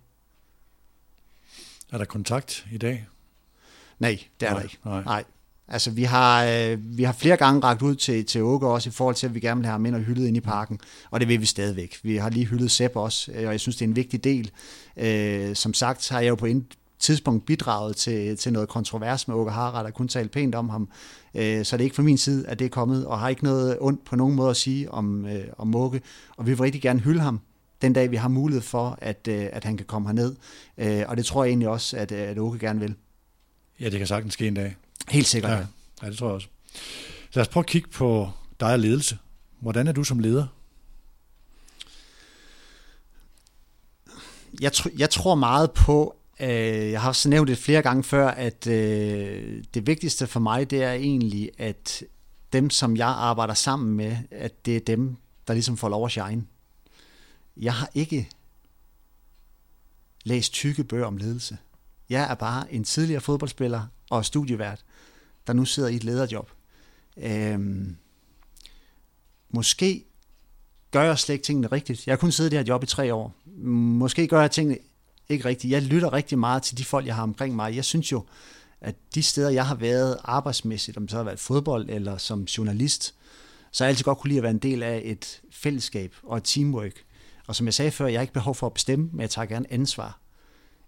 Er 1.92 1.98
der 1.98 2.06
kontakt 2.06 2.68
i 2.72 2.78
dag? 2.78 3.08
Nej, 4.02 4.20
det 4.40 4.48
er 4.48 4.52
nej, 4.52 4.60
der 4.60 4.64
ikke. 4.64 4.78
Nej. 4.86 5.04
nej. 5.04 5.24
Altså, 5.68 5.92
vi 5.92 6.04
har, 6.04 6.46
øh, 6.46 6.98
vi 6.98 7.04
har 7.04 7.14
flere 7.14 7.38
gange 7.38 7.60
ragt 7.64 7.82
ud 7.82 7.96
til, 7.96 8.26
til 8.26 8.42
Åke 8.42 8.68
også, 8.68 8.90
i 8.90 8.92
forhold 8.92 9.16
til, 9.16 9.28
at 9.28 9.36
vi 9.36 9.40
gerne 9.40 9.60
vil 9.60 9.66
have 9.66 9.72
ham 9.72 9.86
ind 9.86 9.96
og 9.96 10.02
hyldet 10.02 10.28
ind 10.28 10.38
i 10.38 10.42
parken, 10.42 10.80
og 11.12 11.20
det 11.20 11.28
vil 11.28 11.42
vi 11.42 11.46
stadigvæk. 11.46 12.00
Vi 12.04 12.18
har 12.18 12.30
lige 12.30 12.46
hyldet 12.46 12.72
Sepp 12.72 12.96
også, 12.96 13.32
øh, 13.32 13.46
og 13.46 13.52
jeg 13.52 13.60
synes, 13.60 13.76
det 13.76 13.86
er 13.86 13.90
en 13.90 13.96
vigtig 13.96 14.24
del. 14.24 14.52
Øh, 14.98 15.56
som 15.56 15.74
sagt 15.74 16.10
har 16.10 16.20
jeg 16.20 16.30
jo 16.30 16.36
på 16.36 16.46
en 16.46 16.66
tidspunkt 17.00 17.46
bidraget 17.46 17.96
til, 17.96 18.38
til 18.38 18.54
noget 18.54 18.70
kontrovers 18.70 19.28
med 19.28 19.36
Åke 19.36 19.52
Harald, 19.52 19.86
og 19.86 19.94
kun 19.94 20.08
talt 20.08 20.32
pænt 20.32 20.56
om 20.56 20.70
ham. 20.70 20.90
Øh, 21.36 21.66
så 21.66 21.78
det 21.78 21.84
er 21.84 21.86
ikke 21.86 21.96
fra 21.96 22.04
min 22.04 22.18
side, 22.18 22.48
at 22.48 22.60
det 22.60 22.66
er 22.66 22.70
kommet, 22.70 23.06
og 23.06 23.20
har 23.20 23.30
ikke 23.30 23.44
noget 23.44 23.78
ondt 23.82 24.06
på 24.06 24.16
nogen 24.16 24.36
måde 24.36 24.50
at 24.50 24.58
sige 24.58 24.92
om, 24.92 25.26
øh, 25.26 25.44
om 25.58 25.76
Åke, 25.76 26.02
og 26.38 26.46
vi 26.46 26.52
vil 26.52 26.60
rigtig 26.60 26.82
gerne 26.82 27.00
hylde 27.00 27.20
ham, 27.20 27.40
den 27.82 27.94
dag 27.94 28.12
vi 28.12 28.16
har 28.16 28.30
mulighed 28.30 28.62
for, 28.62 28.98
at, 29.02 29.28
øh, 29.30 29.48
at 29.52 29.64
han 29.64 29.78
kan 29.78 29.86
komme 29.86 30.08
herned. 30.08 30.36
Øh, 30.78 31.04
og 31.08 31.18
det 31.18 31.26
tror 31.26 31.44
jeg 31.44 31.50
egentlig 31.50 31.70
også, 31.70 31.98
at, 31.98 32.12
at 32.12 32.38
Åke 32.40 32.60
gerne 32.60 32.80
vil. 32.80 32.96
Ja, 33.82 33.90
det 33.90 33.98
kan 33.98 34.08
sagtens 34.08 34.34
ske 34.34 34.48
en 34.48 34.54
dag. 34.54 34.76
Helt 35.10 35.28
sikkert. 35.28 35.52
Ja, 35.52 35.66
ja 36.02 36.10
det 36.10 36.18
tror 36.18 36.28
jeg 36.28 36.36
også. 36.36 36.48
Lad 37.34 37.42
os 37.42 37.48
prøve 37.48 37.62
at 37.62 37.68
kigge 37.68 37.90
på 37.90 38.30
dig 38.60 38.74
og 38.74 38.80
ledelse. 38.80 39.18
Hvordan 39.60 39.88
er 39.88 39.92
du 39.92 40.04
som 40.04 40.20
leder? 40.20 40.48
Jeg, 44.62 44.72
tr- 44.76 44.98
jeg 44.98 45.10
tror 45.10 45.36
meget 45.36 45.72
på, 45.72 46.16
øh, 46.40 46.48
jeg 46.92 47.02
har 47.02 47.08
også 47.08 47.30
nævnt 47.30 47.48
det 47.50 47.58
flere 47.58 47.82
gange 47.82 48.04
før, 48.04 48.28
at 48.28 48.68
øh, 48.68 49.64
det 49.74 49.88
vigtigste 49.88 50.28
for 50.28 50.40
mig, 50.40 50.72
det 50.72 50.84
er 50.84 50.92
egentlig, 50.92 51.52
at 51.58 52.04
dem, 52.54 52.70
som 52.70 52.98
jeg 52.98 53.08
arbejder 53.08 53.54
sammen 53.54 53.94
med, 53.94 54.18
at 54.32 54.66
det 54.66 54.76
er 54.76 54.80
dem, 54.80 55.16
der 55.48 55.54
ligesom 55.54 55.78
får 55.78 55.90
lov 55.90 56.06
at 56.06 56.12
shine. 56.12 56.46
Jeg 57.58 57.74
har 57.74 57.90
ikke 57.94 58.30
læst 60.24 60.54
tykke 60.54 60.84
bøger 60.84 61.06
om 61.06 61.18
ledelse. 61.18 61.58
Jeg 62.12 62.32
er 62.32 62.36
bare 62.36 62.74
en 62.74 62.84
tidligere 62.84 63.22
fodboldspiller 63.22 63.88
og 64.10 64.26
studievært, 64.26 64.86
der 65.48 65.54
nu 65.54 65.66
sidder 65.66 65.90
i 65.90 65.96
et 65.96 66.04
lederjob. 66.04 66.52
Øhm, 67.18 67.96
måske 69.50 70.06
gør 70.92 71.04
jeg 71.04 71.20
slet 71.20 71.34
ikke 71.34 71.46
tingene 71.46 71.68
rigtigt. 71.68 72.08
Jeg 72.08 72.14
har 72.14 72.18
kun 72.18 72.32
siddet 72.32 72.54
i 72.54 72.56
det 72.56 72.60
her 72.60 72.74
job 72.74 72.84
i 72.84 72.86
tre 72.86 73.14
år. 73.14 73.36
Måske 73.66 74.28
gør 74.28 74.42
jeg 74.42 74.52
tingene 74.52 74.78
ikke 75.30 75.46
rigtigt. 75.46 75.72
Jeg 75.72 75.82
lytter 75.82 76.14
rigtig 76.14 76.40
meget 76.40 76.64
til 76.64 76.78
de 76.78 76.86
folk, 76.86 77.06
jeg 77.06 77.16
har 77.16 77.24
omkring 77.24 77.56
mig. 77.56 77.76
Jeg 77.76 77.86
synes 77.86 78.12
jo, 78.12 78.26
at 78.82 78.96
de 79.16 79.24
steder, 79.24 79.50
jeg 79.50 79.68
har 79.68 79.76
været 79.76 80.18
arbejdsmæssigt, 80.24 80.98
om 80.98 81.04
det 81.04 81.12
så 81.12 81.18
har 81.18 81.24
været 81.24 81.40
fodbold 81.40 81.90
eller 81.90 82.18
som 82.18 82.44
journalist, 82.44 83.16
så 83.72 83.84
har 83.84 83.88
jeg 83.88 83.92
altid 83.92 84.04
godt 84.04 84.18
kunne 84.18 84.30
lide 84.30 84.40
at 84.40 84.44
være 84.44 84.52
en 84.52 84.58
del 84.58 84.84
af 84.84 85.02
et 85.06 85.42
fællesskab 85.52 86.16
og 86.24 86.38
et 86.38 86.44
teamwork. 86.44 86.94
Og 87.48 87.56
som 87.56 87.66
jeg 87.66 87.74
sagde 87.74 87.92
før, 87.92 88.08
jeg 88.08 88.20
har 88.20 88.22
ikke 88.22 88.34
behov 88.34 88.56
for 88.56 88.68
at 88.68 88.74
bestemme, 88.74 89.10
men 89.12 89.22
jeg 89.22 89.30
tager 89.30 89.46
gerne 89.46 89.74
ansvar. 89.74 90.20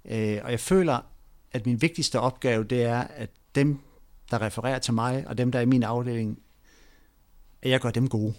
Øh, 0.06 0.40
og 0.44 0.52
jeg 0.52 0.60
føler, 0.60 1.13
at 1.54 1.66
min 1.66 1.82
vigtigste 1.82 2.20
opgave, 2.20 2.64
det 2.64 2.84
er, 2.84 3.00
at 3.00 3.30
dem, 3.56 3.80
der 4.32 4.42
refererer 4.42 4.80
til 4.80 4.94
mig, 4.94 5.28
og 5.28 5.38
dem, 5.38 5.52
der 5.52 5.60
er 5.60 5.64
i 5.64 5.66
min 5.66 5.84
afdeling, 5.84 6.40
at 7.62 7.70
jeg 7.70 7.80
gør 7.80 7.92
dem 7.92 8.10
gode. 8.10 8.34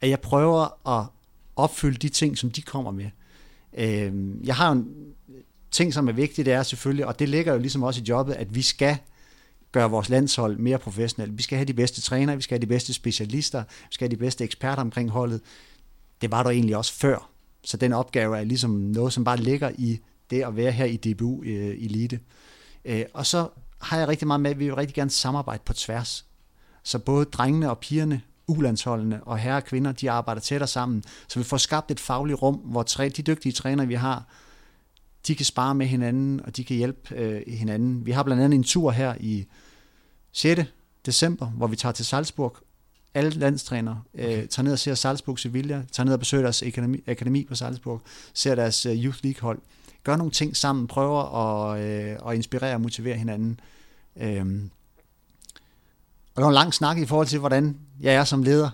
At 0.00 0.10
jeg 0.10 0.20
prøver 0.20 0.88
at 0.88 1.06
opfylde 1.56 1.96
de 1.96 2.08
ting, 2.08 2.38
som 2.38 2.50
de 2.50 2.62
kommer 2.62 2.90
med. 2.90 3.10
Øhm, 3.78 4.40
jeg 4.44 4.54
har 4.54 4.72
en 4.72 4.86
ting, 5.70 5.94
som 5.94 6.08
er 6.08 6.12
vigtigt, 6.12 6.46
det 6.46 6.54
er 6.54 6.62
selvfølgelig, 6.62 7.06
og 7.06 7.18
det 7.18 7.28
ligger 7.28 7.52
jo 7.52 7.58
ligesom 7.58 7.82
også 7.82 8.00
i 8.00 8.04
jobbet, 8.08 8.34
at 8.34 8.54
vi 8.54 8.62
skal 8.62 8.96
gøre 9.72 9.90
vores 9.90 10.08
landshold 10.08 10.58
mere 10.58 10.78
professionelt. 10.78 11.38
Vi 11.38 11.42
skal 11.42 11.58
have 11.58 11.66
de 11.66 11.74
bedste 11.74 12.00
trænere, 12.00 12.36
vi 12.36 12.42
skal 12.42 12.54
have 12.54 12.62
de 12.62 12.66
bedste 12.66 12.94
specialister, 12.94 13.62
vi 13.68 13.92
skal 13.92 14.04
have 14.04 14.16
de 14.16 14.20
bedste 14.20 14.44
eksperter 14.44 14.82
omkring 14.82 15.10
holdet. 15.10 15.40
Det 16.20 16.30
var 16.30 16.42
der 16.42 16.50
egentlig 16.50 16.76
også 16.76 16.92
før. 16.92 17.30
Så 17.64 17.76
den 17.76 17.92
opgave 17.92 18.38
er 18.38 18.44
ligesom 18.44 18.70
noget, 18.70 19.12
som 19.12 19.24
bare 19.24 19.36
ligger 19.36 19.70
i 19.78 20.00
det 20.30 20.42
at 20.42 20.56
være 20.56 20.72
her 20.72 20.84
i 20.84 20.96
DBU 20.96 21.42
øh, 21.42 21.84
Elite. 21.84 22.20
Øh, 22.84 23.04
og 23.14 23.26
så 23.26 23.48
har 23.80 23.98
jeg 23.98 24.08
rigtig 24.08 24.26
meget 24.26 24.40
med, 24.40 24.50
at 24.50 24.58
vi 24.58 24.64
vil 24.64 24.74
rigtig 24.74 24.94
gerne 24.94 25.10
samarbejde 25.10 25.62
på 25.64 25.72
tværs. 25.72 26.26
Så 26.82 26.98
både 26.98 27.24
drengene 27.24 27.70
og 27.70 27.78
pigerne, 27.78 28.22
ulandsholdene 28.46 29.24
og 29.24 29.38
herre 29.38 29.56
og 29.56 29.64
kvinder, 29.64 29.92
de 29.92 30.10
arbejder 30.10 30.40
tættere 30.40 30.68
sammen, 30.68 31.04
så 31.28 31.38
vi 31.38 31.44
får 31.44 31.56
skabt 31.56 31.90
et 31.90 32.00
fagligt 32.00 32.42
rum, 32.42 32.54
hvor 32.54 32.82
tre, 32.82 33.08
de 33.08 33.22
dygtige 33.22 33.52
trænere, 33.52 33.86
vi 33.86 33.94
har, 33.94 34.24
de 35.26 35.34
kan 35.34 35.46
spare 35.46 35.74
med 35.74 35.86
hinanden, 35.86 36.40
og 36.44 36.56
de 36.56 36.64
kan 36.64 36.76
hjælpe 36.76 37.14
øh, 37.14 37.42
hinanden. 37.46 38.06
Vi 38.06 38.10
har 38.10 38.22
blandt 38.22 38.42
andet 38.42 38.56
en 38.56 38.64
tur 38.64 38.90
her 38.90 39.14
i 39.20 39.46
6. 40.32 40.60
december, 41.06 41.46
hvor 41.46 41.66
vi 41.66 41.76
tager 41.76 41.92
til 41.92 42.04
Salzburg. 42.04 42.56
Alle 43.14 43.30
landstrænere 43.30 44.02
øh, 44.14 44.24
okay. 44.24 44.46
tager 44.46 44.62
ned 44.62 44.72
og 44.72 44.78
ser 44.78 44.94
Salzburg 44.94 45.38
Sevilla, 45.38 45.82
tager 45.92 46.04
ned 46.04 46.12
og 46.12 46.18
besøger 46.18 46.42
deres 46.42 46.62
akademi, 46.62 47.02
akademi 47.06 47.44
på 47.44 47.54
Salzburg, 47.54 48.02
ser 48.34 48.54
deres 48.54 48.86
øh, 48.86 49.04
Youth 49.04 49.18
League 49.22 49.40
hold 49.40 49.58
gør 50.06 50.16
nogle 50.16 50.32
ting 50.32 50.56
sammen, 50.56 50.86
prøver 50.86 51.22
at, 51.22 51.80
øh, 51.80 52.18
at 52.28 52.34
inspirere 52.34 52.74
og 52.74 52.80
motivere 52.80 53.16
hinanden. 53.16 53.60
Øhm, 54.16 54.70
og 56.34 56.36
det 56.36 56.42
var 56.42 56.48
en 56.48 56.54
lang 56.54 56.74
snak 56.74 56.98
i 56.98 57.06
forhold 57.06 57.26
til, 57.26 57.38
hvordan 57.38 57.76
jeg 58.00 58.14
er 58.14 58.24
som 58.24 58.42
leder. 58.42 58.70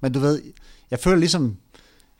Men 0.00 0.12
du 0.12 0.18
ved, 0.18 0.42
jeg 0.90 0.98
føler 0.98 1.16
ligesom, 1.16 1.56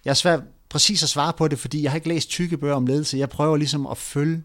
jeg 0.05 0.11
er 0.11 0.15
svært 0.15 0.41
præcis 0.69 1.03
at 1.03 1.09
svare 1.09 1.33
på 1.33 1.49
det, 1.49 1.59
fordi 1.59 1.83
jeg 1.83 1.91
har 1.91 1.97
ikke 1.97 2.09
læst 2.09 2.29
tykke 2.29 2.57
bøger 2.57 2.75
om 2.75 2.87
ledelse. 2.87 3.19
Jeg 3.19 3.29
prøver 3.29 3.57
ligesom 3.57 3.87
at 3.87 3.99
følge 3.99 4.43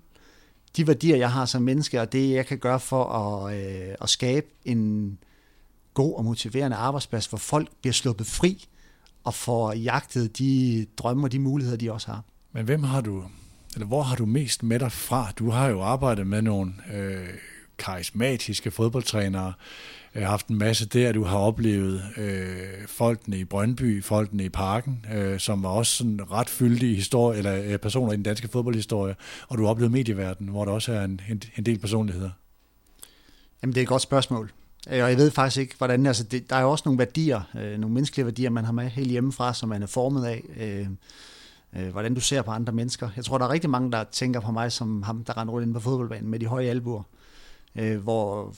de 0.78 0.88
værdier, 0.88 1.18
jeg 1.18 1.32
har 1.32 1.46
som 1.46 1.62
menneske, 1.62 2.02
og 2.02 2.12
det, 2.12 2.32
jeg 2.32 2.46
kan 2.46 2.58
gøre 2.58 2.80
for 2.80 3.04
at, 3.06 3.58
øh, 3.58 3.96
at 4.02 4.10
skabe 4.10 4.48
en 4.66 5.18
god 5.94 6.16
og 6.16 6.26
motiverende 6.26 6.78
arbejdsplads, 6.78 7.26
hvor 7.26 7.38
folk 7.38 7.68
bliver 7.82 7.94
sluppet 7.94 8.28
fri 8.28 8.68
og 9.24 9.34
får 9.34 9.74
jagtet 9.74 10.38
de 10.38 10.86
drømme 10.98 11.28
og 11.28 11.32
de 11.32 11.40
muligheder, 11.40 11.78
de 11.78 11.92
også 11.92 12.08
har. 12.08 12.24
Men 12.52 12.66
hvem 12.66 12.84
har 12.84 13.02
du, 13.02 13.24
eller 13.74 13.88
hvor 13.88 14.02
har 14.02 14.16
du 14.16 14.26
mest 14.26 14.64
med 14.64 14.80
dig 14.80 14.92
fra? 14.92 15.32
Du 15.40 15.50
har 15.50 15.68
jo 15.68 15.82
arbejdet 15.82 16.28
med 16.28 16.42
nogle 16.42 16.74
øh, 16.94 17.28
karismatiske 17.78 18.72
fodboldtrænere, 18.72 19.54
øh, 20.16 20.24
haft 20.24 20.48
en 20.48 20.58
masse 20.58 20.86
der, 20.86 21.12
du 21.12 21.24
har 21.24 21.38
oplevet 21.38 22.04
øh, 22.18 22.88
folkene 22.88 23.40
i 23.40 23.44
Brøndby, 23.44 24.04
folkene 24.04 24.44
i 24.44 24.50
Parken, 24.50 25.06
øh, 25.14 25.40
som 25.40 25.64
var 25.64 25.70
også 25.70 25.98
sådan 25.98 26.32
ret 26.32 26.50
fyldige 26.50 26.96
historie, 26.96 27.38
eller 27.38 27.64
øh, 27.64 27.78
personer 27.78 28.14
i 28.14 28.16
den 28.16 28.24
danske 28.24 28.48
fodboldhistorie, 28.48 29.16
og 29.48 29.58
du 29.58 29.64
har 29.64 29.70
oplevet 29.70 29.92
medieverdenen, 29.92 30.52
hvor 30.52 30.66
der 30.66 30.72
også 30.72 30.94
er 30.94 31.04
en, 31.04 31.22
en, 31.30 31.42
en 31.58 31.66
del 31.66 31.80
personligheder. 31.80 32.30
Jamen, 33.62 33.74
det 33.74 33.80
er 33.80 33.84
et 33.84 33.88
godt 33.88 34.02
spørgsmål. 34.02 34.52
Øh, 34.90 35.04
og 35.04 35.10
jeg 35.10 35.18
ved 35.18 35.32
faktisk 35.32 35.58
ikke, 35.62 35.76
hvordan... 35.78 36.06
Altså, 36.06 36.24
det, 36.24 36.50
der 36.50 36.56
er 36.56 36.62
jo 36.62 36.72
også 36.72 36.84
nogle 36.86 37.00
værdier, 37.00 37.42
øh, 37.56 37.80
nogle 37.80 37.94
menneskelige 37.94 38.26
værdier, 38.26 38.50
man 38.50 38.66
har 38.66 38.72
med 38.72 38.90
helt 38.90 39.12
hjemmefra, 39.12 39.54
som 39.54 39.70
man 39.70 39.84
er 39.84 39.88
formet 39.88 40.26
af. 40.26 40.44
Øh, 40.58 40.88
øh, 41.76 41.90
hvordan 41.90 42.14
du 42.14 42.22
ser 42.22 42.42
på 42.42 42.52
andre 42.52 42.74
mennesker. 42.74 43.10
Jeg 43.16 43.26
tror, 43.26 43.38
der 43.38 43.46
er 43.46 43.50
rigtig 43.50 43.70
mange, 43.70 43.92
der 43.92 44.04
tænker 44.04 44.40
på 44.40 44.52
mig 44.52 44.72
som 44.72 45.04
ham, 45.04 45.24
der 45.24 45.38
render 45.38 45.54
rundt 45.54 45.64
inde 45.66 45.74
på 45.74 45.80
fodboldbanen 45.80 46.32
med 46.32 46.40
de 46.40 46.46
høje 46.46 46.68
albuer. 46.68 47.04
Øh, 47.76 47.98
hvor, 47.98 48.54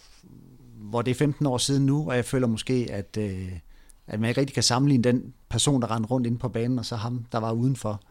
hvor 0.75 1.01
det 1.01 1.11
er 1.11 1.15
15 1.15 1.45
år 1.45 1.57
siden 1.57 1.85
nu, 1.85 2.09
og 2.09 2.15
jeg 2.15 2.25
føler 2.25 2.47
måske, 2.47 2.87
at, 2.89 3.17
øh, 3.19 3.51
at 4.07 4.19
man 4.19 4.29
ikke 4.29 4.41
rigtig 4.41 4.53
kan 4.53 4.63
sammenligne 4.63 5.03
den 5.03 5.33
person, 5.49 5.81
der 5.81 5.95
render 5.95 6.09
rundt 6.09 6.27
inde 6.27 6.37
på 6.37 6.49
banen, 6.49 6.79
og 6.79 6.85
så 6.85 6.95
ham, 6.95 7.25
der 7.31 7.37
var 7.37 7.51
udenfor. 7.51 8.01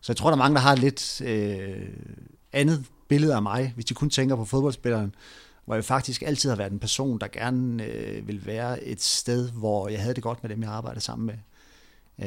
Så 0.00 0.12
jeg 0.12 0.16
tror, 0.16 0.30
der 0.30 0.36
er 0.36 0.38
mange, 0.38 0.54
der 0.54 0.60
har 0.60 0.76
lidt 0.76 1.20
øh, 1.20 1.88
andet 2.52 2.84
billede 3.08 3.34
af 3.34 3.42
mig, 3.42 3.72
hvis 3.74 3.84
de 3.84 3.94
kun 3.94 4.10
tænker 4.10 4.36
på 4.36 4.44
fodboldspilleren, 4.44 5.14
hvor 5.64 5.74
jeg 5.74 5.84
faktisk 5.84 6.22
altid 6.22 6.50
har 6.50 6.56
været 6.56 6.72
en 6.72 6.78
person, 6.78 7.18
der 7.18 7.26
gerne 7.26 7.84
øh, 7.84 8.28
vil 8.28 8.46
være 8.46 8.84
et 8.84 9.02
sted, 9.02 9.50
hvor 9.50 9.88
jeg 9.88 10.00
havde 10.00 10.14
det 10.14 10.22
godt 10.22 10.42
med 10.42 10.50
dem, 10.50 10.62
jeg 10.62 10.70
arbejdede 10.70 11.00
sammen 11.00 11.26
med. 11.26 11.34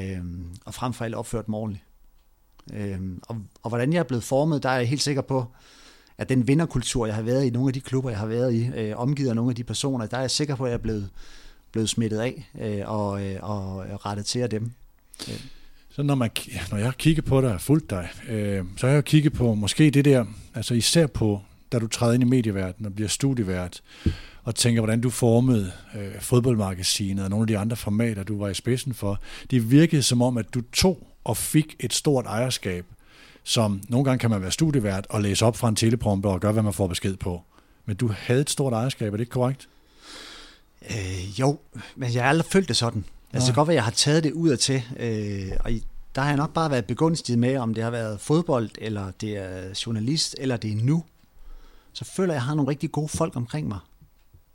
Øh, 0.02 0.24
og 0.66 0.74
frem 0.74 0.94
for 0.94 1.06
alt 1.06 1.16
opført 1.16 1.50
mig 1.50 1.60
ordentligt. 1.60 1.85
Øh, 2.74 3.00
og, 3.22 3.38
og 3.64 3.70
hvordan 3.70 3.94
jeg 3.94 4.00
er 4.00 4.04
blevet 4.04 4.24
formet, 4.24 4.64
der 4.64 4.70
er 4.70 4.78
jeg 4.78 4.88
helt 4.88 5.02
sikker 5.02 5.22
på, 5.22 5.46
at 6.18 6.30
den 6.30 6.48
vinderkultur, 6.48 7.06
jeg 7.06 7.16
har 7.16 7.22
været 7.22 7.46
i, 7.46 7.50
nogle 7.50 7.70
af 7.70 7.74
de 7.74 7.82
klubber, 7.82 8.10
jeg 8.10 8.20
har 8.20 8.26
været 8.26 8.54
i, 8.54 8.70
øh, 8.76 8.98
omgivet 8.98 9.30
af 9.30 9.36
nogle 9.36 9.52
af 9.52 9.56
de 9.56 9.64
personer, 9.64 10.06
der 10.06 10.18
er 10.18 10.22
jeg 10.22 10.32
sikker 10.32 10.56
på, 10.56 10.66
at 10.66 10.70
jeg 10.70 10.78
er 10.78 10.82
blevet, 10.82 11.10
blevet 11.72 11.90
smittet 11.90 12.20
af 12.20 12.50
øh, 12.62 12.90
og, 12.90 13.26
øh, 13.26 13.38
og 13.42 13.86
rettet 14.06 14.26
til 14.26 14.40
af 14.40 14.50
dem. 14.50 14.72
Øh. 15.28 15.40
Så 15.90 16.04
når, 16.04 16.16
man, 16.16 16.30
når 16.72 16.78
jeg 16.78 16.94
kigger 16.98 17.22
på 17.22 17.42
dig 17.42 17.54
og 17.54 17.62
fulgt 17.62 17.90
dig, 17.90 18.10
øh, 18.30 18.66
så 18.78 18.88
har 18.88 18.94
jeg 18.94 19.06
kigget 19.06 19.34
på 19.34 19.54
måske 19.54 19.92
det 19.92 20.06
der, 20.06 20.26
altså 20.54 20.74
især 20.74 21.08
på, 21.08 21.42
da 21.76 21.80
du 21.80 21.88
træder 21.88 22.14
ind 22.14 22.24
i 22.24 22.26
medieverdenen 22.26 22.86
og 22.86 22.96
bliver 22.96 23.10
studievært, 23.10 23.82
og 24.44 24.56
tænker, 24.56 24.82
hvordan 24.82 25.02
du 25.02 25.10
formede 25.10 25.72
øh, 25.96 26.22
fodboldmagasinet 26.22 27.24
og 27.24 27.30
nogle 27.30 27.44
af 27.44 27.48
de 27.48 27.58
andre 27.58 27.76
formater, 27.76 28.24
du 28.24 28.40
var 28.40 28.48
i 28.50 28.54
spidsen 28.54 28.94
for. 28.94 29.20
Det 29.52 29.72
virkede 29.72 30.04
som 30.04 30.22
om, 30.22 30.38
at 30.38 30.54
du 30.54 30.62
tog 30.74 31.08
og 31.24 31.38
fik 31.38 31.76
et 31.80 31.94
stort 31.94 32.26
ejerskab, 32.26 32.86
som 33.44 33.82
nogle 33.90 34.06
gange 34.06 34.20
kan 34.20 34.30
man 34.30 34.42
være 34.42 34.52
studievært 34.52 35.08
og 35.10 35.22
læse 35.22 35.46
op 35.46 35.58
fra 35.58 35.70
en 35.70 35.76
teleprompter 35.76 36.30
og 36.30 36.42
gøre, 36.42 36.52
hvad 36.52 36.64
man 36.64 36.74
får 36.74 36.88
besked 36.88 37.16
på. 37.18 37.42
Men 37.86 37.96
du 37.96 38.12
havde 38.18 38.42
et 38.42 38.50
stort 38.50 38.74
ejerskab, 38.74 39.08
er 39.14 39.18
det 39.18 39.24
ikke 39.24 39.32
korrekt? 39.32 39.68
Øh, 40.90 41.40
jo, 41.40 41.60
men 41.96 42.14
jeg 42.14 42.24
har 42.24 42.30
aldrig 42.30 42.46
følt 42.46 42.68
det 42.68 42.78
sådan. 42.78 43.06
Altså, 43.34 43.48
det 43.48 43.54
kan 43.54 43.62
godt 43.62 43.68
være, 43.68 43.74
at 43.74 43.76
jeg 43.76 43.84
har 43.84 43.92
taget 43.92 44.24
det 44.24 44.32
ud 44.32 44.50
af 44.50 44.60
til, 44.60 44.84
øh, 45.00 45.52
og 45.60 45.72
der 46.16 46.22
har 46.22 46.28
jeg 46.28 46.38
nok 46.38 46.54
bare 46.54 46.72
været 46.72 46.86
begunstiget 46.86 47.40
med, 47.40 47.58
om 47.58 47.74
det 47.74 47.84
har 47.84 47.92
været 47.92 48.20
fodbold, 48.20 48.70
eller 48.78 49.12
det 49.22 49.38
er 49.38 49.82
journalist, 49.86 50.36
eller 50.40 50.58
det 50.58 50.72
er 50.72 50.76
nu. 50.76 51.04
Så 51.96 52.06
føler 52.06 52.34
jeg, 52.34 52.36
at 52.38 52.42
jeg 52.42 52.48
har 52.48 52.56
nogle 52.56 52.70
rigtig 52.70 52.92
gode 52.92 53.08
folk 53.08 53.36
omkring 53.36 53.68
mig. 53.68 53.80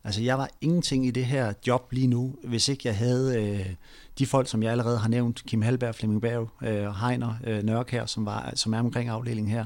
Altså, 0.05 0.23
jeg 0.23 0.39
var 0.39 0.51
ingenting 0.61 1.07
i 1.07 1.11
det 1.11 1.27
her 1.27 1.53
job 1.67 1.93
lige 1.93 2.07
nu, 2.07 2.35
hvis 2.45 2.69
ikke 2.69 2.89
jeg 2.89 2.97
havde 2.97 3.43
øh, 3.43 3.75
de 4.19 4.27
folk, 4.27 4.49
som 4.49 4.63
jeg 4.63 4.73
allerede 4.73 4.99
har 4.99 5.09
nævnt, 5.09 5.45
Kim 5.47 5.63
Halberg, 5.63 5.95
Flemming 5.95 6.23
Berg, 6.23 6.51
øh, 6.63 6.95
Heiner, 6.95 7.35
øh, 7.45 7.63
Nørkær, 7.63 8.07
som, 8.07 8.27
var, 8.27 8.53
som 8.55 8.75
er 8.75 8.79
omkring 8.79 9.09
afdelingen 9.09 9.53
her. 9.53 9.65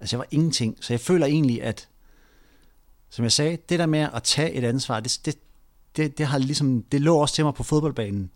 Altså, 0.00 0.16
jeg 0.16 0.18
var 0.18 0.26
ingenting. 0.30 0.76
Så 0.80 0.92
jeg 0.92 1.00
føler 1.00 1.26
egentlig, 1.26 1.62
at, 1.62 1.88
som 3.10 3.22
jeg 3.22 3.32
sagde, 3.32 3.58
det 3.68 3.78
der 3.78 3.86
med 3.86 4.08
at 4.14 4.22
tage 4.22 4.52
et 4.52 4.64
ansvar, 4.64 5.00
det, 5.00 5.20
det, 5.24 5.38
det, 5.96 6.18
det, 6.18 6.26
har 6.26 6.38
ligesom, 6.38 6.82
det 6.82 7.00
lå 7.00 7.16
også 7.16 7.34
til 7.34 7.44
mig 7.44 7.54
på 7.54 7.62
fodboldbanen. 7.62 8.30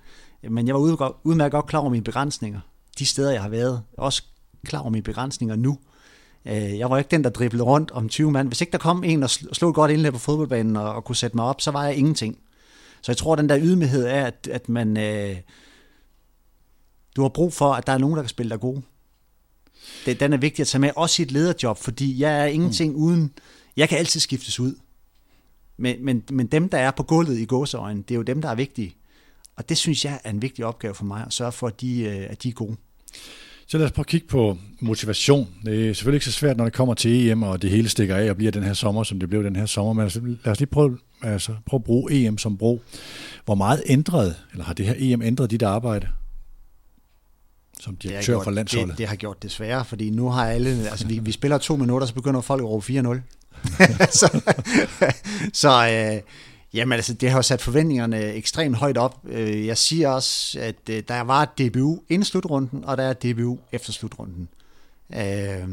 Men 0.50 0.66
jeg 0.66 0.74
var 0.74 0.80
udmærket 1.24 1.52
godt 1.52 1.66
klar 1.66 1.80
over 1.80 1.90
mine 1.90 2.04
begrænsninger. 2.04 2.60
De 2.98 3.06
steder, 3.06 3.32
jeg 3.32 3.42
har 3.42 3.48
været. 3.48 3.82
Også 3.98 4.22
klar 4.64 4.80
over 4.80 4.90
mine 4.90 5.02
begrænsninger 5.02 5.56
nu. 5.56 5.70
Øh, 5.70 5.95
jeg 6.54 6.90
var 6.90 6.98
ikke 6.98 7.10
den, 7.10 7.24
der 7.24 7.30
driblede 7.30 7.64
rundt 7.64 7.90
om 7.90 8.08
20 8.08 8.30
mand. 8.30 8.48
Hvis 8.48 8.60
ikke 8.60 8.70
der 8.70 8.78
kom 8.78 9.04
en 9.04 9.22
og 9.22 9.30
slog 9.30 9.74
godt 9.74 9.90
indlæg 9.90 10.12
på 10.12 10.18
fodboldbanen 10.18 10.76
og, 10.76 10.94
og 10.94 11.04
kunne 11.04 11.16
sætte 11.16 11.36
mig 11.36 11.44
op, 11.44 11.60
så 11.60 11.70
var 11.70 11.84
jeg 11.84 11.96
ingenting. 11.96 12.38
Så 13.02 13.12
jeg 13.12 13.16
tror, 13.16 13.36
den 13.36 13.48
der 13.48 13.58
ydmyghed 13.60 14.06
er, 14.06 14.26
at, 14.26 14.48
at 14.52 14.68
man... 14.68 14.96
Øh, 14.96 15.36
du 17.16 17.22
har 17.22 17.28
brug 17.28 17.52
for, 17.52 17.72
at 17.72 17.86
der 17.86 17.92
er 17.92 17.98
nogen, 17.98 18.16
der 18.16 18.22
kan 18.22 18.28
spille 18.28 18.50
dig 18.50 18.60
god. 18.60 18.80
Det, 20.06 20.20
den 20.20 20.32
er 20.32 20.36
vigtig 20.36 20.62
at 20.62 20.68
tage 20.68 20.80
med, 20.80 20.90
også 20.96 21.22
i 21.22 21.24
et 21.24 21.32
lederjob, 21.32 21.78
fordi 21.78 22.20
jeg 22.20 22.40
er 22.40 22.46
ingenting 22.46 22.92
mm. 22.92 23.02
uden... 23.02 23.32
Jeg 23.76 23.88
kan 23.88 23.98
altid 23.98 24.20
skiftes 24.20 24.60
ud. 24.60 24.74
Men, 25.76 26.04
men, 26.04 26.24
men 26.30 26.46
dem, 26.46 26.68
der 26.68 26.78
er 26.78 26.90
på 26.90 27.02
gulvet 27.02 27.38
i 27.38 27.44
gåseøjne, 27.44 28.02
det 28.02 28.10
er 28.10 28.16
jo 28.16 28.22
dem, 28.22 28.42
der 28.42 28.48
er 28.48 28.54
vigtige. 28.54 28.96
Og 29.56 29.68
det 29.68 29.76
synes 29.76 30.04
jeg 30.04 30.20
er 30.24 30.30
en 30.30 30.42
vigtig 30.42 30.64
opgave 30.64 30.94
for 30.94 31.04
mig, 31.04 31.26
at 31.26 31.32
sørge 31.32 31.52
for, 31.52 31.66
at 31.66 31.80
de, 31.80 32.00
øh, 32.00 32.26
at 32.30 32.42
de 32.42 32.48
er 32.48 32.52
gode. 32.52 32.76
Så 33.68 33.78
lad 33.78 33.86
os 33.86 33.92
prøve 33.92 34.02
at 34.02 34.06
kigge 34.06 34.26
på 34.26 34.58
motivation. 34.80 35.48
Det 35.64 35.88
er 35.88 35.94
selvfølgelig 35.94 36.16
ikke 36.16 36.26
så 36.26 36.32
svært, 36.32 36.56
når 36.56 36.64
det 36.64 36.72
kommer 36.72 36.94
til 36.94 37.28
EM, 37.28 37.42
og 37.42 37.62
det 37.62 37.70
hele 37.70 37.88
stikker 37.88 38.16
af 38.16 38.30
og 38.30 38.36
bliver 38.36 38.52
den 38.52 38.62
her 38.62 38.74
sommer, 38.74 39.02
som 39.02 39.20
det 39.20 39.28
blev 39.28 39.44
den 39.44 39.56
her 39.56 39.66
sommer. 39.66 39.92
Men 39.92 40.02
altså, 40.02 40.20
lad 40.44 40.52
os 40.52 40.58
lige 40.58 40.70
prøve, 40.70 40.98
altså, 41.22 41.54
prøve 41.66 41.78
at 41.78 41.84
bruge 41.84 42.12
EM 42.12 42.38
som 42.38 42.56
bro. 42.56 42.82
Hvor 43.44 43.54
meget 43.54 43.82
ændret, 43.86 44.36
eller 44.52 44.64
har 44.64 44.74
det 44.74 44.86
her 44.86 44.94
EM 44.98 45.22
ændret 45.22 45.50
dit 45.50 45.62
arbejde? 45.62 46.08
som 47.80 47.96
direktør 47.96 48.32
gjort, 48.32 48.44
for 48.44 48.50
landsholdet? 48.50 48.88
Det, 48.88 48.98
det 48.98 49.08
har 49.08 49.16
gjort 49.16 49.42
det 49.42 49.50
sværere, 49.50 49.84
fordi 49.84 50.10
nu 50.10 50.28
har 50.28 50.46
alle, 50.46 50.90
altså 50.90 51.06
vi, 51.06 51.18
vi 51.18 51.32
spiller 51.32 51.58
to 51.58 51.76
minutter, 51.76 52.06
så 52.06 52.14
begynder 52.14 52.40
folk 52.40 52.62
at 52.62 52.68
råbe 52.68 52.84
4-0. 52.86 53.20
så 54.20 54.40
så 55.52 55.88
øh, 55.88 56.22
jamen, 56.76 56.92
altså, 56.92 57.14
det 57.14 57.30
har 57.30 57.38
jo 57.38 57.42
sat 57.42 57.60
forventningerne 57.60 58.32
ekstremt 58.32 58.76
højt 58.76 58.98
op. 58.98 59.20
Øh, 59.28 59.66
jeg 59.66 59.78
siger 59.78 60.08
også, 60.08 60.60
at 60.60 60.76
øh, 60.90 61.02
der 61.08 61.20
var 61.20 61.42
et 61.42 61.58
DBU 61.58 62.02
inden 62.08 62.24
slutrunden, 62.24 62.84
og 62.84 62.96
der 62.96 63.02
er 63.02 63.10
et 63.10 63.22
DBU 63.22 63.58
efter 63.72 63.92
slutrunden. 63.92 64.48
Øh, 65.14 65.68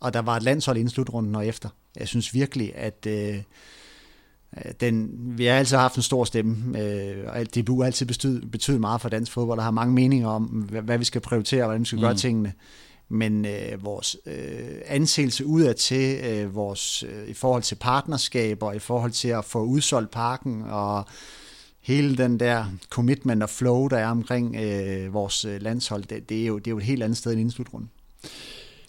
og 0.00 0.14
der 0.14 0.22
var 0.22 0.36
et 0.36 0.42
landshold 0.42 0.76
inden 0.76 0.90
slutrunden 0.90 1.34
og 1.34 1.46
efter. 1.46 1.68
Jeg 1.96 2.08
synes 2.08 2.34
virkelig, 2.34 2.72
at 2.76 3.06
den, 4.80 5.10
vi 5.38 5.44
har 5.44 5.54
altid 5.54 5.76
haft 5.76 5.96
en 5.96 6.02
stor 6.02 6.24
stemme, 6.24 6.78
og 7.28 7.54
DBU 7.56 7.80
har 7.80 7.86
altid 7.86 8.06
betydet, 8.06 8.50
betydet 8.50 8.80
meget 8.80 9.00
for 9.00 9.08
dansk 9.08 9.32
fodbold, 9.32 9.58
og 9.58 9.64
har 9.64 9.70
mange 9.70 9.94
meninger 9.94 10.28
om, 10.28 10.42
hvad, 10.44 10.82
hvad 10.82 10.98
vi 10.98 11.04
skal 11.04 11.20
prioritere, 11.20 11.62
og 11.62 11.66
hvordan 11.66 11.80
vi 11.80 11.86
skal 11.86 11.96
mm. 11.96 12.02
gøre 12.02 12.14
tingene 12.14 12.52
men 13.08 13.44
øh, 13.44 13.84
vores 13.84 14.16
øh, 14.26 14.80
anseelse 14.86 15.46
udad 15.46 15.74
til 15.74 16.24
øh, 16.24 16.54
vores 16.54 17.02
øh, 17.02 17.28
i 17.28 17.34
forhold 17.34 17.62
til 17.62 17.74
partnerskaber, 17.74 18.72
i 18.72 18.78
forhold 18.78 19.10
til 19.10 19.28
at 19.28 19.44
få 19.44 19.64
udsolgt 19.64 20.10
parken 20.10 20.62
og 20.62 21.06
hele 21.80 22.16
den 22.16 22.40
der 22.40 22.64
commitment 22.90 23.42
og 23.42 23.50
flow, 23.50 23.88
der 23.88 23.98
er 23.98 24.08
omkring 24.08 24.56
øh, 24.56 25.14
vores 25.14 25.44
øh, 25.44 25.62
landshold, 25.62 26.02
det, 26.02 26.28
det, 26.28 26.42
er 26.42 26.46
jo, 26.46 26.58
det 26.58 26.66
er 26.66 26.70
jo 26.70 26.78
et 26.78 26.84
helt 26.84 27.02
andet 27.02 27.18
sted 27.18 27.32
end 27.32 27.40
indslutrunden. 27.40 27.90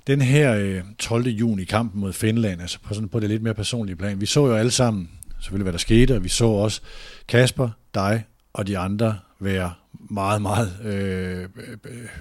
Den 0.07 0.21
her 0.21 0.55
øh, 0.55 0.81
12. 0.99 1.27
juni 1.27 1.63
kampen 1.63 2.01
mod 2.01 2.13
Finland, 2.13 2.61
altså 2.61 2.79
på, 2.83 2.93
sådan, 2.93 3.09
på 3.09 3.19
det 3.19 3.29
lidt 3.29 3.43
mere 3.43 3.53
personlige 3.53 3.95
plan, 3.95 4.21
vi 4.21 4.25
så 4.25 4.47
jo 4.47 4.55
alle 4.55 4.71
sammen 4.71 5.09
selvfølgelig, 5.41 5.63
hvad 5.63 5.73
der 5.73 5.79
skete, 5.79 6.15
og 6.15 6.23
vi 6.23 6.29
så 6.29 6.45
også 6.45 6.81
Kasper, 7.27 7.69
dig 7.93 8.23
og 8.53 8.67
de 8.67 8.77
andre 8.77 9.19
være 9.39 9.73
meget, 10.13 10.41
meget 10.41 10.79
øh, 10.83 11.49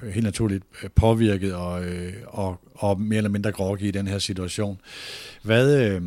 øh 0.02 0.12
helt 0.12 0.24
naturligt 0.24 0.64
øh, 0.82 0.90
påvirket 0.90 1.54
og, 1.54 1.84
øh, 1.84 2.12
og, 2.26 2.60
og 2.74 3.00
mere 3.00 3.16
eller 3.16 3.30
mindre 3.30 3.52
groggy 3.52 3.82
i 3.82 3.90
den 3.90 4.06
her 4.06 4.18
situation. 4.18 4.80
Hvad, 5.42 5.86
øh, 5.86 6.02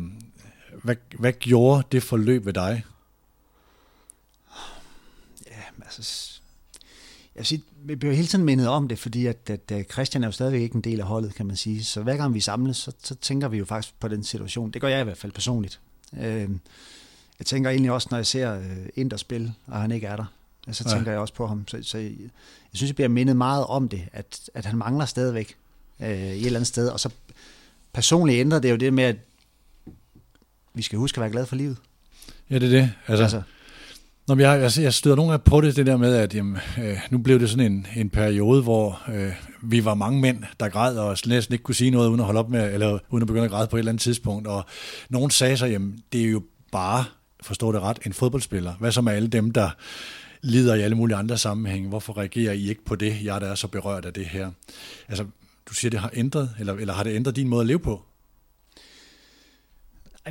hvad, 0.82 0.96
hvad 1.18 1.32
gjorde 1.32 1.82
det 1.92 2.02
forløb 2.02 2.46
ved 2.46 2.52
dig? 2.52 2.84
Ja, 5.46 5.84
altså, 5.84 6.32
jeg 7.34 7.40
vil 7.40 7.46
sige, 7.46 7.62
vi 7.84 7.94
bliver 7.94 8.14
hele 8.14 8.26
tiden 8.26 8.44
mindet 8.44 8.68
om 8.68 8.88
det, 8.88 8.98
fordi 8.98 9.26
at, 9.26 9.50
at, 9.70 9.92
Christian 9.92 10.22
er 10.22 10.28
jo 10.28 10.32
stadigvæk 10.32 10.60
ikke 10.60 10.76
en 10.76 10.80
del 10.80 11.00
af 11.00 11.06
holdet, 11.06 11.34
kan 11.34 11.46
man 11.46 11.56
sige. 11.56 11.84
Så 11.84 12.02
hver 12.02 12.16
gang 12.16 12.34
vi 12.34 12.40
samles, 12.40 12.76
så, 12.76 12.92
så 13.02 13.14
tænker 13.14 13.48
vi 13.48 13.58
jo 13.58 13.64
faktisk 13.64 13.94
på 14.00 14.08
den 14.08 14.24
situation. 14.24 14.70
Det 14.70 14.80
gør 14.80 14.88
jeg 14.88 15.00
i 15.00 15.04
hvert 15.04 15.18
fald 15.18 15.32
personligt. 15.32 15.80
Øh, 16.18 16.50
jeg 17.38 17.46
tænker 17.46 17.70
egentlig 17.70 17.92
også, 17.92 18.08
når 18.10 18.18
jeg 18.18 18.26
ser 18.26 18.58
øh, 18.58 18.86
Inter 18.94 19.16
spille, 19.16 19.54
og 19.66 19.80
han 19.80 19.92
ikke 19.92 20.06
er 20.06 20.16
der, 20.16 20.24
så 20.74 20.84
ja. 20.86 20.94
tænker 20.94 21.10
jeg 21.10 21.20
også 21.20 21.34
på 21.34 21.46
ham. 21.46 21.68
Så, 21.68 21.78
så 21.82 21.98
jeg, 21.98 22.10
jeg 22.20 22.30
synes, 22.74 22.88
jeg 22.88 22.94
bliver 22.94 23.08
mindet 23.08 23.36
meget 23.36 23.64
om 23.66 23.88
det, 23.88 24.02
at, 24.12 24.50
at 24.54 24.64
han 24.64 24.78
mangler 24.78 25.06
stadigvæk 25.06 25.56
øh, 26.00 26.08
i 26.08 26.12
et 26.12 26.46
eller 26.46 26.58
andet 26.58 26.66
sted. 26.66 26.88
Og 26.88 27.00
så 27.00 27.10
personligt 27.92 28.40
ændrer 28.40 28.58
det 28.58 28.70
jo 28.70 28.76
det 28.76 28.92
med, 28.92 29.04
at 29.04 29.16
vi 30.74 30.82
skal 30.82 30.98
huske 30.98 31.18
at 31.18 31.20
være 31.20 31.30
glade 31.30 31.46
for 31.46 31.56
livet. 31.56 31.76
Ja, 32.50 32.58
det 32.58 32.74
er 32.74 32.80
det. 32.80 32.92
Altså, 33.06 33.22
altså. 33.22 33.42
Nå, 34.28 34.34
men 34.34 34.42
jeg, 34.42 34.60
jeg, 34.60 34.82
jeg 34.82 34.94
støder 34.94 35.16
nogle 35.16 35.30
gange 35.30 35.44
på 35.44 35.60
det, 35.60 35.76
det 35.76 35.86
der 35.86 35.96
med, 35.96 36.14
at 36.14 36.34
jamen, 36.34 36.58
øh, 36.78 36.98
nu 37.10 37.18
blev 37.18 37.40
det 37.40 37.50
sådan 37.50 37.72
en, 37.72 37.86
en 37.96 38.10
periode, 38.10 38.62
hvor 38.62 39.02
øh, 39.08 39.32
vi 39.62 39.84
var 39.84 39.94
mange 39.94 40.20
mænd, 40.20 40.44
der 40.60 40.68
græd 40.68 40.96
og 40.96 41.16
næsten 41.26 41.52
ikke 41.52 41.62
kunne 41.62 41.74
sige 41.74 41.90
noget, 41.90 42.08
uden 42.08 42.20
at 42.20 42.26
holde 42.26 42.40
op 42.40 42.50
med, 42.50 42.74
eller 42.74 42.98
uden 43.10 43.22
at 43.22 43.26
begynde 43.26 43.44
at 43.44 43.50
græde 43.50 43.66
på 43.66 43.76
et 43.76 43.78
eller 43.78 43.92
andet 43.92 44.02
tidspunkt. 44.02 44.46
Og 44.46 44.64
nogen 45.08 45.30
sagde 45.30 45.56
så, 45.56 45.66
jamen, 45.66 46.02
det 46.12 46.20
er 46.20 46.30
jo 46.30 46.42
bare, 46.72 47.04
forstår 47.42 47.72
det 47.72 47.80
ret, 47.80 47.98
en 48.06 48.12
fodboldspiller. 48.12 48.74
Hvad 48.80 48.92
så 48.92 49.00
med 49.00 49.12
alle 49.12 49.28
dem, 49.28 49.50
der 49.50 49.70
lider 50.46 50.74
i 50.74 50.80
alle 50.80 50.96
mulige 50.96 51.16
andre 51.16 51.38
sammenhænge? 51.38 51.88
Hvorfor 51.88 52.18
reagerer 52.18 52.52
I 52.52 52.68
ikke 52.68 52.84
på 52.84 52.96
det, 52.96 53.24
jeg 53.24 53.40
der 53.40 53.46
er 53.46 53.54
så 53.54 53.68
berørt 53.68 54.04
af 54.04 54.12
det 54.12 54.26
her? 54.26 54.50
Altså, 55.08 55.26
du 55.66 55.74
siger, 55.74 55.90
det 55.90 56.00
har 56.00 56.10
ændret, 56.14 56.54
eller, 56.58 56.74
eller 56.74 56.94
har 56.94 57.02
det 57.02 57.14
ændret 57.14 57.36
din 57.36 57.48
måde 57.48 57.60
at 57.60 57.66
leve 57.66 57.78
på? 57.78 58.02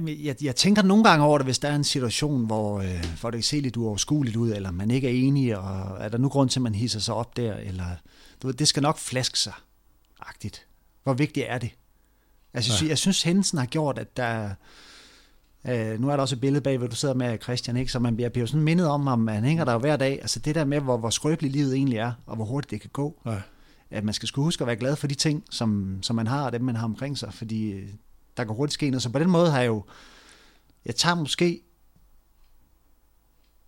Jeg, 0.07 0.36
jeg 0.41 0.55
tænker 0.55 0.82
nogle 0.82 1.03
gange 1.03 1.26
over 1.26 1.38
det, 1.38 1.47
hvis 1.47 1.59
der 1.59 1.70
er 1.70 1.76
en 1.76 1.84
situation, 1.84 2.45
hvor, 2.45 2.82
øh, 2.82 3.05
hvor 3.20 3.32
det 3.32 3.38
kan 3.38 3.43
se 3.43 3.59
lidt 3.59 3.78
uoverskueligt 3.78 4.36
ud, 4.36 4.51
eller 4.51 4.72
man 4.72 4.91
ikke 4.91 5.07
er 5.07 5.28
enig, 5.28 5.57
og 5.57 5.97
er 5.99 6.09
der 6.09 6.18
nu 6.18 6.30
grund 6.30 6.49
til, 6.49 6.59
at 6.59 6.63
man 6.63 6.76
hisser 6.76 6.99
sig 6.99 7.13
op 7.13 7.38
der, 7.38 7.55
eller 7.55 7.86
du 8.41 8.47
ved, 8.47 8.53
det 8.53 8.68
skal 8.68 8.84
nok 8.84 8.97
flaske 8.97 9.39
sig, 9.39 9.53
agtigt. 10.20 10.66
Hvor 11.03 11.13
vigtigt 11.13 11.45
er 11.49 11.57
det? 11.57 11.70
Altså, 12.53 12.86
ja. 12.86 12.89
jeg 12.89 12.97
synes, 12.97 13.24
hændelsen 13.24 13.57
har 13.57 13.66
gjort, 13.66 13.99
at 13.99 14.18
der... 14.18 14.49
Øh, 15.68 16.01
nu 16.01 16.09
er 16.09 16.16
der 16.16 16.22
også 16.22 16.36
et 16.36 16.41
billede 16.41 16.61
bag, 16.61 16.78
hvor 16.78 16.88
du 16.88 16.95
sidder 16.95 17.16
med 17.16 17.38
Christian, 17.43 17.78
ikke? 17.78 17.91
så 17.91 17.99
man 17.99 18.16
bliver, 18.16 18.30
bliver 18.30 18.47
sådan 18.47 18.63
mindet 18.63 18.88
om, 18.88 19.07
at 19.07 19.20
man 19.20 19.43
hænger 19.43 19.66
der 19.66 19.74
jo 19.74 19.80
hver 19.80 19.97
dag. 19.97 20.20
Altså 20.22 20.39
det 20.39 20.55
der 20.55 20.66
med, 20.66 20.80
hvor, 20.80 20.97
hvor 20.97 21.09
skrøbeligt 21.09 21.53
livet 21.53 21.76
egentlig 21.76 21.97
er, 21.97 22.11
og 22.26 22.36
hvor 22.36 22.45
hurtigt 22.45 22.72
det 22.72 22.82
kan 22.82 22.89
gå. 22.93 23.22
Ja. 23.26 23.41
At 23.89 24.03
man 24.03 24.13
skal 24.13 24.28
skulle 24.28 24.43
huske 24.43 24.61
at 24.61 24.68
være 24.68 24.76
glad 24.76 24.95
for 24.95 25.07
de 25.07 25.16
ting, 25.16 25.43
som, 25.49 25.99
som 26.01 26.16
man 26.16 26.28
har, 26.28 26.45
og 26.45 26.51
dem 26.51 26.61
man 26.61 26.76
har 26.76 26.86
omkring 26.86 27.18
sig, 27.18 27.34
fordi 27.34 27.72
øh, 27.72 27.89
der 28.38 28.43
kan 28.43 28.55
hurtigt 28.55 28.74
ske 28.74 28.89
noget. 28.89 29.03
Så 29.03 29.09
på 29.09 29.20
den 29.20 29.30
måde 29.30 29.51
har 29.51 29.59
jeg 29.59 29.68
jo, 29.68 29.84
jeg 30.86 30.95
tager 30.95 31.16
måske 31.16 31.61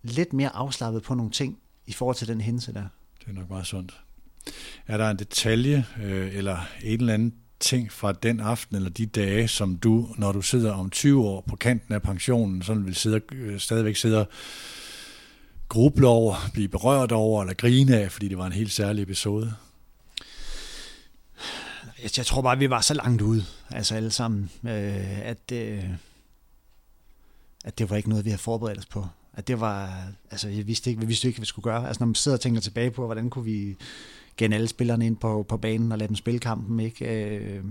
lidt 0.02 0.32
mere 0.32 0.56
afslappet 0.56 1.02
på 1.02 1.14
nogle 1.14 1.32
ting 1.32 1.58
i 1.86 1.92
forhold 1.92 2.16
til 2.16 2.28
den 2.28 2.40
hændelse 2.40 2.74
der. 2.74 2.84
Det 3.20 3.28
er 3.28 3.32
nok 3.32 3.50
meget 3.50 3.66
sundt. 3.66 4.00
Er 4.86 4.96
der 4.96 5.10
en 5.10 5.18
detalje 5.18 5.86
øh, 6.02 6.36
eller 6.36 6.58
en 6.82 7.00
eller 7.00 7.14
anden 7.14 7.34
ting 7.60 7.92
fra 7.92 8.12
den 8.12 8.40
aften 8.40 8.76
eller 8.76 8.90
de 8.90 9.06
dage, 9.06 9.48
som 9.48 9.76
du, 9.76 10.08
når 10.16 10.32
du 10.32 10.42
sidder 10.42 10.72
om 10.72 10.90
20 10.90 11.24
år 11.24 11.40
på 11.40 11.56
kanten 11.56 11.94
af 11.94 12.02
pensionen, 12.02 12.62
sådan 12.62 12.86
vil 12.86 12.94
sidde, 12.94 13.20
øh, 13.32 13.60
stadigvæk 13.60 13.96
sidde 13.96 14.26
gruble 15.68 16.06
over, 16.06 16.36
blive 16.52 16.68
berørt 16.68 17.12
over 17.12 17.42
eller 17.42 17.54
grine 17.54 17.96
af, 17.96 18.12
fordi 18.12 18.28
det 18.28 18.38
var 18.38 18.46
en 18.46 18.52
helt 18.52 18.72
særlig 18.72 19.02
episode? 19.02 19.54
Jeg, 22.02 22.10
jeg 22.16 22.26
tror 22.26 22.42
bare, 22.42 22.52
at 22.52 22.60
vi 22.60 22.70
var 22.70 22.80
så 22.80 22.94
langt 22.94 23.22
ude, 23.22 23.44
altså 23.70 23.94
alle 23.94 24.10
sammen, 24.10 24.50
øh, 24.64 25.18
at, 25.28 25.52
øh, 25.52 25.84
at 27.64 27.78
det 27.78 27.90
var 27.90 27.96
ikke 27.96 28.08
noget, 28.08 28.24
vi 28.24 28.30
havde 28.30 28.42
forberedt 28.42 28.78
os 28.78 28.86
på. 28.86 29.06
At 29.32 29.48
det 29.48 29.60
var, 29.60 30.08
altså 30.30 30.48
jeg 30.48 30.66
vidste 30.66 30.90
ikke, 30.90 31.00
vi 31.00 31.06
vidste 31.06 31.28
ikke, 31.28 31.38
hvad 31.38 31.42
vi 31.42 31.46
skulle 31.46 31.64
gøre. 31.64 31.86
Altså 31.88 32.00
når 32.00 32.06
man 32.06 32.14
sidder 32.14 32.36
og 32.36 32.40
tænker 32.40 32.60
tilbage 32.60 32.90
på, 32.90 33.04
hvordan 33.04 33.30
kunne 33.30 33.44
vi 33.44 33.76
gen 34.38 34.52
alle 34.52 34.68
spillerne 34.68 35.06
ind 35.06 35.16
på, 35.16 35.46
på 35.48 35.56
banen 35.56 35.92
og 35.92 35.98
lade 35.98 36.08
dem 36.08 36.16
spille 36.16 36.40
kampen, 36.40 36.80
ikke? 36.80 37.26
Øh, 37.26 37.64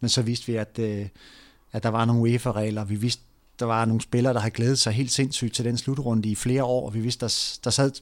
men 0.00 0.08
så 0.08 0.22
vidste 0.22 0.46
vi, 0.46 0.56
at, 0.56 0.78
øh, 0.78 1.06
at 1.72 1.82
der 1.82 1.88
var 1.88 2.04
nogle 2.04 2.22
UEFA-regler. 2.22 2.84
Vi 2.84 2.94
vidste, 2.94 3.22
der 3.58 3.66
var 3.66 3.84
nogle 3.84 4.00
spillere, 4.00 4.34
der 4.34 4.40
har 4.40 4.48
glædet 4.48 4.78
sig 4.78 4.92
helt 4.92 5.10
sindssygt 5.10 5.54
til 5.54 5.64
den 5.64 5.78
slutrunde 5.78 6.28
i 6.28 6.34
flere 6.34 6.64
år. 6.64 6.90
Vi 6.90 7.00
vidste, 7.00 7.20
der, 7.20 7.58
der 7.64 7.70
sad 7.70 7.92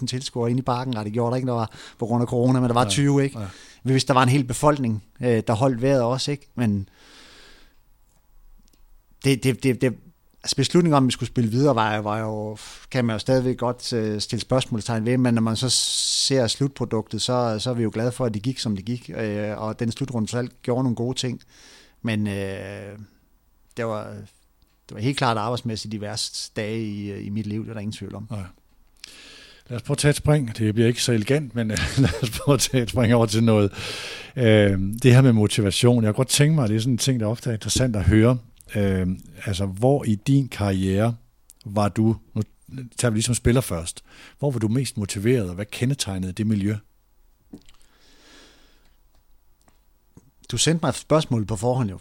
35.000 0.00 0.06
tilskuere 0.06 0.50
inde 0.50 0.60
i 0.60 0.62
parken, 0.62 0.96
og 0.96 1.04
det 1.04 1.12
gjorde 1.12 1.30
der 1.30 1.36
ikke, 1.36 1.46
der 1.46 1.52
var 1.52 1.70
på 1.98 2.06
grund 2.06 2.22
af 2.22 2.28
corona, 2.28 2.60
men 2.60 2.68
der 2.68 2.74
var 2.74 2.88
20, 2.88 3.24
ikke? 3.24 3.38
Ja. 3.38 3.46
Vi 3.84 3.92
vidste, 3.92 4.08
der 4.08 4.14
var 4.14 4.22
en 4.22 4.28
hel 4.28 4.44
befolkning, 4.44 5.04
øh, 5.20 5.42
der 5.46 5.52
holdt 5.52 5.82
vejret 5.82 6.02
også, 6.02 6.30
ikke? 6.30 6.48
Men 6.54 6.88
det, 9.24 9.44
det, 9.44 9.62
det, 9.62 9.80
det, 9.80 9.94
altså 10.46 10.56
beslutningen 10.56 10.96
om, 10.96 11.04
at 11.04 11.06
vi 11.06 11.12
skulle 11.12 11.28
spille 11.28 11.50
videre, 11.50 11.74
var, 11.74 11.98
var 11.98 12.18
jo, 12.18 12.56
kan 12.90 13.04
man 13.04 13.14
jo 13.14 13.18
stadigvæk 13.18 13.56
godt 13.56 13.92
øh, 13.92 14.20
stille 14.20 14.40
spørgsmålstegn 14.40 15.04
ved, 15.04 15.18
men 15.18 15.34
når 15.34 15.42
man 15.42 15.56
så 15.56 15.68
ser 15.70 16.46
slutproduktet, 16.46 17.22
så, 17.22 17.56
så 17.58 17.70
er 17.70 17.74
vi 17.74 17.82
jo 17.82 17.90
glade 17.94 18.12
for, 18.12 18.24
at 18.24 18.34
det 18.34 18.42
gik, 18.42 18.58
som 18.58 18.76
det 18.76 18.84
gik, 18.84 19.10
øh, 19.16 19.58
og 19.58 19.80
den 19.80 19.92
slutrunde 19.92 20.28
selv 20.28 20.50
gjorde 20.62 20.82
nogle 20.82 20.96
gode 20.96 21.18
ting. 21.18 21.40
Men 22.02 22.26
øh, 22.26 22.98
det, 23.76 23.86
var, 23.86 24.04
det 24.88 24.94
var 24.94 25.00
helt 25.00 25.18
klart 25.18 25.36
arbejdsmæssigt 25.36 25.92
de 25.92 26.00
værste 26.00 26.52
dage 26.56 26.82
i, 26.82 27.10
øh, 27.10 27.26
i 27.26 27.28
mit 27.28 27.46
liv, 27.46 27.62
det 27.62 27.68
er 27.70 27.74
der 27.74 27.80
ingen 27.80 27.92
tvivl 27.92 28.14
om. 28.14 28.28
Ja. 28.30 28.36
Lad 29.68 29.76
os 29.76 29.82
prøve 29.82 29.94
at 29.94 29.98
tage 29.98 30.10
et 30.10 30.16
spring. 30.16 30.58
Det 30.58 30.74
bliver 30.74 30.88
ikke 30.88 31.02
så 31.02 31.12
elegant, 31.12 31.54
men 31.54 31.70
øh, 31.70 31.78
lad 31.98 32.22
os 32.22 32.30
prøve 32.30 32.54
at 32.54 32.60
tage 32.60 32.82
et 32.82 32.90
spring 32.90 33.14
over 33.14 33.26
til 33.26 33.44
noget. 33.44 33.72
Uh, 34.36 34.42
det 35.02 35.14
her 35.14 35.20
med 35.20 35.32
motivation. 35.32 36.02
Jeg 36.02 36.08
har 36.08 36.12
godt 36.12 36.28
tænke 36.28 36.54
mig, 36.54 36.64
at 36.64 36.70
det 36.70 36.76
er 36.76 36.80
sådan 36.80 36.94
en 36.94 36.98
ting, 36.98 37.20
der 37.20 37.26
ofte 37.26 37.50
er 37.50 37.54
interessant 37.54 37.96
at 37.96 38.04
høre. 38.04 38.38
Øh, 38.74 39.08
altså, 39.46 39.66
hvor 39.66 40.04
i 40.04 40.14
din 40.14 40.48
karriere 40.48 41.16
var 41.64 41.88
du, 41.88 42.16
nu 42.34 42.42
tager 42.96 43.10
vi 43.10 43.16
ligesom 43.16 43.34
spiller 43.34 43.60
først, 43.60 44.04
hvor 44.38 44.50
var 44.50 44.58
du 44.58 44.68
mest 44.68 44.96
motiveret, 44.96 45.48
og 45.48 45.54
hvad 45.54 45.66
kendetegnede 45.66 46.32
det 46.32 46.46
miljø? 46.46 46.76
Du 50.50 50.56
sendte 50.58 50.84
mig 50.84 50.88
et 50.88 50.94
spørgsmål 50.94 51.46
på 51.46 51.56
forhånd 51.56 51.90
jo, 51.90 51.98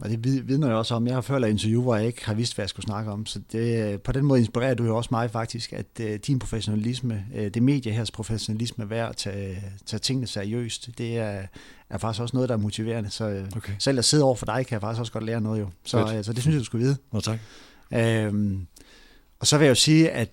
og 0.00 0.10
det 0.10 0.48
vidner 0.48 0.66
jeg 0.66 0.76
også 0.76 0.94
om. 0.94 1.06
Jeg 1.06 1.14
har 1.14 1.20
før 1.20 1.38
lavet 1.38 1.52
interview, 1.52 1.82
hvor 1.82 1.96
jeg 1.96 2.06
ikke 2.06 2.26
har 2.26 2.34
vidst, 2.34 2.54
hvad 2.54 2.62
jeg 2.62 2.68
skulle 2.68 2.86
snakke 2.86 3.10
om. 3.10 3.26
Så 3.26 3.40
det, 3.52 4.02
på 4.02 4.12
den 4.12 4.24
måde 4.24 4.40
inspirerer 4.40 4.74
du 4.74 4.84
jo 4.84 4.96
også 4.96 5.08
mig 5.12 5.30
faktisk, 5.30 5.72
at 5.72 5.86
uh, 6.00 6.06
din 6.26 6.38
professionalisme, 6.38 7.24
uh, 7.34 7.40
det 7.40 7.62
medie 7.62 7.92
her 7.92 8.10
professionalisme 8.14 8.84
er 8.84 8.88
værd 8.88 9.08
at 9.08 9.16
tage, 9.16 9.62
tage 9.86 10.00
tingene 10.00 10.26
seriøst. 10.26 10.88
Det 10.98 11.18
er, 11.18 11.42
er 11.90 11.98
faktisk 11.98 12.22
også 12.22 12.36
noget, 12.36 12.48
der 12.48 12.54
er 12.54 12.58
motiverende. 12.58 13.10
Så 13.10 13.28
øh, 13.28 13.46
okay. 13.56 13.72
selv 13.78 13.98
at 13.98 14.04
sidde 14.04 14.24
over 14.24 14.34
for 14.34 14.46
dig, 14.46 14.66
kan 14.66 14.74
jeg 14.74 14.80
faktisk 14.80 15.00
også 15.00 15.12
godt 15.12 15.24
lære 15.24 15.40
noget 15.40 15.60
jo. 15.60 15.68
Så, 15.84 16.04
uh, 16.04 16.24
så 16.24 16.32
det 16.32 16.42
synes 16.42 16.54
jeg, 16.54 16.60
du 16.60 16.64
skulle 16.64 16.84
vide. 16.84 16.96
Nå, 17.12 17.20
tak. 17.20 17.38
Øhm, 17.92 18.66
og 19.40 19.46
så 19.46 19.58
vil 19.58 19.64
jeg 19.64 19.70
jo 19.70 19.74
sige, 19.74 20.10
at 20.10 20.30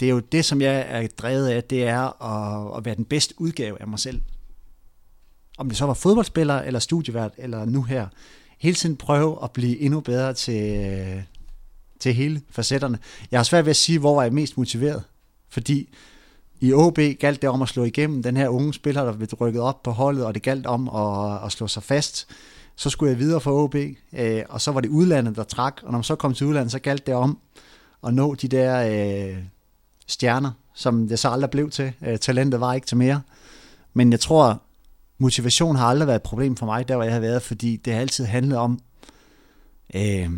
det 0.00 0.06
er 0.06 0.10
jo 0.10 0.18
det, 0.18 0.44
som 0.44 0.60
jeg 0.60 0.86
er 0.88 1.06
drevet 1.06 1.48
af, 1.48 1.64
det 1.64 1.84
er 1.84 2.22
at, 2.24 2.78
at 2.78 2.84
være 2.84 2.94
den 2.94 3.04
bedste 3.04 3.34
udgave 3.38 3.80
af 3.80 3.88
mig 3.88 3.98
selv. 3.98 4.20
Om 5.58 5.68
det 5.68 5.78
så 5.78 5.86
var 5.86 5.94
fodboldspiller, 5.94 6.54
eller 6.54 6.80
studievært, 6.80 7.32
eller 7.38 7.64
nu 7.64 7.82
her 7.82 8.06
hele 8.58 8.74
tiden 8.74 8.96
prøve 8.96 9.38
at 9.42 9.50
blive 9.50 9.78
endnu 9.78 10.00
bedre 10.00 10.34
til, 10.34 11.24
til 12.00 12.14
hele 12.14 12.42
facetterne. 12.50 12.98
Jeg 13.30 13.38
har 13.38 13.44
svært 13.44 13.64
ved 13.64 13.70
at 13.70 13.76
sige, 13.76 13.98
hvor 13.98 14.14
var 14.14 14.22
jeg 14.22 14.32
mest 14.32 14.56
motiveret, 14.56 15.02
fordi 15.48 15.88
i 16.60 16.72
OB 16.72 16.98
galt 17.20 17.42
det 17.42 17.50
om 17.50 17.62
at 17.62 17.68
slå 17.68 17.84
igennem 17.84 18.22
den 18.22 18.36
her 18.36 18.48
unge 18.48 18.74
spiller, 18.74 19.04
der 19.04 19.12
blev 19.12 19.28
rykket 19.40 19.62
op 19.62 19.82
på 19.82 19.90
holdet, 19.90 20.24
og 20.24 20.34
det 20.34 20.42
galt 20.42 20.66
om 20.66 20.88
at, 20.88 21.44
at 21.44 21.52
slå 21.52 21.66
sig 21.66 21.82
fast. 21.82 22.26
Så 22.76 22.90
skulle 22.90 23.10
jeg 23.10 23.18
videre 23.18 23.40
for 23.40 23.64
OB, 23.64 23.74
øh, 24.12 24.42
og 24.48 24.60
så 24.60 24.72
var 24.72 24.80
det 24.80 24.88
udlandet, 24.88 25.36
der 25.36 25.42
trak, 25.44 25.80
og 25.82 25.92
når 25.92 25.98
man 25.98 26.04
så 26.04 26.14
kom 26.14 26.34
til 26.34 26.46
udlandet, 26.46 26.72
så 26.72 26.78
galt 26.78 27.06
det 27.06 27.14
om 27.14 27.38
at 28.06 28.14
nå 28.14 28.34
de 28.34 28.48
der 28.48 28.82
øh, 29.30 29.36
stjerner, 30.06 30.50
som 30.74 31.08
det 31.08 31.18
så 31.18 31.28
aldrig 31.28 31.50
blev 31.50 31.70
til. 31.70 31.92
Øh, 32.06 32.18
talentet 32.18 32.60
var 32.60 32.74
ikke 32.74 32.86
til 32.86 32.96
mere. 32.96 33.20
Men 33.94 34.12
jeg 34.12 34.20
tror, 34.20 34.62
motivation 35.18 35.76
har 35.76 35.86
aldrig 35.86 36.06
været 36.06 36.16
et 36.16 36.22
problem 36.22 36.56
for 36.56 36.66
mig, 36.66 36.88
der 36.88 36.94
hvor 36.94 37.04
jeg 37.04 37.12
har 37.12 37.20
været, 37.20 37.42
fordi 37.42 37.76
det 37.76 37.92
har 37.92 38.00
altid 38.00 38.24
handlet 38.24 38.58
om 38.58 38.80
øh, 39.94 40.30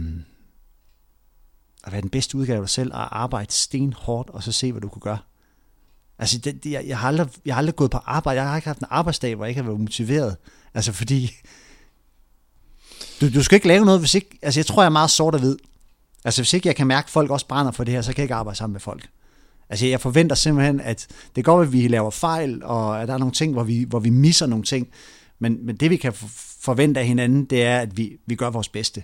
at 1.85 1.93
være 1.93 2.01
den 2.01 2.11
bedste 2.11 2.37
udgave 2.37 2.57
af 2.57 2.63
dig 2.63 2.69
selv, 2.69 2.95
og 2.95 3.21
arbejde 3.23 3.53
stenhårdt, 3.53 4.31
og 4.31 4.43
så 4.43 4.53
se, 4.53 4.73
hvad 4.73 4.81
du 4.81 4.89
kunne 4.89 5.03
gøre. 5.03 5.19
Altså, 6.19 6.39
det, 6.39 6.65
det, 6.65 6.71
jeg, 6.71 6.85
jeg, 6.87 6.99
har 6.99 7.09
aldrig, 7.09 7.29
jeg 7.45 7.55
har 7.55 7.59
aldrig 7.59 7.77
gået 7.77 7.91
på 7.91 7.99
arbejde, 7.99 8.41
jeg 8.41 8.49
har 8.49 8.57
ikke 8.57 8.69
haft 8.69 8.79
en 8.79 8.87
arbejdsdag, 8.91 9.35
hvor 9.35 9.45
jeg 9.45 9.51
ikke 9.51 9.61
har 9.61 9.69
været 9.69 9.81
motiveret. 9.81 10.37
Altså, 10.75 10.93
fordi 10.93 11.31
du, 13.21 13.35
du 13.35 13.43
skal 13.43 13.57
ikke 13.57 13.69
lave 13.69 13.85
noget, 13.85 14.01
hvis 14.01 14.15
ikke, 14.15 14.39
altså 14.43 14.61
jeg 14.61 14.67
tror, 14.67 14.83
jeg 14.83 14.87
er 14.87 14.91
meget 14.91 15.11
sort 15.11 15.35
og 15.35 15.41
hvid. 15.41 15.57
Altså, 16.25 16.43
hvis 16.43 16.53
ikke 16.53 16.69
jeg 16.69 16.77
kan 16.77 16.87
mærke, 16.87 17.07
at 17.07 17.11
folk 17.11 17.31
også 17.31 17.47
brænder 17.47 17.73
for 17.73 17.85
det 17.85 17.95
her, 17.95 18.03
så 18.03 18.13
kan 18.13 18.19
jeg 18.19 18.25
ikke 18.25 18.35
arbejde 18.35 18.59
sammen 18.59 18.73
med 18.73 18.81
folk. 18.81 19.09
Altså 19.71 19.87
jeg 19.87 20.01
forventer 20.01 20.37
simpelthen, 20.37 20.81
at 20.81 21.07
det 21.37 21.45
går, 21.45 21.61
at 21.61 21.73
vi 21.73 21.89
laver 21.89 22.11
fejl, 22.11 22.65
og 22.65 23.03
at 23.03 23.09
der 23.09 23.15
er 23.15 23.19
nogle 23.19 23.35
ting, 23.35 23.53
hvor 23.53 23.63
vi, 23.63 23.85
hvor 23.89 23.99
vi 23.99 24.11
misser 24.11 24.47
nogle 24.47 24.65
ting. 24.65 24.89
Men, 25.39 25.67
men 25.67 25.77
det 25.77 25.91
vi 25.91 25.97
kan 25.97 26.13
forvente 26.61 27.01
af 27.01 27.07
hinanden, 27.07 27.45
det 27.45 27.63
er, 27.63 27.79
at 27.79 27.97
vi, 27.97 28.17
vi 28.27 28.35
gør 28.35 28.51
vores 28.51 28.69
bedste. 28.69 29.03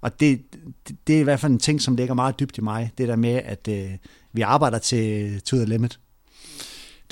Og 0.00 0.20
det, 0.20 0.42
det, 0.88 0.96
det 1.06 1.16
er 1.16 1.20
i 1.20 1.22
hvert 1.22 1.40
fald 1.40 1.52
en 1.52 1.58
ting, 1.58 1.82
som 1.82 1.96
ligger 1.96 2.14
meget 2.14 2.40
dybt 2.40 2.58
i 2.58 2.60
mig. 2.60 2.90
Det 2.98 3.08
der 3.08 3.16
med, 3.16 3.40
at 3.44 3.68
øh, 3.68 3.90
vi 4.32 4.40
arbejder 4.40 4.78
til 4.78 5.40
to 5.40 5.56
the 5.56 5.66
limit. 5.66 5.98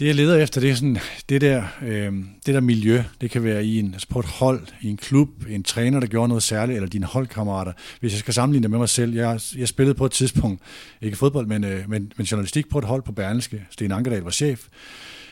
Det 0.02 0.08
jeg 0.08 0.14
leder 0.14 0.36
efter, 0.36 0.60
det 0.60 0.70
er 0.70 0.74
sådan, 0.74 0.98
det 1.28 1.40
der, 1.40 1.62
øh, 1.82 2.12
det 2.46 2.54
der 2.54 2.60
miljø. 2.60 3.02
Det 3.20 3.30
kan 3.30 3.44
være 3.44 3.64
i 3.64 3.78
en, 3.78 3.92
altså 3.92 4.08
på 4.08 4.18
et 4.18 4.26
hold, 4.26 4.66
i 4.80 4.88
en 4.88 4.96
klub, 4.96 5.28
en 5.48 5.62
træner, 5.62 6.00
der 6.00 6.06
gjorde 6.06 6.28
noget 6.28 6.42
særligt, 6.42 6.76
eller 6.76 6.88
dine 6.88 7.06
holdkammerater. 7.06 7.72
Hvis 8.00 8.12
jeg 8.12 8.18
skal 8.18 8.34
sammenligne 8.34 8.62
det 8.62 8.70
med 8.70 8.78
mig 8.78 8.88
selv, 8.88 9.14
jeg, 9.14 9.40
jeg 9.56 9.68
spillede 9.68 9.94
på 9.94 10.06
et 10.06 10.12
tidspunkt, 10.12 10.62
ikke 11.00 11.16
fodbold, 11.16 11.46
men, 11.46 11.64
øh, 11.64 11.90
men, 11.90 12.12
men 12.16 12.26
journalistik 12.26 12.68
på 12.68 12.78
et 12.78 12.84
hold 12.84 13.02
på 13.02 13.12
Berlingske. 13.12 13.64
Sten 13.70 13.92
Ankerdal 13.92 14.22
var 14.22 14.30
chef. 14.30 14.60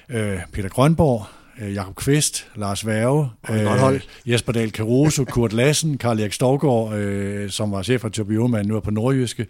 Øh, 0.08 0.38
Peter 0.52 0.68
Grønborg, 0.68 1.26
Jakob 1.74 1.96
Kvist, 1.96 2.46
Lars 2.56 2.86
Værge, 2.86 3.30
øh, 3.50 4.00
Jesper 4.26 4.52
Dahl 4.52 4.70
Caruso, 4.70 5.24
Kurt 5.24 5.52
Lassen, 5.52 5.98
Karl 5.98 6.20
Erik 6.20 6.32
Storgård, 6.32 6.94
øh, 6.94 7.50
som 7.50 7.72
var 7.72 7.82
chef 7.82 8.00
for 8.00 8.08
Tobioma, 8.08 8.62
nu 8.62 8.76
er 8.76 8.80
på 8.80 8.90
Nordjyske, 8.90 9.46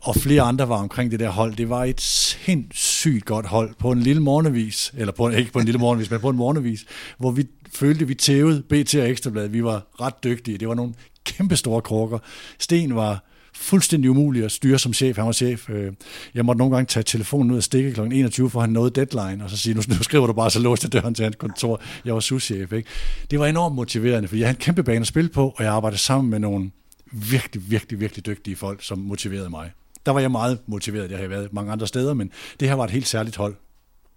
og 0.00 0.16
flere 0.16 0.42
andre 0.42 0.68
var 0.68 0.76
omkring 0.76 1.10
det 1.10 1.20
der 1.20 1.28
hold. 1.28 1.54
Det 1.54 1.68
var 1.68 1.84
et 1.84 2.00
sindssygt 2.00 3.24
godt 3.24 3.46
hold 3.46 3.74
på 3.78 3.92
en 3.92 4.00
lille 4.00 4.22
morgenvis, 4.22 4.94
eller 4.96 5.12
på, 5.12 5.28
ikke 5.28 5.52
på 5.52 5.58
en 5.58 5.64
lille 5.64 5.78
morgenvis, 5.78 6.10
men 6.10 6.20
på 6.20 6.28
en 6.28 6.36
morgenvis, 6.36 6.84
hvor 7.18 7.30
vi 7.30 7.46
følte, 7.74 8.06
vi 8.06 8.14
tævede 8.14 8.62
BT 8.62 8.94
og 8.94 9.10
Ekstrabladet. 9.10 9.52
Vi 9.52 9.64
var 9.64 9.82
ret 10.00 10.24
dygtige. 10.24 10.58
Det 10.58 10.68
var 10.68 10.74
nogle 10.74 10.94
kæmpe 11.24 11.56
store 11.56 11.80
krukker. 11.80 12.18
Sten 12.58 12.96
var 12.96 13.24
fuldstændig 13.56 14.10
umulig 14.10 14.44
at 14.44 14.52
styre 14.52 14.78
som 14.78 14.92
chef. 14.92 15.16
Han 15.16 15.26
var 15.26 15.32
chef. 15.32 15.70
Øh, 15.70 15.92
jeg 16.34 16.44
måtte 16.44 16.58
nogle 16.58 16.74
gange 16.76 16.86
tage 16.86 17.02
telefonen 17.02 17.50
ud 17.50 17.56
og 17.56 17.62
stikke 17.62 17.92
kl. 17.92 18.00
21, 18.00 18.50
for 18.50 18.60
han 18.60 18.70
nåede 18.70 18.90
deadline, 18.90 19.44
og 19.44 19.50
så 19.50 19.56
sige, 19.56 19.74
nu, 19.74 19.82
nu 19.88 20.02
skriver 20.02 20.26
du 20.26 20.32
bare, 20.32 20.50
så 20.50 20.58
låste 20.58 20.88
døren 20.88 21.14
til 21.14 21.22
hans 21.22 21.36
kontor. 21.36 21.80
Jeg 22.04 22.14
var 22.14 22.20
souschef. 22.20 22.72
Ikke? 22.72 22.88
Det 23.30 23.38
var 23.38 23.46
enormt 23.46 23.74
motiverende, 23.74 24.28
fordi 24.28 24.40
jeg 24.40 24.48
havde 24.48 24.56
en 24.56 24.60
kæmpe 24.60 24.82
bane 24.82 25.00
at 25.00 25.06
spille 25.06 25.30
på, 25.30 25.54
og 25.56 25.64
jeg 25.64 25.72
arbejdede 25.72 26.00
sammen 26.00 26.30
med 26.30 26.38
nogle 26.38 26.70
virkelig, 27.12 27.70
virkelig, 27.70 28.00
virkelig 28.00 28.26
dygtige 28.26 28.56
folk, 28.56 28.82
som 28.82 28.98
motiverede 28.98 29.50
mig. 29.50 29.70
Der 30.06 30.12
var 30.12 30.20
jeg 30.20 30.30
meget 30.30 30.58
motiveret. 30.66 31.10
Jeg 31.10 31.18
har 31.18 31.26
været 31.26 31.52
mange 31.52 31.72
andre 31.72 31.86
steder, 31.86 32.14
men 32.14 32.30
det 32.60 32.68
her 32.68 32.74
var 32.74 32.84
et 32.84 32.90
helt 32.90 33.06
særligt 33.06 33.36
hold. 33.36 33.54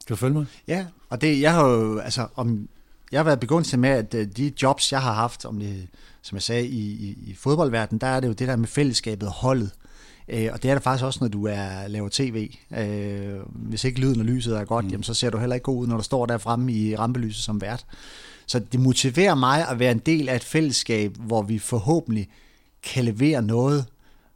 Kan 0.08 0.14
du 0.14 0.16
følge 0.16 0.34
mig? 0.34 0.46
Ja, 0.68 0.86
og 1.10 1.22
det, 1.22 1.42
jeg 1.42 1.54
har 1.54 1.68
jo, 1.68 2.00
altså, 2.00 2.28
om, 2.36 2.68
jeg 3.12 3.20
har 3.20 3.24
været 3.24 3.40
begunstiget 3.40 3.80
med, 3.80 3.90
at 3.90 4.14
øh, 4.14 4.28
de 4.38 4.52
jobs, 4.62 4.92
jeg 4.92 5.02
har 5.02 5.14
haft, 5.14 5.46
om 5.46 5.60
det, 5.60 5.88
som 6.22 6.36
jeg 6.36 6.42
sagde, 6.42 6.68
i, 6.68 6.92
i, 6.92 7.18
i 7.28 7.36
fodboldverdenen, 7.36 8.02
der 8.02 8.08
er 8.08 8.20
det 8.20 8.28
jo 8.28 8.34
det 8.34 8.48
der 8.48 8.56
med 8.56 8.68
fællesskabet 8.68 9.30
holdet. 9.30 9.72
Øh, 10.28 10.50
og 10.54 10.64
det 10.64 10.72
er 10.72 10.76
det 10.76 10.84
faktisk 10.84 11.06
også, 11.06 11.20
når 11.22 11.28
du 11.28 11.48
er 11.48 11.88
laver 11.88 12.10
tv. 12.12 12.52
Øh, 12.78 13.40
hvis 13.50 13.84
ikke 13.84 14.00
lyden 14.00 14.20
og 14.20 14.26
lyset 14.26 14.58
er 14.58 14.66
godt, 14.66 14.86
mm. 14.86 14.92
jamen, 14.92 15.04
så 15.04 15.14
ser 15.14 15.30
du 15.30 15.38
heller 15.38 15.56
ikke 15.56 15.64
god 15.64 15.78
ud, 15.78 15.88
når 15.88 15.98
du 15.98 16.04
står 16.04 16.26
der 16.26 16.38
fremme 16.38 16.74
i 16.74 16.96
rampelyset 16.96 17.44
som 17.44 17.62
vært. 17.62 17.86
Så 18.46 18.60
det 18.60 18.80
motiverer 18.80 19.36
mig 19.36 19.70
at 19.70 19.80
være 19.80 19.92
en 19.92 20.00
del 20.00 20.30
af 20.30 20.36
et 20.36 20.44
fællesskab, 20.44 21.18
hvor 21.18 21.42
vi 21.42 21.60
forhåbentlig 21.60 22.30
kan 22.84 23.06
levere 23.06 23.42
noget, 23.42 23.86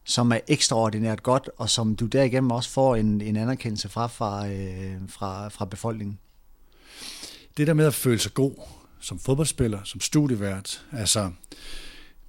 som 0.06 0.32
er 0.32 0.40
ekstraordinært 0.48 1.24
godt, 1.24 1.50
og 1.58 1.70
som 1.70 1.96
du 1.96 2.06
derigennem 2.06 2.52
også 2.52 2.70
får 2.70 2.96
en, 2.96 3.22
en 3.22 3.36
anerkendelse 3.36 3.90
fra, 3.90 4.08
fra, 4.08 4.48
øh, 4.48 4.96
fra, 5.08 5.50
fra 5.50 5.66
befolkningen. 5.66 6.20
Det 7.58 7.68
der 7.68 7.74
med 7.74 7.86
at 7.86 7.94
føle 7.94 8.20
sig 8.20 8.34
god 8.34 8.54
som 9.00 9.20
fodboldspiller, 9.20 9.80
som 9.84 10.02
studievært, 10.02 10.86
altså 10.92 11.32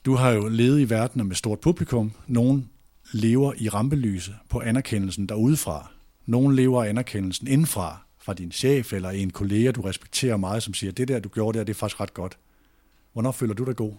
du 0.05 0.15
har 0.15 0.31
jo 0.31 0.49
levet 0.49 0.81
i 0.81 0.91
verden 0.91 1.29
med 1.29 1.37
stort 1.37 1.61
publikum. 1.61 2.13
Nogen 2.27 2.71
lever 3.13 3.53
i 3.57 3.69
rampelyset 3.69 4.35
på 4.49 4.61
anerkendelsen 4.61 5.27
derudefra. 5.27 5.91
Nogen 6.27 6.57
lever 6.57 6.85
af 6.85 6.89
anerkendelsen 6.89 7.49
indfra, 7.49 8.07
fra 8.19 8.35
din 8.35 8.53
chef 8.53 8.93
eller 8.93 9.11
en 9.11 9.31
kollega, 9.31 9.71
du 9.71 9.81
respekterer 9.81 10.37
meget, 10.37 10.63
som 10.63 10.75
siger, 10.75 10.93
det 10.93 11.09
der, 11.09 11.21
du 11.21 11.29
gjorde 11.29 11.59
der, 11.59 11.65
det 11.65 11.73
er 11.73 11.79
faktisk 11.79 12.01
ret 12.01 12.15
godt. 12.15 12.39
Hvornår 13.13 13.33
føler 13.33 13.55
du 13.55 13.65
dig 13.65 13.77
god? 13.77 13.95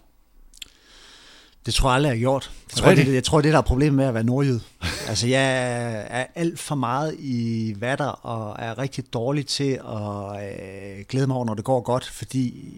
Det 1.66 1.74
tror 1.74 1.88
jeg 1.88 1.94
aldrig, 1.94 2.08
jeg 2.08 2.16
har 2.16 2.20
gjort. 2.20 2.50
Jeg 2.70 2.76
tror, 2.76 2.94
det, 2.94 3.14
jeg 3.14 3.24
tror, 3.24 3.40
det 3.40 3.52
der 3.52 3.58
er 3.58 3.62
problemet 3.62 3.94
med 3.94 4.04
at 4.04 4.14
være 4.14 4.24
nordjyd. 4.24 4.60
altså, 5.08 5.26
jeg 5.26 5.62
er 6.10 6.26
alt 6.34 6.58
for 6.58 6.74
meget 6.74 7.16
i 7.18 7.74
vatter 7.78 8.06
og 8.06 8.56
er 8.58 8.78
rigtig 8.78 9.12
dårlig 9.12 9.46
til 9.46 9.80
at 9.88 10.44
øh, 10.44 11.04
glæde 11.08 11.26
mig 11.26 11.36
over, 11.36 11.44
når 11.44 11.54
det 11.54 11.64
går 11.64 11.80
godt, 11.80 12.06
fordi 12.06 12.76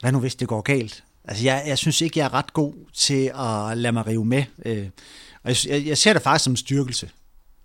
hvad 0.00 0.12
nu 0.12 0.20
hvis 0.20 0.34
det 0.34 0.48
går 0.48 0.60
galt? 0.60 1.04
Altså, 1.24 1.44
jeg, 1.44 1.64
jeg 1.66 1.78
synes 1.78 2.00
ikke, 2.00 2.18
jeg 2.18 2.24
er 2.24 2.34
ret 2.34 2.52
god 2.52 2.74
til 2.94 3.32
at 3.38 3.78
lade 3.78 3.92
mig 3.92 4.06
rive 4.06 4.24
med. 4.24 4.44
Øh, 4.64 4.88
og 5.42 5.50
jeg, 5.66 5.86
jeg 5.86 5.98
ser 5.98 6.12
det 6.12 6.22
faktisk 6.22 6.44
som 6.44 6.52
en 6.52 6.56
styrkelse. 6.56 7.10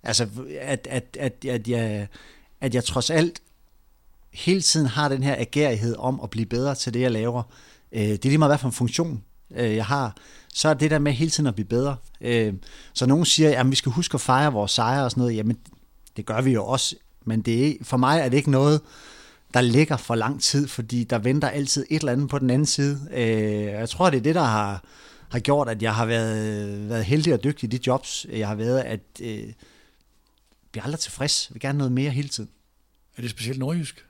Altså, 0.03 0.27
at, 0.61 0.87
at, 0.89 1.17
at, 1.19 1.45
at, 1.45 1.67
jeg, 1.67 2.07
at 2.61 2.75
jeg 2.75 2.83
trods 2.83 3.09
alt 3.09 3.41
hele 4.33 4.61
tiden 4.61 4.87
har 4.87 5.09
den 5.09 5.23
her 5.23 5.35
agerighed 5.39 5.95
om 5.99 6.19
at 6.23 6.29
blive 6.29 6.45
bedre 6.45 6.75
til 6.75 6.93
det, 6.93 7.01
jeg 7.01 7.11
laver. 7.11 7.43
Øh, 7.91 8.01
det 8.01 8.25
er 8.25 8.29
lige 8.29 8.37
meget, 8.37 8.49
hvad 8.49 8.57
for 8.57 8.67
en 8.67 8.73
funktion 8.73 9.23
øh, 9.55 9.75
jeg 9.75 9.85
har, 9.85 10.15
så 10.53 10.69
er 10.69 10.73
det 10.73 10.91
der 10.91 10.99
med 10.99 11.11
hele 11.11 11.31
tiden 11.31 11.47
at 11.47 11.55
blive 11.55 11.67
bedre. 11.67 11.95
Øh, 12.21 12.53
så 12.93 13.05
nogen 13.05 13.25
siger, 13.25 13.59
at 13.59 13.71
vi 13.71 13.75
skal 13.75 13.91
huske 13.91 14.15
at 14.15 14.21
fejre 14.21 14.53
vores 14.53 14.71
sejre 14.71 15.03
og 15.03 15.11
sådan 15.11 15.21
noget. 15.21 15.35
Jamen, 15.35 15.57
det 16.17 16.25
gør 16.25 16.41
vi 16.41 16.51
jo 16.51 16.65
også. 16.65 16.95
Men 17.25 17.41
det 17.41 17.67
er, 17.67 17.73
for 17.81 17.97
mig 17.97 18.19
er 18.19 18.29
det 18.29 18.37
ikke 18.37 18.51
noget, 18.51 18.81
der 19.53 19.61
ligger 19.61 19.97
for 19.97 20.15
lang 20.15 20.41
tid, 20.41 20.67
fordi 20.67 21.03
der 21.03 21.17
venter 21.17 21.49
altid 21.49 21.85
et 21.89 21.99
eller 21.99 22.11
andet 22.11 22.29
på 22.29 22.39
den 22.39 22.49
anden 22.49 22.65
side. 22.65 23.07
Øh, 23.11 23.63
jeg 23.63 23.89
tror, 23.89 24.09
det 24.09 24.17
er 24.17 24.21
det, 24.21 24.35
der 24.35 24.43
har, 24.43 24.83
har 25.29 25.39
gjort, 25.39 25.69
at 25.69 25.81
jeg 25.81 25.95
har 25.95 26.05
været, 26.05 26.89
været 26.89 27.05
heldig 27.05 27.33
og 27.33 27.43
dygtig 27.43 27.73
i 27.73 27.77
de 27.77 27.87
jobs, 27.87 28.25
jeg 28.29 28.47
har 28.47 28.55
været, 28.55 28.79
at 28.79 29.01
øh, 29.21 29.47
vi 30.73 30.79
er 30.79 30.83
aldrig 30.83 30.99
tilfreds. 30.99 31.49
Vi 31.49 31.53
vil 31.53 31.61
gerne 31.61 31.77
noget 31.77 31.91
mere 31.91 32.09
hele 32.09 32.27
tiden. 32.27 32.49
Er 33.17 33.21
det 33.21 33.31
specielt 33.31 33.59
nordjysk? 33.59 34.05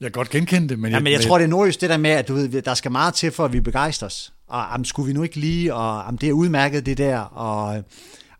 Jeg 0.00 0.12
kan 0.12 0.12
godt 0.12 0.30
genkende 0.30 0.68
det, 0.68 0.78
men... 0.78 0.90
Ja, 0.90 0.96
jeg, 0.96 1.02
men 1.02 1.12
jeg 1.12 1.20
tror, 1.20 1.38
det 1.38 1.44
er 1.44 1.48
nordjysk, 1.48 1.80
det 1.80 1.90
der 1.90 1.96
med, 1.96 2.10
at 2.10 2.28
du 2.28 2.34
ved, 2.34 2.62
der 2.62 2.74
skal 2.74 2.92
meget 2.92 3.14
til, 3.14 3.32
for 3.32 3.44
at 3.44 3.52
vi 3.52 3.60
begejstres. 3.60 4.32
Og 4.46 4.64
jamen, 4.72 4.84
skulle 4.84 5.06
vi 5.06 5.12
nu 5.12 5.22
ikke 5.22 5.36
lige, 5.36 5.74
og 5.74 6.04
jamen, 6.04 6.18
det 6.18 6.28
er 6.28 6.32
udmærket, 6.32 6.86
det 6.86 6.98
der, 6.98 7.18
og 7.18 7.84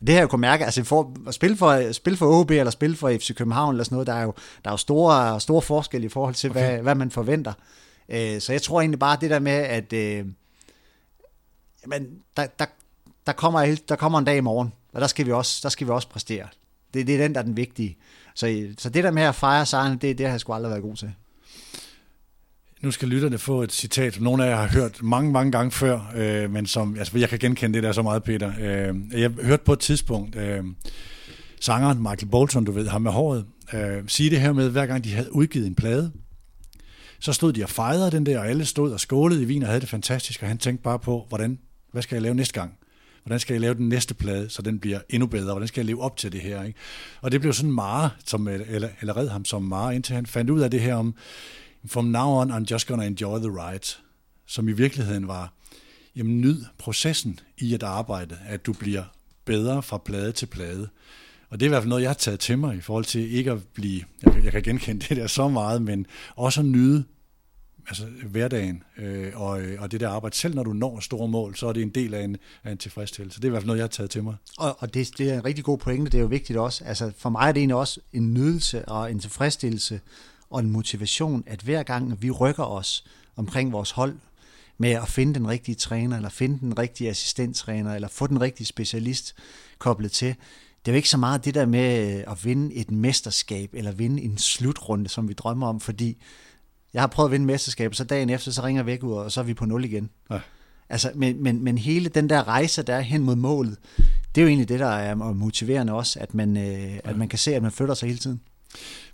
det 0.06 0.14
har 0.14 0.20
jeg 0.20 0.28
kunne 0.28 0.40
mærke, 0.40 0.64
altså 0.64 0.84
for, 0.84 1.12
at 1.26 1.34
spille 1.34 1.56
for, 1.56 1.92
spille 1.92 2.16
for 2.16 2.40
OB 2.40 2.50
eller 2.50 2.70
spille 2.70 2.96
for 2.96 3.10
FC 3.10 3.34
København 3.34 3.74
eller 3.74 3.84
sådan 3.84 3.94
noget, 3.94 4.06
der 4.06 4.14
er 4.14 4.22
jo, 4.22 4.34
der 4.64 4.70
er 4.70 4.72
jo 4.72 4.76
store, 4.76 5.40
store 5.40 5.62
forskel 5.62 6.04
i 6.04 6.08
forhold 6.08 6.34
til, 6.34 6.50
okay. 6.50 6.70
hvad, 6.70 6.82
hvad 6.82 6.94
man 6.94 7.10
forventer. 7.10 7.52
Øh, 8.08 8.40
så 8.40 8.52
jeg 8.52 8.62
tror 8.62 8.80
egentlig 8.80 8.98
bare 8.98 9.18
det 9.20 9.30
der 9.30 9.38
med, 9.38 9.52
at 9.52 9.92
øh, 9.92 10.26
jamen, 11.82 12.08
der, 12.36 12.46
der, 12.58 12.66
der, 13.26 13.32
kommer, 13.32 13.76
der 13.88 13.96
kommer 13.96 14.18
en 14.18 14.24
dag 14.24 14.36
i 14.36 14.40
morgen, 14.40 14.72
og 14.92 15.00
der 15.00 15.06
skal 15.06 15.26
vi 15.26 15.32
også, 15.32 15.60
der 15.62 15.68
skal 15.68 15.86
vi 15.86 15.92
også 15.92 16.08
præstere. 16.08 16.46
Det, 16.94 17.06
det 17.06 17.14
er 17.14 17.18
den, 17.18 17.34
der 17.34 17.40
er 17.40 17.44
den 17.44 17.56
vigtige. 17.56 17.96
Så, 18.34 18.66
så 18.78 18.88
det 18.90 19.04
der 19.04 19.10
med 19.10 19.22
at 19.22 19.34
fejre 19.34 19.66
sejren, 19.66 19.98
det, 19.98 20.18
det 20.18 20.26
har 20.26 20.32
jeg 20.32 20.40
sgu 20.40 20.52
aldrig 20.52 20.70
været 20.70 20.82
god 20.82 20.96
til. 20.96 21.14
Nu 22.84 22.90
skal 22.90 23.08
lytterne 23.08 23.38
få 23.38 23.62
et 23.62 23.72
citat, 23.72 24.14
som 24.14 24.24
nogle 24.24 24.44
af 24.44 24.50
jer 24.50 24.56
har 24.56 24.66
hørt 24.66 25.02
mange, 25.02 25.32
mange 25.32 25.52
gange 25.52 25.70
før, 25.70 26.12
øh, 26.16 26.50
men 26.50 26.66
som 26.66 26.96
altså, 26.98 27.18
jeg 27.18 27.28
kan 27.28 27.38
genkende 27.38 27.74
det 27.74 27.82
der 27.82 27.92
så 27.92 28.02
meget, 28.02 28.22
Peter. 28.22 28.52
Øh, 28.60 29.20
jeg 29.20 29.30
hørte 29.30 29.64
på 29.64 29.72
et 29.72 29.78
tidspunkt 29.78 30.36
øh, 30.36 30.64
sangeren 31.60 31.98
Michael 31.98 32.26
Bolton, 32.26 32.64
du 32.64 32.72
ved, 32.72 32.88
ham 32.88 33.02
med 33.02 33.10
håret, 33.10 33.44
øh, 33.74 34.02
sige 34.06 34.30
det 34.30 34.40
her 34.40 34.52
med, 34.52 34.70
hver 34.70 34.86
gang 34.86 35.04
de 35.04 35.12
havde 35.14 35.34
udgivet 35.34 35.66
en 35.66 35.74
plade, 35.74 36.12
så 37.20 37.32
stod 37.32 37.52
de 37.52 37.62
og 37.62 37.70
fejrede 37.70 38.10
den 38.10 38.26
der, 38.26 38.38
og 38.38 38.48
alle 38.48 38.64
stod 38.64 38.92
og 38.92 39.00
skålede 39.00 39.42
i 39.42 39.44
vin 39.44 39.62
og 39.62 39.68
havde 39.68 39.80
det 39.80 39.88
fantastisk, 39.88 40.42
og 40.42 40.48
han 40.48 40.58
tænkte 40.58 40.82
bare 40.82 40.98
på, 40.98 41.26
hvordan, 41.28 41.58
hvad 41.92 42.02
skal 42.02 42.16
jeg 42.16 42.22
lave 42.22 42.34
næste 42.34 42.54
gang? 42.54 42.72
Hvordan 43.24 43.40
skal 43.40 43.54
jeg 43.54 43.60
lave 43.60 43.74
den 43.74 43.88
næste 43.88 44.14
plade, 44.14 44.50
så 44.50 44.62
den 44.62 44.78
bliver 44.78 45.00
endnu 45.10 45.26
bedre? 45.26 45.52
Hvordan 45.52 45.68
skal 45.68 45.80
jeg 45.80 45.86
leve 45.86 46.02
op 46.02 46.16
til 46.16 46.32
det 46.32 46.40
her? 46.40 46.62
Ikke? 46.62 46.78
Og 47.20 47.32
det 47.32 47.40
blev 47.40 47.52
sådan 47.52 47.72
meget, 47.72 48.10
som, 48.26 48.48
eller, 48.48 48.88
eller 49.00 49.16
red 49.16 49.28
ham 49.28 49.44
som 49.44 49.62
meget, 49.62 49.94
indtil 49.94 50.14
han 50.14 50.26
fandt 50.26 50.50
ud 50.50 50.60
af 50.60 50.70
det 50.70 50.80
her 50.80 50.94
om, 50.94 51.14
From 51.86 52.04
now 52.04 52.28
on, 52.28 52.50
I'm 52.50 52.72
just 52.72 52.86
gonna 52.86 53.04
enjoy 53.04 53.38
the 53.38 53.50
ride. 53.50 53.96
Som 54.46 54.68
i 54.68 54.72
virkeligheden 54.72 55.28
var, 55.28 55.52
jamen 56.16 56.40
nyd 56.40 56.64
processen 56.78 57.40
i 57.58 57.74
at 57.74 57.82
arbejde, 57.82 58.38
at 58.46 58.66
du 58.66 58.72
bliver 58.72 59.04
bedre 59.44 59.82
fra 59.82 59.98
plade 59.98 60.32
til 60.32 60.46
plade. 60.46 60.88
Og 61.50 61.60
det 61.60 61.66
er 61.66 61.68
i 61.68 61.72
hvert 61.72 61.82
fald 61.82 61.88
noget, 61.88 62.02
jeg 62.02 62.10
har 62.10 62.14
taget 62.14 62.40
til 62.40 62.58
mig 62.58 62.76
i 62.76 62.80
forhold 62.80 63.04
til 63.04 63.34
ikke 63.34 63.50
at 63.50 63.62
blive, 63.74 64.04
jeg, 64.22 64.44
jeg 64.44 64.52
kan 64.52 64.62
genkende 64.62 65.06
det 65.08 65.16
der 65.16 65.26
så 65.26 65.48
meget, 65.48 65.82
men 65.82 66.06
også 66.36 66.60
at 66.60 66.66
nyde 66.66 67.04
altså, 67.88 68.04
hverdagen 68.26 68.82
øh, 68.98 69.32
og, 69.34 69.62
øh, 69.62 69.82
og 69.82 69.92
det 69.92 70.00
der 70.00 70.08
arbejde. 70.08 70.36
Selv 70.36 70.54
når 70.54 70.62
du 70.62 70.72
når 70.72 71.00
store 71.00 71.28
mål, 71.28 71.56
så 71.56 71.66
er 71.66 71.72
det 71.72 71.82
en 71.82 71.88
del 71.90 72.14
af 72.14 72.24
en, 72.24 72.36
af 72.64 72.72
en 72.72 72.78
tilfredsstillelse. 72.78 73.40
Det 73.40 73.44
er 73.44 73.48
i 73.48 73.50
hvert 73.50 73.62
fald 73.62 73.66
noget, 73.66 73.78
jeg 73.78 73.84
har 73.84 73.88
taget 73.88 74.10
til 74.10 74.22
mig. 74.22 74.34
Og, 74.58 74.76
og 74.78 74.94
det, 74.94 75.10
det 75.18 75.30
er 75.30 75.34
en 75.34 75.44
rigtig 75.44 75.64
god 75.64 75.78
pointe, 75.78 76.10
det 76.10 76.18
er 76.18 76.22
jo 76.22 76.26
vigtigt 76.26 76.58
også. 76.58 76.84
Altså, 76.84 77.12
for 77.18 77.30
mig 77.30 77.48
er 77.48 77.52
det 77.52 77.60
egentlig 77.60 77.76
også 77.76 78.00
en 78.12 78.34
nydelse 78.34 78.88
og 78.88 79.10
en 79.10 79.18
tilfredsstillelse 79.18 80.00
og 80.54 80.60
en 80.60 80.70
motivation, 80.70 81.44
at 81.46 81.60
hver 81.60 81.82
gang 81.82 82.22
vi 82.22 82.30
rykker 82.30 82.64
os 82.64 83.04
omkring 83.36 83.72
vores 83.72 83.90
hold 83.90 84.16
med 84.78 84.90
at 84.90 85.08
finde 85.08 85.34
den 85.34 85.48
rigtige 85.48 85.74
træner, 85.74 86.16
eller 86.16 86.28
finde 86.28 86.58
den 86.60 86.78
rigtige 86.78 87.10
assistenttræner, 87.10 87.94
eller 87.94 88.08
få 88.08 88.26
den 88.26 88.40
rigtige 88.40 88.66
specialist 88.66 89.34
koblet 89.78 90.12
til, 90.12 90.28
det 90.84 90.90
er 90.90 90.92
jo 90.92 90.96
ikke 90.96 91.08
så 91.08 91.16
meget 91.16 91.44
det 91.44 91.54
der 91.54 91.66
med 91.66 92.24
at 92.28 92.44
vinde 92.44 92.74
et 92.74 92.90
mesterskab, 92.90 93.70
eller 93.72 93.92
vinde 93.92 94.22
en 94.22 94.38
slutrunde, 94.38 95.08
som 95.08 95.28
vi 95.28 95.32
drømmer 95.32 95.66
om, 95.66 95.80
fordi 95.80 96.22
jeg 96.94 97.02
har 97.02 97.06
prøvet 97.06 97.28
at 97.28 97.32
vinde 97.32 97.46
mesterskab, 97.46 97.90
og 97.90 97.96
så 97.96 98.04
dagen 98.04 98.30
efter, 98.30 98.50
så 98.50 98.62
ringer 98.62 98.82
væk 98.82 99.02
ud, 99.02 99.12
og 99.12 99.32
så 99.32 99.40
er 99.40 99.44
vi 99.44 99.54
på 99.54 99.64
nul 99.64 99.84
igen. 99.84 100.10
Ja. 100.30 100.40
Altså, 100.88 101.10
men, 101.14 101.42
men, 101.42 101.64
men 101.64 101.78
hele 101.78 102.08
den 102.08 102.28
der 102.28 102.48
rejse, 102.48 102.82
der 102.82 102.94
er 102.94 103.00
hen 103.00 103.22
mod 103.22 103.36
målet, 103.36 103.76
det 104.34 104.40
er 104.40 104.42
jo 104.42 104.48
egentlig 104.48 104.68
det, 104.68 104.80
der 104.80 104.86
er 104.86 105.14
motiverende 105.14 105.92
også, 105.92 106.20
at 106.20 106.34
man, 106.34 106.56
øh, 106.56 106.98
at 107.04 107.16
man 107.16 107.28
kan 107.28 107.38
se, 107.38 107.54
at 107.54 107.62
man 107.62 107.72
flytter 107.72 107.94
sig 107.94 108.06
hele 108.06 108.18
tiden. 108.18 108.40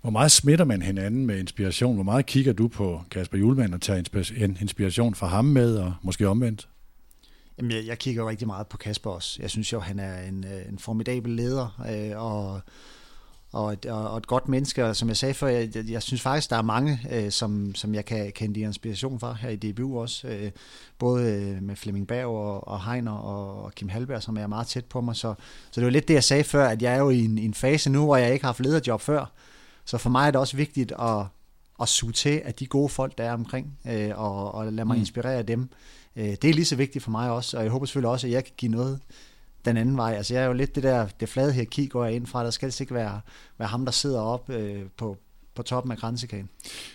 Hvor 0.01 0.11
meget 0.11 0.31
smitter 0.31 0.65
man 0.65 0.81
hinanden 0.81 1.25
med 1.25 1.39
inspiration? 1.39 1.95
Hvor 1.95 2.03
meget 2.03 2.25
kigger 2.25 2.53
du 2.53 2.67
på 2.67 3.01
Kasper 3.11 3.37
Julemand 3.37 3.73
og 3.73 3.81
tager 3.81 4.03
inspiration 4.61 5.15
fra 5.15 5.27
ham 5.27 5.45
med, 5.45 5.77
og 5.77 5.93
måske 6.01 6.27
omvendt? 6.27 6.67
Jamen, 7.57 7.71
jeg, 7.71 7.87
jeg 7.87 7.99
kigger 7.99 8.29
rigtig 8.29 8.47
meget 8.47 8.67
på 8.67 8.77
Kasper 8.77 9.11
også. 9.11 9.37
Jeg 9.41 9.49
synes 9.49 9.73
jo, 9.73 9.79
han 9.79 9.99
er 9.99 10.21
en, 10.21 10.45
øh, 10.45 10.69
en 10.69 10.79
formidabel 10.79 11.31
leder, 11.31 11.81
øh, 11.89 12.23
og, 12.23 12.61
og, 13.51 13.73
et, 13.73 13.85
og 13.85 14.17
et 14.17 14.27
godt 14.27 14.49
menneske. 14.49 14.85
Og 14.85 14.95
som 14.95 15.07
jeg 15.07 15.17
sagde 15.17 15.33
før, 15.33 15.47
jeg, 15.47 15.69
jeg 15.89 16.03
synes 16.03 16.21
faktisk, 16.21 16.49
der 16.49 16.55
er 16.55 16.61
mange, 16.61 16.99
øh, 17.11 17.31
som, 17.31 17.75
som 17.75 17.95
jeg 17.95 18.05
kan 18.05 18.31
kende 18.31 18.59
inspiration 18.59 19.19
fra 19.19 19.33
her 19.33 19.49
i 19.49 19.55
DBU 19.55 19.99
også. 19.99 20.27
Øh, 20.27 20.51
både 20.99 21.31
øh, 21.31 21.63
med 21.63 21.75
Flemming 21.75 22.07
Berg 22.07 22.25
og, 22.25 22.67
og 22.67 22.91
Heiner 22.91 23.11
og, 23.11 23.63
og 23.63 23.75
Kim 23.75 23.89
Halberg, 23.89 24.23
som 24.23 24.37
er 24.37 24.47
meget 24.47 24.67
tæt 24.67 24.85
på 24.85 25.01
mig. 25.01 25.15
Så, 25.15 25.33
så 25.71 25.81
det 25.81 25.85
var 25.85 25.91
lidt 25.91 26.07
det, 26.07 26.13
jeg 26.13 26.23
sagde 26.23 26.43
før, 26.43 26.67
at 26.67 26.81
jeg 26.81 26.93
er 26.93 26.97
jo 26.97 27.09
i 27.09 27.25
en, 27.25 27.37
i 27.37 27.45
en 27.45 27.53
fase 27.53 27.89
nu, 27.89 28.05
hvor 28.05 28.17
jeg 28.17 28.33
ikke 28.33 28.43
har 28.43 28.49
haft 28.49 28.59
lederjob 28.59 29.01
før. 29.01 29.31
Så 29.91 29.97
for 29.97 30.09
mig 30.09 30.27
er 30.27 30.31
det 30.31 30.39
også 30.39 30.57
vigtigt 30.57 30.93
at, 30.99 31.25
at 31.81 31.89
suge 31.89 32.13
til 32.13 32.41
af 32.45 32.53
de 32.53 32.65
gode 32.65 32.89
folk, 32.89 33.17
der 33.17 33.23
er 33.23 33.33
omkring, 33.33 33.77
øh, 33.87 34.09
og, 34.15 34.55
og 34.55 34.73
lade 34.73 34.85
mig 34.85 34.95
mm. 34.95 34.99
inspirere 34.99 35.35
af 35.35 35.45
dem. 35.45 35.69
Øh, 36.15 36.25
det 36.25 36.43
er 36.43 36.53
lige 36.53 36.65
så 36.65 36.75
vigtigt 36.75 37.03
for 37.03 37.11
mig 37.11 37.31
også, 37.31 37.57
og 37.57 37.63
jeg 37.63 37.71
håber 37.71 37.85
selvfølgelig 37.85 38.09
også, 38.09 38.27
at 38.27 38.33
jeg 38.33 38.43
kan 38.43 38.53
give 38.57 38.71
noget 38.71 38.99
den 39.65 39.77
anden 39.77 39.97
vej. 39.97 40.13
Altså 40.13 40.33
jeg 40.33 40.43
er 40.43 40.47
jo 40.47 40.53
lidt 40.53 40.75
det 40.75 40.83
der, 40.83 41.07
det 41.19 41.29
flade 41.29 41.53
hierarki 41.53 41.87
går 41.87 42.05
jeg 42.05 42.13
ind 42.13 42.27
fra, 42.27 42.43
der 42.43 42.49
skal 42.49 42.73
ikke 42.81 42.93
være, 42.93 43.21
være 43.57 43.67
ham, 43.67 43.85
der 43.85 43.91
sidder 43.91 44.19
op 44.19 44.49
øh, 44.49 44.81
på, 44.97 45.17
på 45.55 45.63
toppen 45.63 45.91
af 45.91 45.97
grænsekagen. 45.97 46.49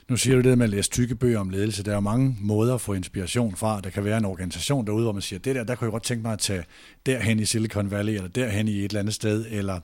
Nu 0.09 0.17
siger 0.17 0.37
du 0.37 0.49
det 0.49 0.59
med 0.59 0.65
at 0.65 0.71
læse 0.71 0.91
tykke 0.91 1.15
bøger 1.15 1.39
om 1.39 1.51
ledelse. 1.51 1.83
Der 1.83 1.97
er 1.97 2.01
mange 2.01 2.37
måder 2.41 2.75
at 2.75 2.81
få 2.81 2.93
inspiration 2.93 3.57
fra. 3.57 3.81
Der 3.81 3.91
kan 3.91 4.05
være 4.05 4.19
en 4.19 4.25
organisation 4.25 4.87
derude, 4.87 5.03
hvor 5.03 5.13
man 5.13 5.23
siger, 5.23 5.41
det 5.41 5.55
der, 5.55 5.65
der 5.65 5.75
kunne 5.75 5.87
jeg 5.87 5.93
godt 5.93 6.03
tænke 6.03 6.23
mig 6.23 6.33
at 6.33 6.39
tage 6.39 6.65
derhen 7.07 7.41
i 7.41 7.45
Silicon 7.45 7.91
Valley, 7.91 8.13
eller 8.13 8.29
derhen 8.29 8.69
i 8.69 8.79
et 8.79 8.85
eller 8.85 9.01
andet 9.01 9.15
sted, 9.15 9.47
eller 9.51 9.81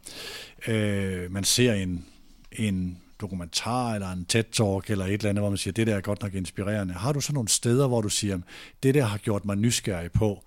øh, 0.69 1.33
man 1.33 1.45
ser 1.45 1.73
en, 1.73 2.05
en 2.53 3.02
dokumentar 3.23 3.95
eller 3.95 4.13
en 4.13 4.27
TED-talk 4.33 4.91
eller 4.91 5.05
et 5.05 5.13
eller 5.13 5.29
andet, 5.29 5.43
hvor 5.43 5.51
man 5.51 5.59
siger, 5.59 5.73
det 5.73 5.87
der 5.87 5.97
er 5.97 6.01
godt 6.01 6.23
nok 6.23 6.35
inspirerende. 6.35 6.95
Har 6.95 7.13
du 7.13 7.21
så 7.21 7.33
nogle 7.33 7.49
steder, 7.49 7.89
hvor 7.89 8.01
du 8.01 8.09
siger, 8.09 8.39
det 8.83 8.95
der 8.95 9.05
har 9.05 9.19
gjort 9.19 9.45
mig 9.45 9.57
nysgerrig 9.57 10.13
på, 10.13 10.43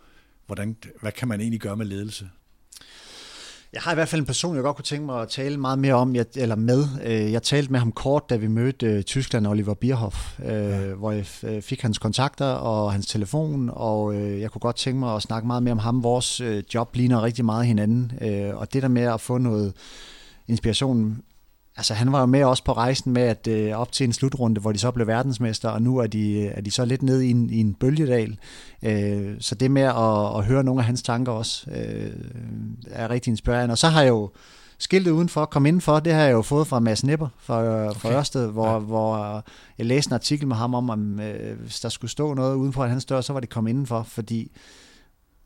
hvordan, 0.45 0.75
hvad 1.01 1.11
kan 1.11 1.27
man 1.27 1.41
egentlig 1.41 1.61
gøre 1.61 1.75
med 1.75 1.85
ledelse? 1.85 2.29
Jeg 3.73 3.81
har 3.83 3.91
i 3.91 3.95
hvert 3.95 4.09
fald 4.09 4.21
en 4.21 4.25
person, 4.25 4.55
jeg 4.55 4.63
godt 4.63 4.75
kunne 4.75 4.83
tænke 4.83 5.05
mig 5.05 5.21
at 5.21 5.29
tale 5.29 5.57
meget 5.57 5.79
mere 5.79 5.93
om, 5.93 6.15
jeg, 6.15 6.25
eller 6.35 6.55
med. 6.55 6.85
Øh, 7.03 7.31
jeg 7.31 7.43
talte 7.43 7.71
med 7.71 7.79
ham 7.79 7.91
kort, 7.91 8.29
da 8.29 8.35
vi 8.35 8.47
mødte 8.47 8.97
uh, 8.97 9.01
Tyskland 9.01 9.47
Oliver 9.47 9.73
Bierhoff, 9.73 10.39
uh, 10.39 10.45
ja. 10.45 10.93
hvor 10.93 11.11
jeg 11.11 11.25
fik 11.63 11.81
hans 11.81 11.97
kontakter 11.97 12.45
og 12.45 12.91
hans 12.91 13.07
telefon, 13.07 13.69
og 13.73 14.15
jeg 14.15 14.51
kunne 14.51 14.59
godt 14.59 14.75
tænke 14.75 14.99
mig 14.99 15.15
at 15.15 15.21
snakke 15.21 15.47
meget 15.47 15.63
mere 15.63 15.71
om 15.71 15.77
ham. 15.77 16.03
Vores 16.03 16.41
job 16.73 16.95
ligner 16.95 17.23
rigtig 17.23 17.45
meget 17.45 17.65
hinanden, 17.65 18.11
og 18.53 18.73
det 18.73 18.81
der 18.81 18.87
med 18.87 19.03
at 19.03 19.21
få 19.21 19.37
noget 19.37 19.73
inspiration 20.47 21.17
Altså 21.77 21.93
han 21.93 22.11
var 22.11 22.19
jo 22.19 22.25
med 22.25 22.43
også 22.43 22.63
på 22.63 22.73
rejsen 22.73 23.13
med 23.13 23.21
at 23.21 23.47
øh, 23.47 23.79
op 23.79 23.91
til 23.91 24.03
en 24.03 24.13
slutrunde, 24.13 24.61
hvor 24.61 24.71
de 24.71 24.77
så 24.77 24.91
blev 24.91 25.07
verdensmester, 25.07 25.69
og 25.69 25.81
nu 25.81 25.97
er 25.97 26.07
de, 26.07 26.47
er 26.47 26.61
de 26.61 26.71
så 26.71 26.85
lidt 26.85 27.03
nede 27.03 27.27
i 27.27 27.31
en, 27.31 27.49
i 27.49 27.59
en 27.59 27.73
bølgedal. 27.73 28.37
Øh, 28.83 29.35
så 29.39 29.55
det 29.55 29.71
med 29.71 29.81
at, 29.81 30.37
at 30.37 30.45
høre 30.45 30.63
nogle 30.63 30.81
af 30.81 30.85
hans 30.85 31.03
tanker 31.03 31.31
også 31.31 31.71
øh, 31.71 32.11
er 32.91 33.09
rigtig 33.09 33.31
inspirerende. 33.31 33.73
Og 33.73 33.77
så 33.77 33.87
har 33.87 34.01
jeg 34.01 34.09
jo 34.09 34.31
skiltet 34.77 35.11
udenfor, 35.11 35.45
kom 35.45 35.65
indenfor, 35.65 35.99
det 35.99 36.13
har 36.13 36.21
jeg 36.21 36.31
jo 36.31 36.41
fået 36.41 36.67
fra 36.67 36.79
Mads 36.79 37.03
Nipper 37.03 37.27
fra, 37.37 37.87
fra 37.91 38.09
okay. 38.09 38.17
Ørsted, 38.17 38.51
hvor, 38.51 38.73
ja. 38.73 38.79
hvor 38.79 39.43
jeg 39.77 39.85
læste 39.85 40.09
en 40.09 40.13
artikel 40.13 40.47
med 40.47 40.55
ham 40.55 40.73
om, 40.73 40.89
om 40.89 41.19
øh, 41.19 41.59
hvis 41.59 41.79
der 41.79 41.89
skulle 41.89 42.11
stå 42.11 42.33
noget 42.33 42.55
udenfor 42.55 42.83
at 42.83 42.89
hans 42.89 43.05
dør, 43.05 43.21
så 43.21 43.33
var 43.33 43.39
det 43.39 43.49
kom 43.49 43.67
indenfor, 43.67 44.03
fordi 44.03 44.51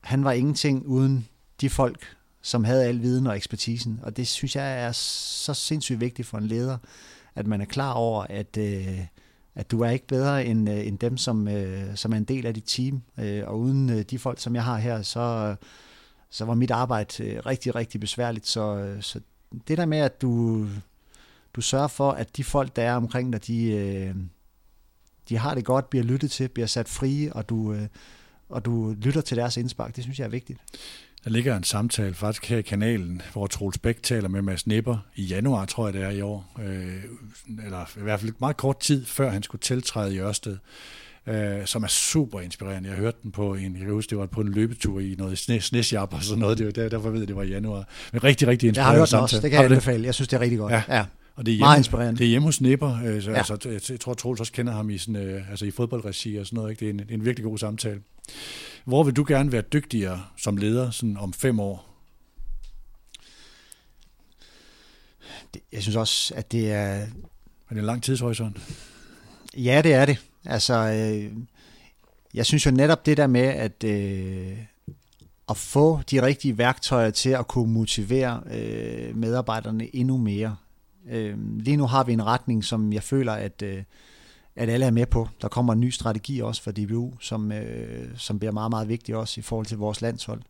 han 0.02 0.24
var 0.24 0.32
ingenting 0.32 0.88
uden 0.88 1.28
de 1.62 1.70
folk, 1.70 2.06
som 2.42 2.64
havde 2.64 2.86
al 2.86 3.02
viden 3.02 3.28
og 3.28 3.36
ekspertisen. 3.36 4.00
Og 4.04 4.18
det 4.18 4.28
synes 4.28 4.56
jeg 4.56 4.84
er 4.84 4.92
så 4.92 5.54
sindssygt 5.54 6.00
vigtigt 6.00 6.28
for 6.28 6.38
en 6.38 6.48
leder, 6.48 6.78
at 7.36 7.48
man 7.48 7.62
er 7.62 7.66
klar 7.66 7.94
over, 7.94 8.26
at, 8.30 8.58
øh, 8.58 9.00
at 9.56 9.72
du 9.72 9.82
er 9.82 9.90
ikke 9.90 10.08
bedre 10.08 10.46
end, 10.46 10.70
øh, 10.70 10.88
end 10.88 11.00
dem, 11.00 11.18
som, 11.18 11.48
øh, 11.48 11.96
som 11.96 12.14
er 12.14 12.18
en 12.18 12.24
del 12.24 12.46
af 12.46 12.54
dit 12.54 12.64
team. 12.68 13.02
Øh, 13.18 13.44
og 13.48 13.60
uden 13.60 13.90
øh, 13.90 14.02
de 14.02 14.20
folk, 14.20 14.40
som 14.40 14.56
jeg 14.56 14.64
har 14.64 14.78
her, 14.78 15.02
så, 15.02 15.56
så 16.30 16.46
var 16.46 16.54
mit 16.54 16.72
arbejde 16.72 17.24
øh, 17.24 17.46
rigtig, 17.46 17.76
rigtig 17.76 18.02
besværligt. 18.02 18.48
Så, 18.48 18.76
øh, 18.76 19.02
så 19.02 19.20
det 19.68 19.78
der 19.78 19.86
med, 19.86 19.98
at 19.98 20.22
du, 20.22 20.66
du 21.54 21.62
sørger 21.62 21.88
for, 21.88 22.12
at 22.12 22.38
de 22.38 22.44
folk, 22.44 22.76
der 22.76 22.84
er 22.84 22.96
omkring 22.96 23.34
dig, 23.34 23.48
de, 23.48 23.72
øh, 23.72 24.16
de 25.30 25.38
har 25.38 25.56
det 25.56 25.66
godt, 25.66 25.90
bliver 25.90 26.04
lyttet 26.04 26.32
til, 26.32 26.48
bliver 26.48 26.68
sat 26.68 26.90
frie, 26.90 27.34
og 27.34 27.50
du, 27.50 27.74
øh, 27.74 27.88
og 28.50 28.66
du 28.66 28.96
lytter 29.02 29.22
til 29.22 29.38
deres 29.38 29.58
indspark, 29.58 29.96
det 29.96 30.04
synes 30.04 30.20
jeg 30.20 30.26
er 30.26 30.30
vigtigt. 30.30 30.60
Der 31.24 31.30
ligger 31.30 31.58
en 31.58 31.64
samtale 31.64 32.14
faktisk 32.14 32.46
her 32.46 32.58
i 32.58 32.62
kanalen, 32.62 33.22
hvor 33.34 33.48
Troels 33.48 33.78
Bæk 33.78 34.04
taler 34.04 34.30
med 34.30 34.42
Mads 34.42 34.68
Nipper 34.68 34.98
i 35.16 35.24
januar, 35.24 35.66
tror 35.66 35.88
jeg 35.88 35.94
det 35.94 36.04
er 36.04 36.10
i 36.10 36.22
år, 36.22 36.56
øh, 36.64 37.64
eller 37.66 37.98
i 37.98 38.02
hvert 38.02 38.20
fald 38.20 38.34
meget 38.40 38.58
kort 38.58 38.80
tid 38.80 39.06
før 39.06 39.30
han 39.30 39.44
skulle 39.44 39.60
tiltræde 39.60 40.16
i 40.16 40.20
Ørsted, 40.20 40.58
øh, 41.28 41.66
som 41.66 41.84
er 41.84 41.88
super 41.88 42.40
inspirerende. 42.40 42.90
Jeg 42.90 42.98
hørte 42.98 43.18
den 43.24 43.32
på 43.32 43.54
en, 43.54 43.74
jeg 43.74 43.82
kan 43.82 43.94
huske, 43.94 44.10
det 44.10 44.18
var 44.18 44.26
på 44.26 44.42
en 44.42 44.50
løbetur 44.50 45.00
i 45.00 45.16
noget 45.18 45.38
sne, 45.38 45.62
snesjap 45.62 46.14
og 46.14 46.24
sådan 46.24 46.40
noget, 46.40 46.58
det 46.58 46.66
var, 46.66 46.90
derfor 46.90 47.10
ved 47.10 47.20
jeg, 47.20 47.28
det 47.28 47.36
var 47.36 47.44
i 47.44 47.50
januar. 47.50 47.88
Men 48.12 48.24
rigtig, 48.24 48.48
rigtig 48.48 48.68
inspirerende 48.68 48.92
Jeg 48.92 48.98
har 48.98 49.02
hørt 49.02 49.12
den 49.12 49.20
også, 49.20 49.42
det 49.42 49.52
kan 49.52 49.62
jeg 49.62 49.72
anbefale. 49.72 50.06
Jeg 50.06 50.14
synes, 50.14 50.28
det 50.28 50.38
er 50.38 50.42
rigtig 50.42 50.60
godt. 50.60 50.74
Ja. 50.74 50.84
ja. 50.90 51.06
Og 51.36 51.46
det 51.46 51.52
er 51.52 51.56
hjemme, 51.56 51.66
Meget 51.66 51.78
inspirerende. 51.78 52.20
Det 52.20 52.26
er 52.26 52.30
hjemme 52.30 52.46
hos 52.46 52.62
Nipper. 52.62 53.00
Øh, 53.06 53.22
så, 53.22 53.32
ja. 53.32 53.38
altså, 53.38 53.58
jeg, 53.66 53.82
jeg 53.90 54.00
tror, 54.00 54.14
Troels 54.14 54.40
også 54.40 54.52
kender 54.52 54.74
ham 54.74 54.90
i, 54.90 54.98
sådan, 54.98 55.16
øh, 55.16 55.50
altså 55.50 55.66
i 55.66 55.72
fodboldregi 55.72 56.36
og 56.38 56.46
sådan 56.46 56.58
noget. 56.58 56.70
Ikke? 56.70 56.80
Det 56.80 56.86
er 56.86 56.94
en, 56.94 57.20
en 57.20 57.26
virkelig 57.26 57.44
god 57.44 57.58
samtale. 57.58 58.00
Hvor 58.90 59.04
vil 59.04 59.16
du 59.16 59.26
gerne 59.28 59.52
være 59.52 59.62
dygtigere 59.62 60.26
som 60.38 60.58
leder 60.58 60.92
sådan 60.92 61.18
om 61.18 61.34
fem 61.34 61.60
år? 61.60 61.86
Jeg 65.72 65.82
synes 65.82 65.96
også, 65.96 66.34
at 66.36 66.52
det 66.52 66.72
er... 66.72 66.78
Er 66.80 67.08
det 67.70 67.78
en 67.78 67.86
lang 67.86 68.04
tidshorisont? 68.04 68.58
Ja, 69.58 69.82
det 69.84 69.94
er 69.94 70.06
det. 70.06 70.18
Altså, 70.46 70.74
øh, 70.74 71.38
jeg 72.34 72.46
synes 72.46 72.66
jo 72.66 72.72
netop 72.72 73.06
det 73.06 73.18
der 73.18 73.28
med, 73.28 73.42
at, 73.42 73.84
øh, 73.84 74.58
at 75.50 75.58
få 75.58 76.02
de 76.12 76.22
rigtige 76.22 76.58
værktøjer 76.58 77.10
til 77.10 77.30
at 77.30 77.48
kunne 77.48 77.74
motivere 77.74 78.44
øh, 78.52 79.16
medarbejderne 79.16 79.96
endnu 79.96 80.18
mere. 80.18 80.56
Øh, 81.10 81.60
lige 81.60 81.78
nu 81.78 81.88
har 81.88 82.04
vi 82.04 82.14
en 82.14 82.26
retning, 82.26 82.64
som 82.64 82.94
jeg 82.94 83.04
føler, 83.04 83.34
at, 83.34 83.62
øh, 83.62 83.84
at 84.56 84.70
alle 84.70 84.86
er 84.86 84.92
med 84.92 85.06
på. 85.06 85.28
Der 85.42 85.48
kommer 85.48 85.74
en 85.74 85.80
ny 85.80 85.90
strategi 85.90 86.40
også 86.40 86.64
for 86.64 86.72
DBU, 86.72 87.14
som, 87.20 87.52
øh, 87.52 88.18
som 88.18 88.40
bliver 88.40 88.52
meget, 88.52 88.70
meget 88.70 88.88
vigtig 88.88 89.16
også 89.16 89.40
i 89.40 89.42
forhold 89.42 89.66
til 89.66 89.78
vores 89.78 90.02
landshold. 90.02 90.42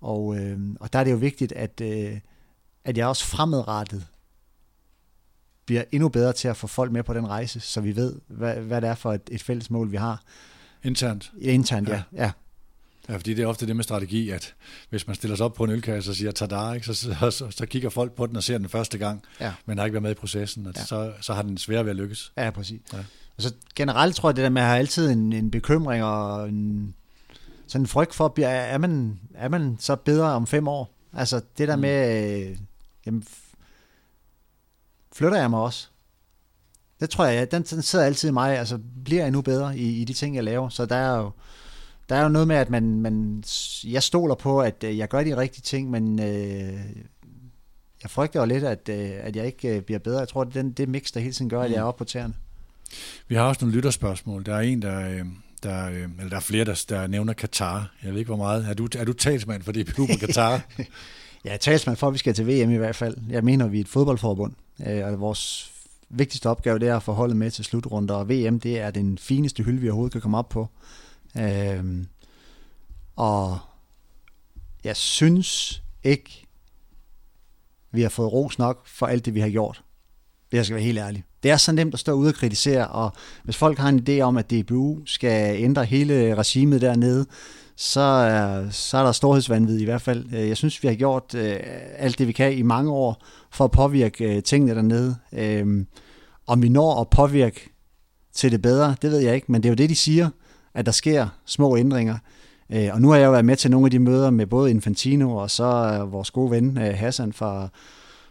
Og, 0.00 0.38
øh, 0.38 0.58
og 0.80 0.92
der 0.92 0.98
er 0.98 1.04
det 1.04 1.10
jo 1.10 1.16
vigtigt, 1.16 1.52
at, 1.52 1.80
øh, 1.80 2.18
at 2.84 2.98
jeg 2.98 3.06
også 3.06 3.24
fremadrettet 3.24 4.06
bliver 5.66 5.84
endnu 5.92 6.08
bedre 6.08 6.32
til 6.32 6.48
at 6.48 6.56
få 6.56 6.66
folk 6.66 6.92
med 6.92 7.02
på 7.02 7.14
den 7.14 7.28
rejse, 7.28 7.60
så 7.60 7.80
vi 7.80 7.96
ved, 7.96 8.20
hvad, 8.26 8.54
hvad 8.54 8.80
det 8.80 8.88
er 8.88 8.94
for 8.94 9.12
et, 9.12 9.22
et 9.30 9.42
fælles 9.42 9.70
mål, 9.70 9.92
vi 9.92 9.96
har. 9.96 10.22
Internt? 10.84 11.32
Internt, 11.40 11.88
ja. 11.88 12.02
ja. 12.12 12.22
ja. 12.22 12.30
Ja, 13.08 13.16
fordi 13.16 13.34
det 13.34 13.42
er 13.42 13.46
ofte 13.46 13.66
det 13.66 13.76
med 13.76 13.84
strategi, 13.84 14.30
at 14.30 14.54
hvis 14.90 15.06
man 15.06 15.16
stiller 15.16 15.36
sig 15.36 15.46
op 15.46 15.54
på 15.54 15.64
en 15.64 15.70
ølkasse 15.70 16.10
og 16.10 16.14
siger 16.14 16.32
tada, 16.32 16.72
ikke, 16.72 16.86
så, 16.86 16.94
så, 16.94 17.30
så, 17.30 17.50
så 17.50 17.66
kigger 17.66 17.90
folk 17.90 18.12
på 18.12 18.26
den 18.26 18.36
og 18.36 18.42
ser 18.42 18.58
den 18.58 18.68
første 18.68 18.98
gang, 18.98 19.22
ja. 19.40 19.52
men 19.66 19.78
har 19.78 19.84
ikke 19.84 19.94
været 19.94 20.02
med 20.02 20.10
i 20.10 20.14
processen, 20.14 20.66
og 20.66 20.72
ja. 20.76 20.84
så, 20.84 21.12
så 21.20 21.34
har 21.34 21.42
den 21.42 21.58
svært 21.58 21.84
ved 21.84 21.90
at 21.90 21.96
lykkes. 21.96 22.32
Ja, 22.36 22.50
præcis. 22.50 22.80
Ja. 22.92 22.98
Altså 23.44 23.54
generelt 23.76 24.16
tror 24.16 24.28
jeg, 24.28 24.36
det 24.36 24.44
der 24.44 24.50
med 24.50 24.62
at 24.62 24.68
have 24.68 24.78
altid 24.78 25.10
en, 25.10 25.32
en 25.32 25.50
bekymring 25.50 26.04
og 26.04 26.48
en, 26.48 26.94
sådan 27.66 27.82
en 27.82 27.86
frygt 27.86 28.14
for, 28.14 28.34
er, 28.38 28.48
er, 28.48 28.78
man, 28.78 29.20
er 29.34 29.48
man 29.48 29.76
så 29.80 29.96
bedre 29.96 30.26
om 30.32 30.46
fem 30.46 30.68
år? 30.68 30.90
Altså 31.12 31.40
det 31.58 31.68
der 31.68 31.76
mm. 31.76 31.80
med, 31.80 32.50
øh, 32.50 32.58
jamen, 33.06 33.24
flytter 35.12 35.38
jeg 35.38 35.50
mig 35.50 35.60
også? 35.60 35.88
Det 37.00 37.10
tror 37.10 37.24
jeg, 37.24 37.50
den, 37.50 37.62
den 37.62 37.82
sidder 37.82 38.04
altid 38.04 38.28
i 38.28 38.32
mig, 38.32 38.58
altså 38.58 38.78
bliver 39.04 39.20
jeg 39.20 39.26
endnu 39.26 39.42
bedre 39.42 39.78
i, 39.78 40.00
i 40.00 40.04
de 40.04 40.12
ting, 40.12 40.36
jeg 40.36 40.44
laver. 40.44 40.68
Så 40.68 40.86
der 40.86 40.96
er 40.96 41.18
jo, 41.18 41.30
der 42.08 42.16
er 42.16 42.22
jo 42.22 42.28
noget 42.28 42.48
med, 42.48 42.56
at 42.56 42.70
man, 42.70 43.00
man, 43.00 43.44
jeg 43.84 44.02
stoler 44.02 44.34
på, 44.34 44.60
at 44.60 44.84
øh, 44.84 44.98
jeg 44.98 45.08
gør 45.08 45.24
de 45.24 45.36
rigtige 45.36 45.62
ting, 45.62 45.90
men 45.90 46.20
øh, 46.20 46.80
jeg 48.02 48.10
frygter 48.10 48.40
jo 48.40 48.46
lidt, 48.46 48.64
at, 48.64 48.88
øh, 48.88 49.10
at 49.20 49.36
jeg 49.36 49.46
ikke 49.46 49.76
øh, 49.76 49.82
bliver 49.82 49.98
bedre. 49.98 50.18
Jeg 50.18 50.28
tror, 50.28 50.44
det 50.44 50.56
er 50.56 50.62
den, 50.62 50.72
det 50.72 50.88
mix, 50.88 51.12
der 51.12 51.20
hele 51.20 51.32
tiden 51.32 51.48
gør, 51.48 51.62
at 51.62 51.70
jeg 51.70 51.76
er 51.76 51.82
mm. 51.82 51.88
oppe 51.88 51.98
på 51.98 52.04
tæerne. 52.04 52.34
Vi 53.28 53.34
har 53.34 53.42
også 53.42 53.64
nogle 53.64 53.76
lytterspørgsmål. 53.76 54.46
Der 54.46 54.54
er 54.54 54.60
en, 54.60 54.82
der, 54.82 55.10
øh, 55.10 55.24
der, 55.62 55.90
øh, 55.90 56.08
eller 56.18 56.28
der 56.28 56.36
er 56.36 56.40
flere, 56.40 56.64
der, 56.64 56.84
der 56.88 57.06
nævner 57.06 57.32
Katar. 57.32 57.92
Jeg 58.04 58.12
ved 58.12 58.18
ikke, 58.18 58.28
hvor 58.28 58.36
meget. 58.36 58.66
Er 58.68 58.74
du, 58.74 58.88
er 58.98 59.04
du 59.04 59.12
talsmand 59.12 59.62
for 59.62 59.72
DBU 59.72 60.06
på 60.06 60.18
Katar? 60.26 60.62
ja, 61.44 61.56
talsmand 61.56 61.96
for, 61.96 62.06
at 62.06 62.12
vi 62.12 62.18
skal 62.18 62.34
til 62.34 62.46
VM 62.46 62.70
i 62.70 62.76
hvert 62.76 62.96
fald. 62.96 63.16
Jeg 63.28 63.44
mener, 63.44 63.68
vi 63.68 63.76
er 63.76 63.80
et 63.80 63.88
fodboldforbund, 63.88 64.52
øh, 64.86 65.06
og 65.06 65.20
vores 65.20 65.72
vigtigste 66.08 66.48
opgave 66.48 66.78
det 66.78 66.88
er 66.88 66.96
at 66.96 67.02
få 67.02 67.12
holdet 67.12 67.36
med 67.36 67.50
til 67.50 67.64
slutrunder, 67.64 68.14
og 68.14 68.28
VM 68.28 68.60
det 68.60 68.78
er 68.80 68.90
den 68.90 69.18
fineste 69.18 69.62
hylde, 69.62 69.80
vi 69.80 69.88
overhovedet 69.88 70.12
kan 70.12 70.20
komme 70.20 70.38
op 70.38 70.48
på. 70.48 70.68
og 73.16 73.58
jeg 74.84 74.96
synes 74.96 75.82
ikke, 76.02 76.46
vi 77.92 78.02
har 78.02 78.08
fået 78.08 78.32
ros 78.32 78.58
nok 78.58 78.86
for 78.86 79.06
alt 79.06 79.24
det, 79.24 79.34
vi 79.34 79.40
har 79.40 79.50
gjort. 79.50 79.82
Jeg 80.52 80.64
skal 80.64 80.74
være 80.74 80.84
helt 80.84 80.98
ærlig. 80.98 81.24
Det 81.42 81.50
er 81.50 81.56
så 81.56 81.72
nemt 81.72 81.94
at 81.94 82.00
stå 82.00 82.12
ude 82.12 82.28
og 82.28 82.34
kritisere, 82.34 82.86
og 82.86 83.12
hvis 83.44 83.56
folk 83.56 83.78
har 83.78 83.88
en 83.88 84.06
idé 84.08 84.20
om, 84.20 84.36
at 84.36 84.50
DBU 84.50 84.98
skal 85.06 85.62
ændre 85.62 85.84
hele 85.84 86.34
regimet 86.34 86.80
dernede, 86.80 87.26
så 87.76 88.00
er, 88.00 88.70
så 88.70 88.98
er 88.98 89.04
der 89.04 89.12
storhedsvandvid 89.12 89.78
i 89.78 89.84
hvert 89.84 90.02
fald. 90.02 90.24
Øh, 90.34 90.48
jeg 90.48 90.56
synes, 90.56 90.82
vi 90.82 90.88
har 90.88 90.94
gjort 90.94 91.34
øh, 91.34 91.56
alt 91.96 92.18
det, 92.18 92.26
vi 92.26 92.32
kan 92.32 92.52
i 92.52 92.62
mange 92.62 92.92
år 92.92 93.24
for 93.52 93.64
at 93.64 93.70
påvirke 93.70 94.36
øh, 94.36 94.42
tingene 94.42 94.74
dernede. 94.74 95.16
Øh, 95.32 95.84
om 96.46 96.62
vi 96.62 96.68
når 96.68 97.00
at 97.00 97.08
påvirke 97.08 97.70
til 98.34 98.52
det 98.52 98.62
bedre, 98.62 98.96
det 99.02 99.10
ved 99.10 99.18
jeg 99.18 99.34
ikke, 99.34 99.52
men 99.52 99.62
det 99.62 99.68
er 99.68 99.70
jo 99.70 99.76
det, 99.76 99.90
de 99.90 99.96
siger, 99.96 100.30
at 100.74 100.86
der 100.86 100.92
sker 100.92 101.28
små 101.46 101.76
ændringer. 101.76 102.16
Øh, 102.72 102.88
og 102.92 103.00
nu 103.00 103.08
har 103.08 103.16
jeg 103.16 103.26
jo 103.26 103.30
været 103.30 103.44
med 103.44 103.56
til 103.56 103.70
nogle 103.70 103.86
af 103.86 103.90
de 103.90 103.98
møder 103.98 104.30
med 104.30 104.46
både 104.46 104.70
Infantino 104.70 105.36
og 105.36 105.50
så 105.50 105.64
øh, 105.64 106.12
vores 106.12 106.30
gode 106.30 106.50
ven 106.50 106.78
øh, 106.78 106.94
Hassan 106.94 107.32
fra 107.32 107.68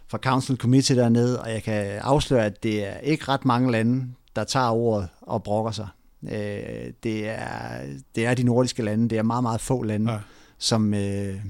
fra 0.09 0.17
Council 0.17 0.57
Committee 0.57 0.97
dernede, 0.97 1.41
og 1.41 1.51
jeg 1.51 1.63
kan 1.63 1.85
afsløre, 1.85 2.45
at 2.45 2.63
det 2.63 2.85
er 2.85 2.97
ikke 2.97 3.25
ret 3.27 3.45
mange 3.45 3.71
lande, 3.71 4.13
der 4.35 4.43
tager 4.43 4.69
ordet 4.69 5.09
og 5.21 5.43
brokker 5.43 5.71
sig. 5.71 5.87
Øh, 6.23 6.93
det, 7.03 7.29
er, 7.29 7.81
det 8.15 8.25
er 8.25 8.33
de 8.33 8.43
nordiske 8.43 8.83
lande, 8.83 9.09
det 9.09 9.17
er 9.17 9.23
meget, 9.23 9.43
meget 9.43 9.61
få 9.61 9.83
lande, 9.83 10.11
ja. 10.11 10.19
som, 10.57 10.93
øh, 10.93 11.41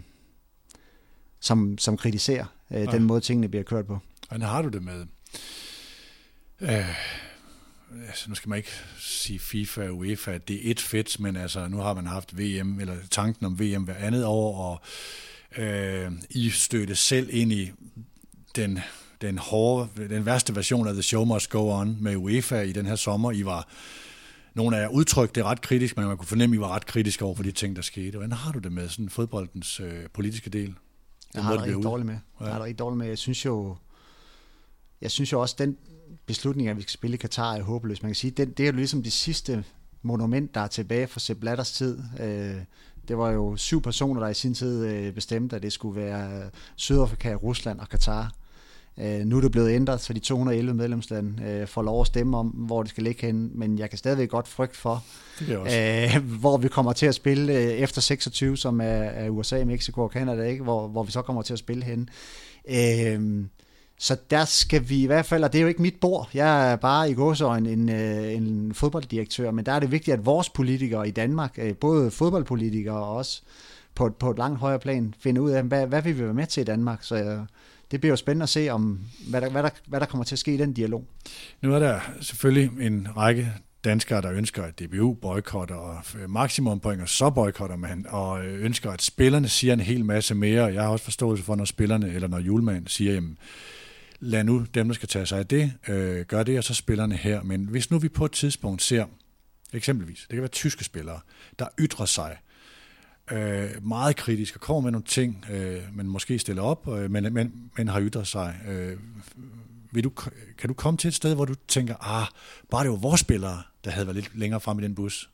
som, 1.39 1.77
som 1.77 1.97
kritiserer 1.97 2.45
øh, 2.71 2.81
ja. 2.81 2.85
den 2.85 3.03
måde, 3.03 3.21
tingene 3.21 3.49
bliver 3.49 3.63
kørt 3.63 3.85
på. 3.85 3.99
Hvordan 4.27 4.47
har 4.47 4.61
du 4.61 4.69
det 4.69 4.83
med... 4.83 5.05
Øh, 6.61 6.89
altså 8.07 8.29
nu 8.29 8.35
skal 8.35 8.49
man 8.49 8.57
ikke 8.57 8.71
sige 8.99 9.39
FIFA 9.39 9.87
og 9.87 9.97
UEFA, 9.97 10.37
det 10.37 10.55
er 10.55 10.71
et 10.71 10.79
fedt, 10.79 11.19
men 11.19 11.35
altså 11.35 11.67
nu 11.67 11.77
har 11.77 11.93
man 11.93 12.07
haft 12.07 12.37
VM, 12.37 12.79
eller 12.79 12.95
tanken 13.11 13.45
om 13.45 13.59
VM 13.59 13.83
hver 13.83 13.95
andet 13.95 14.25
år, 14.25 14.57
og 14.57 14.81
øh, 15.63 16.11
I 16.29 16.49
støtte 16.49 16.95
selv 16.95 17.29
ind 17.31 17.51
i 17.51 17.71
den 18.55 18.79
den 19.21 19.37
hårde, 19.37 20.07
den 20.09 20.25
værste 20.25 20.55
version 20.55 20.87
af 20.87 20.93
The 20.93 21.03
Show 21.03 21.25
Must 21.25 21.49
Go 21.49 21.71
On 21.71 21.97
med 21.99 22.15
UEFA 22.15 22.61
i 22.61 22.71
den 22.71 22.85
her 22.85 22.95
sommer. 22.95 23.31
I 23.31 23.45
var 23.45 23.67
nogle 24.53 24.77
af 24.77 24.81
jer 24.81 24.87
udtrykte 24.87 25.39
det 25.39 25.45
ret 25.45 25.61
kritisk, 25.61 25.97
men 25.97 26.07
man 26.07 26.17
kunne 26.17 26.27
fornemme, 26.27 26.55
at 26.55 26.57
I 26.57 26.61
var 26.61 26.75
ret 26.75 26.85
kritiske 26.85 27.25
over 27.25 27.35
for 27.35 27.43
de 27.43 27.51
ting, 27.51 27.75
der 27.75 27.81
skete. 27.81 28.11
Hvordan 28.11 28.31
har 28.31 28.51
du 28.51 28.59
det 28.59 28.71
med 28.71 28.89
sådan 28.89 29.09
fodboldens 29.09 29.79
øh, 29.79 30.09
politiske 30.13 30.49
del? 30.49 30.75
Jeg 31.33 31.43
har 31.43 31.53
det 31.53 31.63
rigtig 31.63 31.83
dårligt 31.83 32.05
med. 32.05 32.17
Ja. 32.39 32.45
Jeg 32.45 32.53
har 32.53 32.59
det 32.59 32.65
rigtig 32.65 32.79
dårligt 32.79 32.97
med. 32.97 33.07
Jeg 33.07 33.17
synes 33.17 33.45
jo, 33.45 33.75
jeg 35.01 35.11
synes 35.11 35.31
jo 35.31 35.41
også, 35.41 35.55
den 35.57 35.77
beslutning, 36.25 36.69
at 36.69 36.77
vi 36.77 36.81
skal 36.81 36.91
spille 36.91 37.13
i 37.13 37.17
Katar, 37.17 37.55
er 37.55 37.61
håbløs. 37.61 38.01
Man 38.01 38.09
kan 38.09 38.15
sige, 38.15 38.31
det, 38.31 38.57
det 38.57 38.63
er 38.63 38.67
jo 38.67 38.75
ligesom 38.75 39.03
det 39.03 39.13
sidste 39.13 39.63
monument, 40.01 40.55
der 40.55 40.61
er 40.61 40.67
tilbage 40.67 41.07
fra 41.07 41.19
Sepp 41.19 41.39
Blatters 41.39 41.71
tid. 41.71 41.99
Øh, 42.19 42.55
det 43.09 43.17
var 43.17 43.31
jo 43.31 43.55
syv 43.55 43.81
personer, 43.81 44.21
der 44.21 44.29
i 44.29 44.33
sin 44.33 44.53
tid 44.53 44.85
øh, 44.85 45.13
bestemte, 45.13 45.55
at 45.55 45.63
det 45.63 45.73
skulle 45.73 46.01
være 46.01 46.49
Sydafrika, 46.75 47.33
Rusland 47.33 47.79
og 47.79 47.89
Katar. 47.89 48.33
Øh, 48.97 49.19
nu 49.19 49.37
er 49.37 49.41
det 49.41 49.51
blevet 49.51 49.69
ændret, 49.69 50.01
så 50.01 50.13
de 50.13 50.19
211 50.19 50.73
medlemslande 50.73 51.67
får 51.67 51.81
lov 51.81 52.01
at 52.01 52.07
stemme 52.07 52.37
om, 52.37 52.47
hvor 52.47 52.83
det 52.83 52.89
skal 52.89 53.03
ligge 53.03 53.25
hen, 53.25 53.51
men 53.53 53.79
jeg 53.79 53.89
kan 53.89 53.97
stadigvæk 53.97 54.29
godt 54.29 54.47
frygte 54.47 54.77
for, 54.77 55.03
hvor 56.39 56.57
vi 56.57 56.67
kommer 56.67 56.93
til 56.93 57.05
at 57.05 57.15
spille 57.15 57.53
efter 57.53 58.01
26, 58.01 58.57
som 58.57 58.81
er, 58.83 59.29
USA, 59.29 59.63
Mexico 59.65 60.01
og 60.01 60.09
Canada, 60.09 60.43
ikke? 60.43 60.63
Hvor, 60.63 60.87
hvor 60.87 61.03
vi 61.03 61.11
så 61.11 61.21
kommer 61.21 61.41
til 61.41 61.53
at 61.53 61.59
spille 61.59 61.83
hen. 61.83 62.09
Så 64.01 64.17
der 64.29 64.45
skal 64.45 64.89
vi 64.89 65.03
i 65.03 65.05
hvert 65.05 65.25
fald, 65.25 65.43
og 65.43 65.53
det 65.53 65.59
er 65.59 65.61
jo 65.61 65.67
ikke 65.67 65.81
mit 65.81 65.95
bord, 66.01 66.29
jeg 66.33 66.71
er 66.71 66.75
bare 66.75 67.11
i 67.11 67.13
gåsøjne 67.13 67.71
en, 67.71 67.89
øh, 67.89 68.33
en 68.33 68.73
fodbolddirektør, 68.73 69.51
men 69.51 69.65
der 69.65 69.71
er 69.71 69.79
det 69.79 69.91
vigtigt, 69.91 70.13
at 70.13 70.25
vores 70.25 70.49
politikere 70.49 71.07
i 71.07 71.11
Danmark, 71.11 71.53
øh, 71.57 71.75
både 71.75 72.11
fodboldpolitikere 72.11 72.95
og 72.95 73.15
også 73.15 73.41
på, 73.95 74.09
på 74.19 74.31
et 74.31 74.37
langt 74.37 74.59
højere 74.59 74.79
plan, 74.79 75.13
finder 75.19 75.41
ud 75.41 75.51
af, 75.51 75.63
hvad, 75.63 75.87
hvad 75.87 76.01
vil 76.01 76.17
vi 76.17 76.23
være 76.23 76.33
med 76.33 76.45
til 76.45 76.61
i 76.61 76.63
Danmark. 76.63 77.03
Så 77.03 77.15
øh, 77.15 77.39
det 77.91 78.01
bliver 78.01 78.11
jo 78.11 78.15
spændende 78.15 78.43
at 78.43 78.49
se, 78.49 78.69
om 78.69 78.99
hvad 79.29 79.41
der, 79.41 79.49
hvad, 79.49 79.63
der, 79.63 79.69
hvad 79.87 79.99
der 79.99 80.05
kommer 80.05 80.23
til 80.23 80.35
at 80.35 80.39
ske 80.39 80.53
i 80.53 80.57
den 80.57 80.73
dialog. 80.73 81.05
Nu 81.61 81.73
er 81.73 81.79
der 81.79 81.99
selvfølgelig 82.21 82.85
en 82.85 83.07
række 83.17 83.53
danskere, 83.83 84.21
der 84.21 84.31
ønsker, 84.31 84.63
at 84.63 84.79
DBU 84.79 85.13
boykotter 85.13 85.75
og 85.75 86.03
maksimum 86.27 86.79
point, 86.79 87.01
og 87.01 87.09
så 87.09 87.29
boykotter 87.29 87.75
man, 87.75 88.05
og 88.09 88.45
ønsker, 88.45 88.91
at 88.91 89.01
spillerne 89.01 89.47
siger 89.47 89.73
en 89.73 89.79
hel 89.79 90.05
masse 90.05 90.35
mere. 90.35 90.65
Jeg 90.65 90.81
har 90.81 90.89
også 90.89 91.05
forståelse 91.05 91.43
for, 91.43 91.55
når 91.55 91.65
spillerne, 91.65 92.13
eller 92.13 92.27
når 92.27 92.39
julemanden 92.39 92.87
siger, 92.87 93.13
jamen, 93.13 93.37
lad 94.19 94.43
nu 94.43 94.65
dem, 94.73 94.87
der 94.87 94.95
skal 94.95 95.09
tage 95.09 95.25
sig 95.25 95.39
af 95.39 95.47
det, 95.47 95.73
øh, 95.87 96.25
gøre 96.25 96.43
det, 96.43 96.57
og 96.57 96.63
så 96.63 96.73
spillerne 96.73 97.15
her. 97.15 97.43
Men 97.43 97.65
hvis 97.65 97.91
nu 97.91 97.99
vi 97.99 98.09
på 98.09 98.25
et 98.25 98.31
tidspunkt 98.31 98.81
ser, 98.81 99.05
eksempelvis, 99.73 100.19
det 100.19 100.29
kan 100.29 100.39
være 100.41 100.47
tyske 100.47 100.83
spillere, 100.83 101.19
der 101.59 101.67
ytrer 101.79 102.05
sig 102.05 102.37
øh, 103.31 103.87
meget 103.87 104.15
kritisk 104.15 104.55
og 104.55 104.61
kommer 104.61 104.81
med 104.81 104.91
nogle 104.91 105.05
ting, 105.05 105.45
øh, 105.51 105.81
men 105.93 106.07
måske 106.07 106.39
stiller 106.39 106.61
op, 106.61 106.87
øh, 106.87 107.11
men, 107.11 107.33
men, 107.33 107.71
men 107.77 107.87
har 107.87 108.01
ytret 108.01 108.27
sig. 108.27 108.59
Øh, 108.67 108.97
vil 109.91 110.03
du, 110.03 110.09
kan 110.57 110.67
du 110.67 110.73
komme 110.73 110.97
til 110.97 111.07
et 111.07 111.13
sted, 111.13 111.35
hvor 111.35 111.45
du 111.45 111.55
tænker, 111.67 111.95
ah, 111.99 112.27
bare 112.69 112.83
det 112.83 112.91
var 112.91 112.97
vores 112.97 113.21
spillere, 113.21 113.63
der 113.83 113.91
havde 113.91 114.07
været 114.07 114.15
lidt 114.15 114.37
længere 114.37 114.61
frem 114.61 114.79
i 114.79 114.83
den 114.83 114.95
bus? 114.95 115.29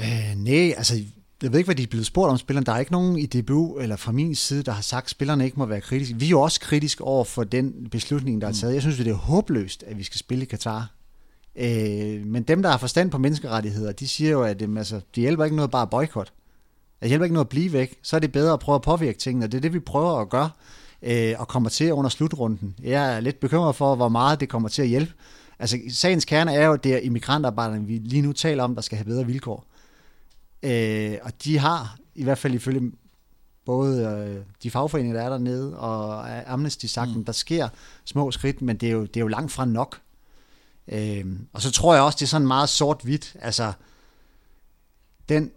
Øh, 0.00 0.34
nej, 0.36 0.74
altså 0.76 1.04
jeg 1.42 1.52
ved 1.52 1.58
ikke, 1.58 1.66
hvad 1.66 1.74
de 1.74 1.82
er 1.82 1.86
blevet 1.86 2.06
spurgt 2.06 2.30
om 2.30 2.38
spillerne. 2.38 2.66
Der 2.66 2.72
er 2.72 2.78
ikke 2.78 2.92
nogen 2.92 3.18
i 3.18 3.26
DBU 3.26 3.78
eller 3.78 3.96
fra 3.96 4.12
min 4.12 4.34
side, 4.34 4.62
der 4.62 4.72
har 4.72 4.82
sagt, 4.82 5.04
at 5.04 5.10
spillerne 5.10 5.44
ikke 5.44 5.58
må 5.58 5.66
være 5.66 5.80
kritiske. 5.80 6.14
Vi 6.14 6.26
er 6.26 6.30
jo 6.30 6.40
også 6.40 6.60
kritiske 6.60 7.04
over 7.04 7.24
for 7.24 7.44
den 7.44 7.88
beslutning, 7.90 8.40
der 8.40 8.48
er 8.48 8.52
taget. 8.52 8.74
Jeg 8.74 8.82
synes, 8.82 8.96
det 8.96 9.06
er 9.06 9.14
håbløst, 9.14 9.82
at 9.86 9.98
vi 9.98 10.02
skal 10.02 10.18
spille 10.18 10.42
i 10.42 10.46
Katar. 10.46 10.90
Øh, 11.56 12.26
men 12.26 12.42
dem, 12.42 12.62
der 12.62 12.70
har 12.70 12.78
forstand 12.78 13.10
på 13.10 13.18
menneskerettigheder, 13.18 13.92
de 13.92 14.08
siger 14.08 14.30
jo, 14.30 14.42
at 14.42 14.60
det, 14.60 14.78
altså, 14.78 14.94
det 15.14 15.20
hjælper 15.20 15.44
ikke 15.44 15.56
noget 15.56 15.70
bare 15.70 15.82
at 15.82 15.90
boykot. 15.90 16.32
Det 17.00 17.08
hjælper 17.08 17.24
ikke 17.24 17.34
noget 17.34 17.44
at 17.44 17.48
blive 17.48 17.72
væk. 17.72 17.98
Så 18.02 18.16
er 18.16 18.20
det 18.20 18.32
bedre 18.32 18.52
at 18.52 18.60
prøve 18.60 18.76
at 18.76 18.82
påvirke 18.82 19.18
tingene, 19.18 19.46
og 19.46 19.52
det 19.52 19.58
er 19.58 19.62
det, 19.62 19.72
vi 19.72 19.80
prøver 19.80 20.20
at 20.20 20.28
gøre 20.28 20.50
øh, 21.02 21.34
og 21.38 21.48
kommer 21.48 21.68
til 21.68 21.92
under 21.92 22.10
slutrunden. 22.10 22.74
Jeg 22.82 23.16
er 23.16 23.20
lidt 23.20 23.40
bekymret 23.40 23.76
for, 23.76 23.94
hvor 23.94 24.08
meget 24.08 24.40
det 24.40 24.48
kommer 24.48 24.68
til 24.68 24.82
at 24.82 24.88
hjælpe. 24.88 25.12
Altså, 25.58 25.78
sagens 25.90 26.24
kerne 26.24 26.54
er 26.54 26.66
jo, 26.66 26.72
at 26.72 26.84
det 26.84 26.94
er 26.94 26.98
immigrantarbejderne, 26.98 27.86
vi 27.86 28.00
lige 28.04 28.22
nu 28.22 28.32
taler 28.32 28.64
om, 28.64 28.74
der 28.74 28.82
skal 28.82 28.98
have 28.98 29.04
bedre 29.04 29.26
vilkår. 29.26 29.69
Øh, 30.62 31.18
og 31.22 31.44
de 31.44 31.58
har, 31.58 31.98
i 32.14 32.24
hvert 32.24 32.38
fald 32.38 32.54
ifølge 32.54 32.92
både 33.64 34.06
øh, 34.06 34.44
de 34.62 34.70
fagforeninger, 34.70 35.16
der 35.16 35.24
er 35.24 35.30
dernede, 35.30 35.78
og 35.78 36.30
Amnesty 36.52 36.86
sagt, 36.86 37.16
mm. 37.16 37.24
der 37.24 37.32
sker 37.32 37.68
små 38.04 38.30
skridt, 38.30 38.62
men 38.62 38.76
det 38.76 38.88
er 38.88 38.92
jo, 38.92 39.02
det 39.02 39.16
er 39.16 39.20
jo 39.20 39.28
langt 39.28 39.52
fra 39.52 39.64
nok. 39.64 40.00
Øh, 40.88 41.24
og 41.52 41.62
så 41.62 41.70
tror 41.70 41.94
jeg 41.94 42.02
også, 42.02 42.16
det 42.16 42.22
er 42.22 42.28
sådan 42.28 42.46
meget 42.46 42.68
sort-hvidt. 42.68 43.36
Altså, 43.40 43.72
den 45.28 45.50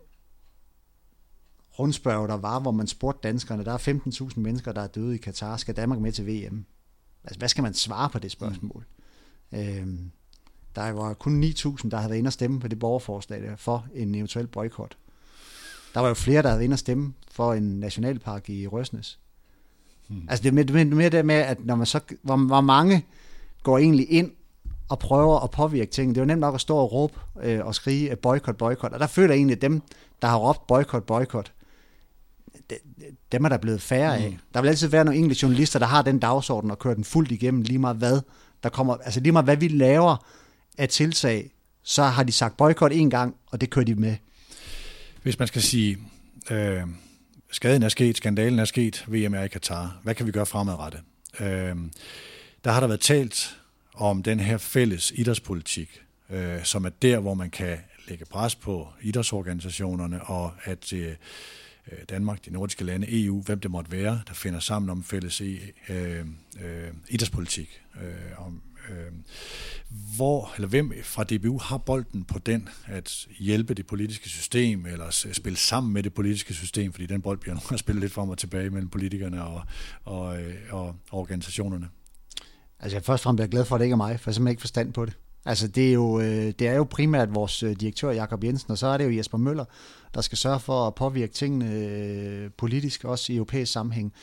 rundspørg, 1.79 2.29
der 2.29 2.37
var, 2.37 2.59
hvor 2.59 2.71
man 2.71 2.87
spurgte 2.87 3.27
danskerne, 3.27 3.65
der 3.65 3.73
er 3.73 4.29
15.000 4.29 4.39
mennesker, 4.39 4.71
der 4.71 4.81
er 4.81 4.87
døde 4.87 5.15
i 5.15 5.17
Katar, 5.17 5.57
skal 5.57 5.75
Danmark 5.75 5.99
med 5.99 6.11
til 6.11 6.27
VM? 6.27 6.65
Altså, 7.23 7.39
hvad 7.39 7.49
skal 7.49 7.61
man 7.61 7.73
svare 7.73 8.09
på 8.09 8.19
det 8.19 8.31
spørgsmål? 8.31 8.85
Mm. 9.51 9.57
Øh, 9.57 9.87
der 10.75 10.91
var 10.91 11.13
kun 11.13 11.43
9.000, 11.43 11.89
der 11.89 11.97
havde 11.97 12.09
været 12.09 12.19
inde 12.19 12.27
og 12.27 12.33
stemme 12.33 12.59
på 12.59 12.67
det 12.67 12.79
borgerforslag 12.79 13.41
der, 13.41 13.55
for 13.55 13.85
en 13.95 14.15
eventuel 14.15 14.47
boykot. 14.47 14.97
Der 15.93 15.99
var 15.99 16.07
jo 16.07 16.13
flere, 16.13 16.41
der 16.41 16.47
havde 16.47 16.59
været 16.59 16.63
inde 16.63 16.73
og 16.73 16.79
stemme 16.79 17.13
for 17.31 17.53
en 17.53 17.79
nationalpark 17.79 18.49
i 18.49 18.67
Røsnes. 18.67 19.19
Hmm. 20.07 20.27
Altså 20.29 20.43
det 20.43 20.49
er 20.49 20.73
mere, 20.73 20.85
mere 20.85 21.09
det 21.09 21.25
med, 21.25 21.35
at 21.35 21.65
når 21.65 21.75
man 21.75 21.85
så, 21.85 21.99
hvor, 22.21 22.37
hvor 22.37 22.61
mange 22.61 23.05
går 23.63 23.77
egentlig 23.77 24.11
ind 24.11 24.31
og 24.89 24.99
prøver 24.99 25.39
at 25.39 25.51
påvirke 25.51 25.91
ting. 25.91 26.15
Det 26.15 26.17
er 26.17 26.21
jo 26.21 26.27
nemt 26.27 26.41
nok 26.41 26.55
at 26.55 26.61
stå 26.61 26.77
og 26.77 26.93
råbe 26.93 27.19
øh, 27.43 27.65
og 27.65 27.75
skrige 27.75 28.15
boykot, 28.15 28.57
boykot. 28.57 28.93
Og 28.93 28.99
der 28.99 29.07
føler 29.07 29.33
jeg 29.33 29.37
egentlig, 29.37 29.55
at 29.55 29.61
dem, 29.61 29.81
der 30.21 30.27
har 30.27 30.37
råbt 30.37 30.67
boykot, 30.67 31.03
boykot, 31.03 31.51
dem 33.31 33.45
er 33.45 33.49
der 33.49 33.57
blevet 33.57 33.81
færre 33.81 34.17
af. 34.17 34.29
Mm. 34.29 34.37
Der 34.53 34.61
vil 34.61 34.69
altid 34.69 34.87
være 34.87 35.05
nogle 35.05 35.19
engelske 35.19 35.43
journalister, 35.43 35.79
der 35.79 35.85
har 35.85 36.01
den 36.01 36.19
dagsorden 36.19 36.71
og 36.71 36.79
kører 36.79 36.93
den 36.93 37.03
fuldt 37.03 37.31
igennem 37.31 37.61
lige 37.61 37.79
meget 37.79 37.97
hvad. 37.97 38.21
Der 38.63 38.69
kommer, 38.69 38.95
altså 38.95 39.19
lige 39.19 39.31
meget 39.31 39.45
hvad 39.45 39.57
vi 39.57 39.67
laver, 39.67 40.25
af 40.77 40.89
tiltag, 40.89 41.51
så 41.83 42.03
har 42.03 42.23
de 42.23 42.31
sagt 42.31 42.57
boykot 42.57 42.91
en 42.93 43.09
gang, 43.09 43.35
og 43.47 43.61
det 43.61 43.69
kører 43.69 43.85
de 43.85 43.95
med. 43.95 44.15
Hvis 45.23 45.39
man 45.39 45.47
skal 45.47 45.61
sige, 45.61 45.97
øh, 46.51 46.81
skaden 47.51 47.83
er 47.83 47.89
sket, 47.89 48.17
skandalen 48.17 48.59
er 48.59 48.65
sket, 48.65 49.05
VM 49.07 49.33
er 49.33 49.43
i 49.43 49.47
Katar, 49.47 49.99
hvad 50.03 50.15
kan 50.15 50.25
vi 50.25 50.31
gøre 50.31 50.45
fremadrettet? 50.45 51.01
Øh, 51.39 51.75
der 52.63 52.71
har 52.71 52.79
der 52.79 52.87
været 52.87 52.99
talt 52.99 53.57
om 53.93 54.23
den 54.23 54.39
her 54.39 54.57
fælles 54.57 55.11
idrætspolitik, 55.15 56.01
øh, 56.29 56.63
som 56.63 56.85
er 56.85 56.89
der, 56.89 57.19
hvor 57.19 57.33
man 57.33 57.49
kan 57.49 57.77
lægge 58.07 58.25
pres 58.25 58.55
på 58.55 58.87
idrætsorganisationerne, 59.01 60.23
og 60.23 60.51
at 60.63 60.93
øh, 60.93 61.07
øh 61.91 61.97
Danmark, 62.09 62.45
de 62.45 62.51
nordiske 62.51 62.83
lande, 62.83 63.23
EU, 63.23 63.41
hvem 63.41 63.59
det 63.59 63.71
måtte 63.71 63.91
være, 63.91 64.21
der 64.27 64.33
finder 64.33 64.59
sammen 64.59 64.89
om 64.89 65.03
fælles 65.03 65.41
e, 65.41 65.59
øh, 65.89 66.25
øh, 66.61 66.87
idrætspolitik. 67.09 67.81
Øh, 68.01 68.45
om, 68.45 68.61
Øh, 68.89 69.11
hvor 70.15 70.51
eller 70.55 70.67
hvem 70.67 70.93
fra 71.03 71.23
DBU 71.23 71.59
har 71.59 71.77
bolden 71.77 72.23
på 72.23 72.39
den 72.39 72.69
at 72.85 73.27
hjælpe 73.39 73.73
det 73.73 73.87
politiske 73.87 74.29
system, 74.29 74.85
eller 74.85 75.27
spille 75.33 75.57
sammen 75.57 75.93
med 75.93 76.03
det 76.03 76.13
politiske 76.13 76.53
system, 76.53 76.93
fordi 76.93 77.05
den 77.05 77.21
bold 77.21 77.37
bliver 77.37 77.55
nogle 77.63 77.77
spillet 77.77 78.01
lidt 78.01 78.13
frem 78.13 78.29
og 78.29 78.37
tilbage 78.37 78.69
mellem 78.69 78.89
politikerne 78.89 79.43
og, 79.43 79.61
og, 80.03 80.25
og, 80.69 80.85
og 80.87 80.95
organisationerne? 81.11 81.89
Altså 82.79 82.95
jeg 82.95 83.03
først 83.03 83.21
og 83.21 83.23
fremmest 83.23 83.43
er 83.43 83.47
glad 83.47 83.65
for, 83.65 83.75
at 83.75 83.79
det 83.79 83.85
ikke 83.85 83.93
er 83.93 83.97
mig, 83.97 84.19
for 84.19 84.29
jeg 84.29 84.31
har 84.31 84.33
simpelthen 84.33 84.51
ikke 84.51 84.61
forstand 84.61 84.93
på 84.93 85.05
det. 85.05 85.13
Altså 85.45 85.67
det 85.67 85.89
er 85.89 85.93
jo, 85.93 86.19
øh, 86.19 86.53
det 86.59 86.61
er 86.67 86.73
jo 86.73 86.83
primært 86.83 87.35
vores 87.35 87.63
øh, 87.63 87.75
direktør 87.79 88.11
Jakob 88.11 88.43
Jensen, 88.43 88.71
og 88.71 88.77
så 88.77 88.87
er 88.87 88.97
det 88.97 89.05
jo 89.05 89.17
Jesper 89.17 89.37
Møller, 89.37 89.65
der 90.13 90.21
skal 90.21 90.37
sørge 90.37 90.59
for 90.59 90.87
at 90.87 90.95
påvirke 90.95 91.33
tingene 91.33 91.71
øh, 91.71 92.49
politisk, 92.57 93.03
også 93.03 93.33
i 93.33 93.35
europæisk 93.35 93.71
sammenhæng. 93.71 94.13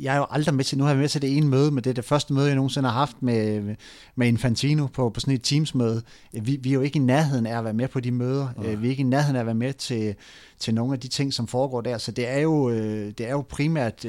Jeg 0.00 0.14
er 0.14 0.16
jo 0.16 0.26
aldrig 0.30 0.54
med 0.54 0.64
til, 0.64 0.78
nu 0.78 0.84
har 0.84 0.90
jeg 0.90 0.98
med 0.98 1.08
til 1.08 1.22
det 1.22 1.36
ene 1.36 1.46
møde, 1.46 1.70
men 1.70 1.84
det 1.84 1.90
er 1.90 1.94
det 1.94 2.04
første 2.04 2.32
møde, 2.32 2.46
jeg 2.46 2.54
nogensinde 2.54 2.88
har 2.88 2.98
haft 2.98 3.22
med, 3.22 3.74
med 4.16 4.28
Infantino 4.28 4.86
på, 4.86 5.10
på 5.10 5.20
sådan 5.20 5.34
et 5.34 5.42
Teams-møde. 5.42 6.02
Vi, 6.32 6.58
vi 6.62 6.68
er 6.68 6.74
jo 6.74 6.80
ikke 6.80 6.96
i 6.96 7.02
nærheden 7.02 7.46
af 7.46 7.58
at 7.58 7.64
være 7.64 7.72
med 7.72 7.88
på 7.88 8.00
de 8.00 8.10
møder. 8.10 8.48
Ja. 8.62 8.74
Vi 8.74 8.86
er 8.86 8.90
ikke 8.90 9.00
i 9.00 9.04
nærheden 9.04 9.36
af 9.36 9.40
at 9.40 9.46
være 9.46 9.54
med 9.54 9.72
til, 9.72 10.14
til 10.58 10.74
nogle 10.74 10.92
af 10.92 11.00
de 11.00 11.08
ting, 11.08 11.34
som 11.34 11.46
foregår 11.46 11.80
der. 11.80 11.98
Så 11.98 12.12
det 12.12 12.28
er 12.28 12.38
jo, 12.38 12.70
det 13.10 13.20
er 13.20 13.30
jo 13.30 13.44
primært 13.48 14.02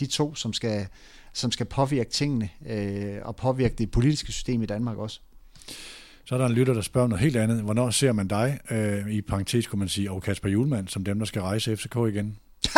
de 0.00 0.06
to, 0.10 0.34
som 0.34 0.52
skal, 0.52 0.86
som 1.32 1.52
skal 1.52 1.66
påvirke 1.66 2.10
tingene 2.10 2.48
og 3.22 3.36
påvirke 3.36 3.74
det 3.78 3.90
politiske 3.90 4.32
system 4.32 4.62
i 4.62 4.66
Danmark 4.66 4.98
også. 4.98 5.20
Så 6.30 6.34
er 6.34 6.38
der 6.38 6.46
en 6.46 6.52
lytter, 6.52 6.74
der 6.74 6.80
spørger 6.80 7.08
noget 7.08 7.22
helt 7.22 7.36
andet. 7.36 7.62
Hvornår 7.62 7.90
ser 7.90 8.12
man 8.12 8.28
dig, 8.28 8.58
øh, 8.70 9.10
i 9.10 9.20
parentes 9.20 9.66
kunne 9.66 9.78
man 9.78 9.88
sige, 9.88 10.10
og 10.10 10.22
Kasper 10.22 10.48
Julemand, 10.48 10.88
som 10.88 11.04
dem, 11.04 11.18
der 11.18 11.26
skal 11.26 11.42
rejse 11.42 11.76
FCK 11.76 11.96
igen? 11.96 12.36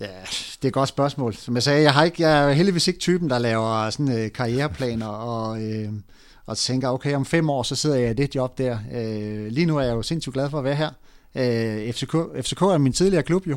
ja, 0.00 0.06
det 0.30 0.64
er 0.64 0.66
et 0.66 0.72
godt 0.72 0.88
spørgsmål. 0.88 1.34
Som 1.34 1.54
jeg 1.54 1.62
sagde, 1.62 1.82
jeg, 1.82 1.92
har 1.94 2.04
ikke, 2.04 2.22
jeg 2.22 2.48
er 2.48 2.52
heldigvis 2.52 2.88
ikke 2.88 3.00
typen, 3.00 3.30
der 3.30 3.38
laver 3.38 3.90
sådan 3.90 4.18
øh, 4.18 4.32
karriereplaner 4.32 5.06
og, 5.06 5.62
øh, 5.62 5.88
og 6.46 6.58
tænker, 6.58 6.88
okay, 6.88 7.14
om 7.14 7.26
fem 7.26 7.50
år, 7.50 7.62
så 7.62 7.76
sidder 7.76 7.96
jeg 7.96 8.10
i 8.10 8.14
det 8.14 8.34
job 8.34 8.58
der. 8.58 8.78
Øh, 8.94 9.46
lige 9.46 9.66
nu 9.66 9.76
er 9.76 9.82
jeg 9.82 9.92
jo 9.92 10.02
sindssygt 10.02 10.34
glad 10.34 10.50
for 10.50 10.58
at 10.58 10.64
være 10.64 10.74
her. 10.74 10.90
Øh, 11.34 11.92
FCK, 11.92 12.16
FCK 12.42 12.62
er 12.62 12.78
min 12.78 12.92
tidligere 12.92 13.22
klub 13.22 13.46
jo, 13.46 13.56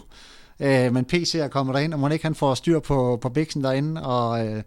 øh, 0.60 0.94
men 0.94 1.06
PC 1.06 1.36
er 1.36 1.48
kommet 1.48 1.76
derind, 1.76 1.94
og 1.94 2.00
må 2.00 2.10
ikke 2.10 2.26
han 2.26 2.36
får 2.36 2.54
styr 2.54 2.80
på, 2.80 3.20
på 3.22 3.30
biksen 3.30 3.64
derinde, 3.64 4.04
og... 4.04 4.48
Øh, 4.48 4.64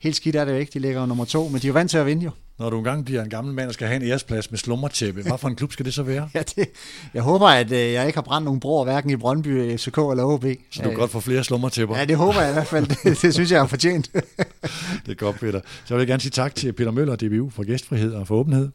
helt 0.00 0.16
skidt 0.16 0.36
er 0.36 0.44
det 0.44 0.52
jo 0.52 0.56
ikke. 0.58 0.70
De 0.74 0.78
ligger 0.78 1.06
nummer 1.06 1.24
to, 1.24 1.48
men 1.48 1.60
de 1.60 1.66
er 1.66 1.68
jo 1.68 1.72
vant 1.72 1.90
til 1.90 1.98
at 1.98 2.06
vinde 2.06 2.24
jo. 2.24 2.30
Når 2.58 2.70
du 2.70 2.78
engang 2.78 3.04
bliver 3.04 3.22
en 3.22 3.30
gammel 3.30 3.54
mand 3.54 3.68
og 3.68 3.74
skal 3.74 3.86
have 3.88 4.02
en 4.02 4.08
æresplads 4.08 4.50
med 4.50 4.58
slummertæppe, 4.58 5.22
hvad 5.22 5.38
for 5.38 5.48
en 5.48 5.56
klub 5.56 5.72
skal 5.72 5.84
det 5.84 5.94
så 5.94 6.02
være? 6.02 6.28
Ja, 6.34 6.42
det, 6.42 6.68
jeg 7.14 7.22
håber, 7.22 7.46
at 7.46 7.72
øh, 7.72 7.92
jeg 7.92 8.06
ikke 8.06 8.16
har 8.16 8.22
brændt 8.22 8.44
nogen 8.44 8.60
broer, 8.60 8.84
hverken 8.84 9.10
i 9.10 9.16
Brøndby, 9.16 9.76
FCK 9.78 9.98
eller 9.98 10.24
OB. 10.24 10.44
Så 10.70 10.82
du 10.82 10.88
kan 10.88 10.98
godt 10.98 11.10
få 11.10 11.20
flere 11.20 11.44
slummertæpper. 11.44 11.96
Ja, 11.96 12.04
det 12.04 12.16
håber 12.16 12.40
jeg 12.40 12.50
i 12.50 12.52
hvert 12.52 12.66
fald. 12.66 12.86
Det, 13.04 13.22
det 13.22 13.34
synes 13.34 13.52
jeg 13.52 13.60
er 13.62 13.66
fortjent. 13.66 14.10
det 14.12 15.10
er 15.10 15.14
godt, 15.14 15.36
Peter. 15.40 15.60
Så 15.84 15.94
vil 15.94 16.00
jeg 16.00 16.06
gerne 16.08 16.20
sige 16.20 16.30
tak 16.30 16.54
til 16.54 16.72
Peter 16.72 16.90
Møller, 16.90 17.16
DBU, 17.16 17.50
for 17.50 17.62
gæstfrihed 17.64 18.12
og 18.12 18.26
for 18.26 18.34
åbenhed. 18.34 18.68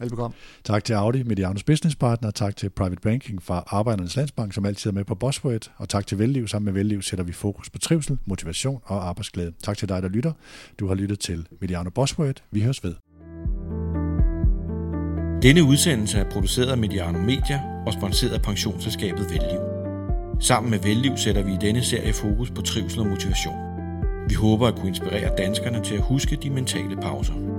Velbekomme. 0.00 0.36
Tak 0.64 0.84
til 0.84 0.94
Audi, 0.94 1.22
Medianos 1.22 1.62
business 1.62 1.96
partner, 1.96 2.30
tak 2.30 2.56
til 2.56 2.70
Private 2.70 3.00
Banking 3.02 3.42
fra 3.42 3.64
Arbejdernes 3.66 4.16
Landsbank, 4.16 4.54
som 4.54 4.66
altid 4.66 4.90
er 4.90 4.94
med 4.94 5.04
på 5.04 5.14
Bosworth, 5.14 5.68
og 5.76 5.88
tak 5.88 6.06
til 6.06 6.18
Velliv. 6.18 6.48
Sammen 6.48 6.64
med 6.64 6.72
Velliv 6.72 7.02
sætter 7.02 7.24
vi 7.24 7.32
fokus 7.32 7.70
på 7.70 7.78
trivsel, 7.78 8.18
motivation 8.26 8.80
og 8.84 9.08
arbejdsglæde. 9.08 9.52
Tak 9.62 9.76
til 9.76 9.88
dig, 9.88 10.02
der 10.02 10.08
lytter. 10.08 10.32
Du 10.78 10.88
har 10.88 10.94
lyttet 10.94 11.20
til 11.20 11.46
Mediano 11.60 11.90
Bosworth. 11.90 12.42
Vi 12.50 12.60
høres 12.60 12.84
ved. 12.84 12.94
Denne 15.42 15.64
udsendelse 15.64 16.18
er 16.18 16.30
produceret 16.30 16.70
af 16.70 16.78
Mediano 16.78 17.18
Media 17.18 17.62
og 17.86 17.92
sponsoreret 17.92 18.34
af 18.34 18.42
pensionsselskabet 18.42 19.24
Velliv. 19.30 19.60
Sammen 20.40 20.70
med 20.70 20.78
Velliv 20.78 21.16
sætter 21.16 21.42
vi 21.42 21.52
i 21.52 21.58
denne 21.60 21.82
serie 21.82 22.12
fokus 22.12 22.50
på 22.50 22.62
trivsel 22.62 23.00
og 23.00 23.06
motivation. 23.06 23.54
Vi 24.28 24.34
håber 24.34 24.66
at 24.66 24.74
kunne 24.74 24.88
inspirere 24.88 25.36
danskerne 25.38 25.84
til 25.84 25.94
at 25.94 26.02
huske 26.02 26.36
de 26.36 26.50
mentale 26.50 26.96
pauser. 26.96 27.57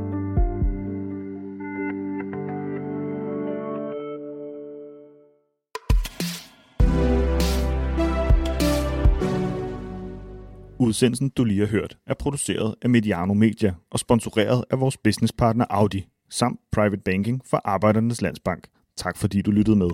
Udsendelsen, 10.81 11.29
du 11.29 11.43
lige 11.43 11.59
har 11.59 11.67
hørt, 11.67 11.97
er 12.07 12.13
produceret 12.13 12.75
af 12.81 12.89
Mediano 12.89 13.33
Media 13.33 13.73
og 13.91 13.99
sponsoreret 13.99 14.63
af 14.71 14.79
vores 14.79 14.97
businesspartner 14.97 15.65
Audi, 15.69 16.07
samt 16.29 16.59
Private 16.71 17.01
Banking 17.05 17.41
for 17.45 17.61
Arbejdernes 17.65 18.21
Landsbank. 18.21 18.67
Tak 18.97 19.17
fordi 19.17 19.41
du 19.41 19.51
lyttede 19.51 19.75
med. 19.75 19.89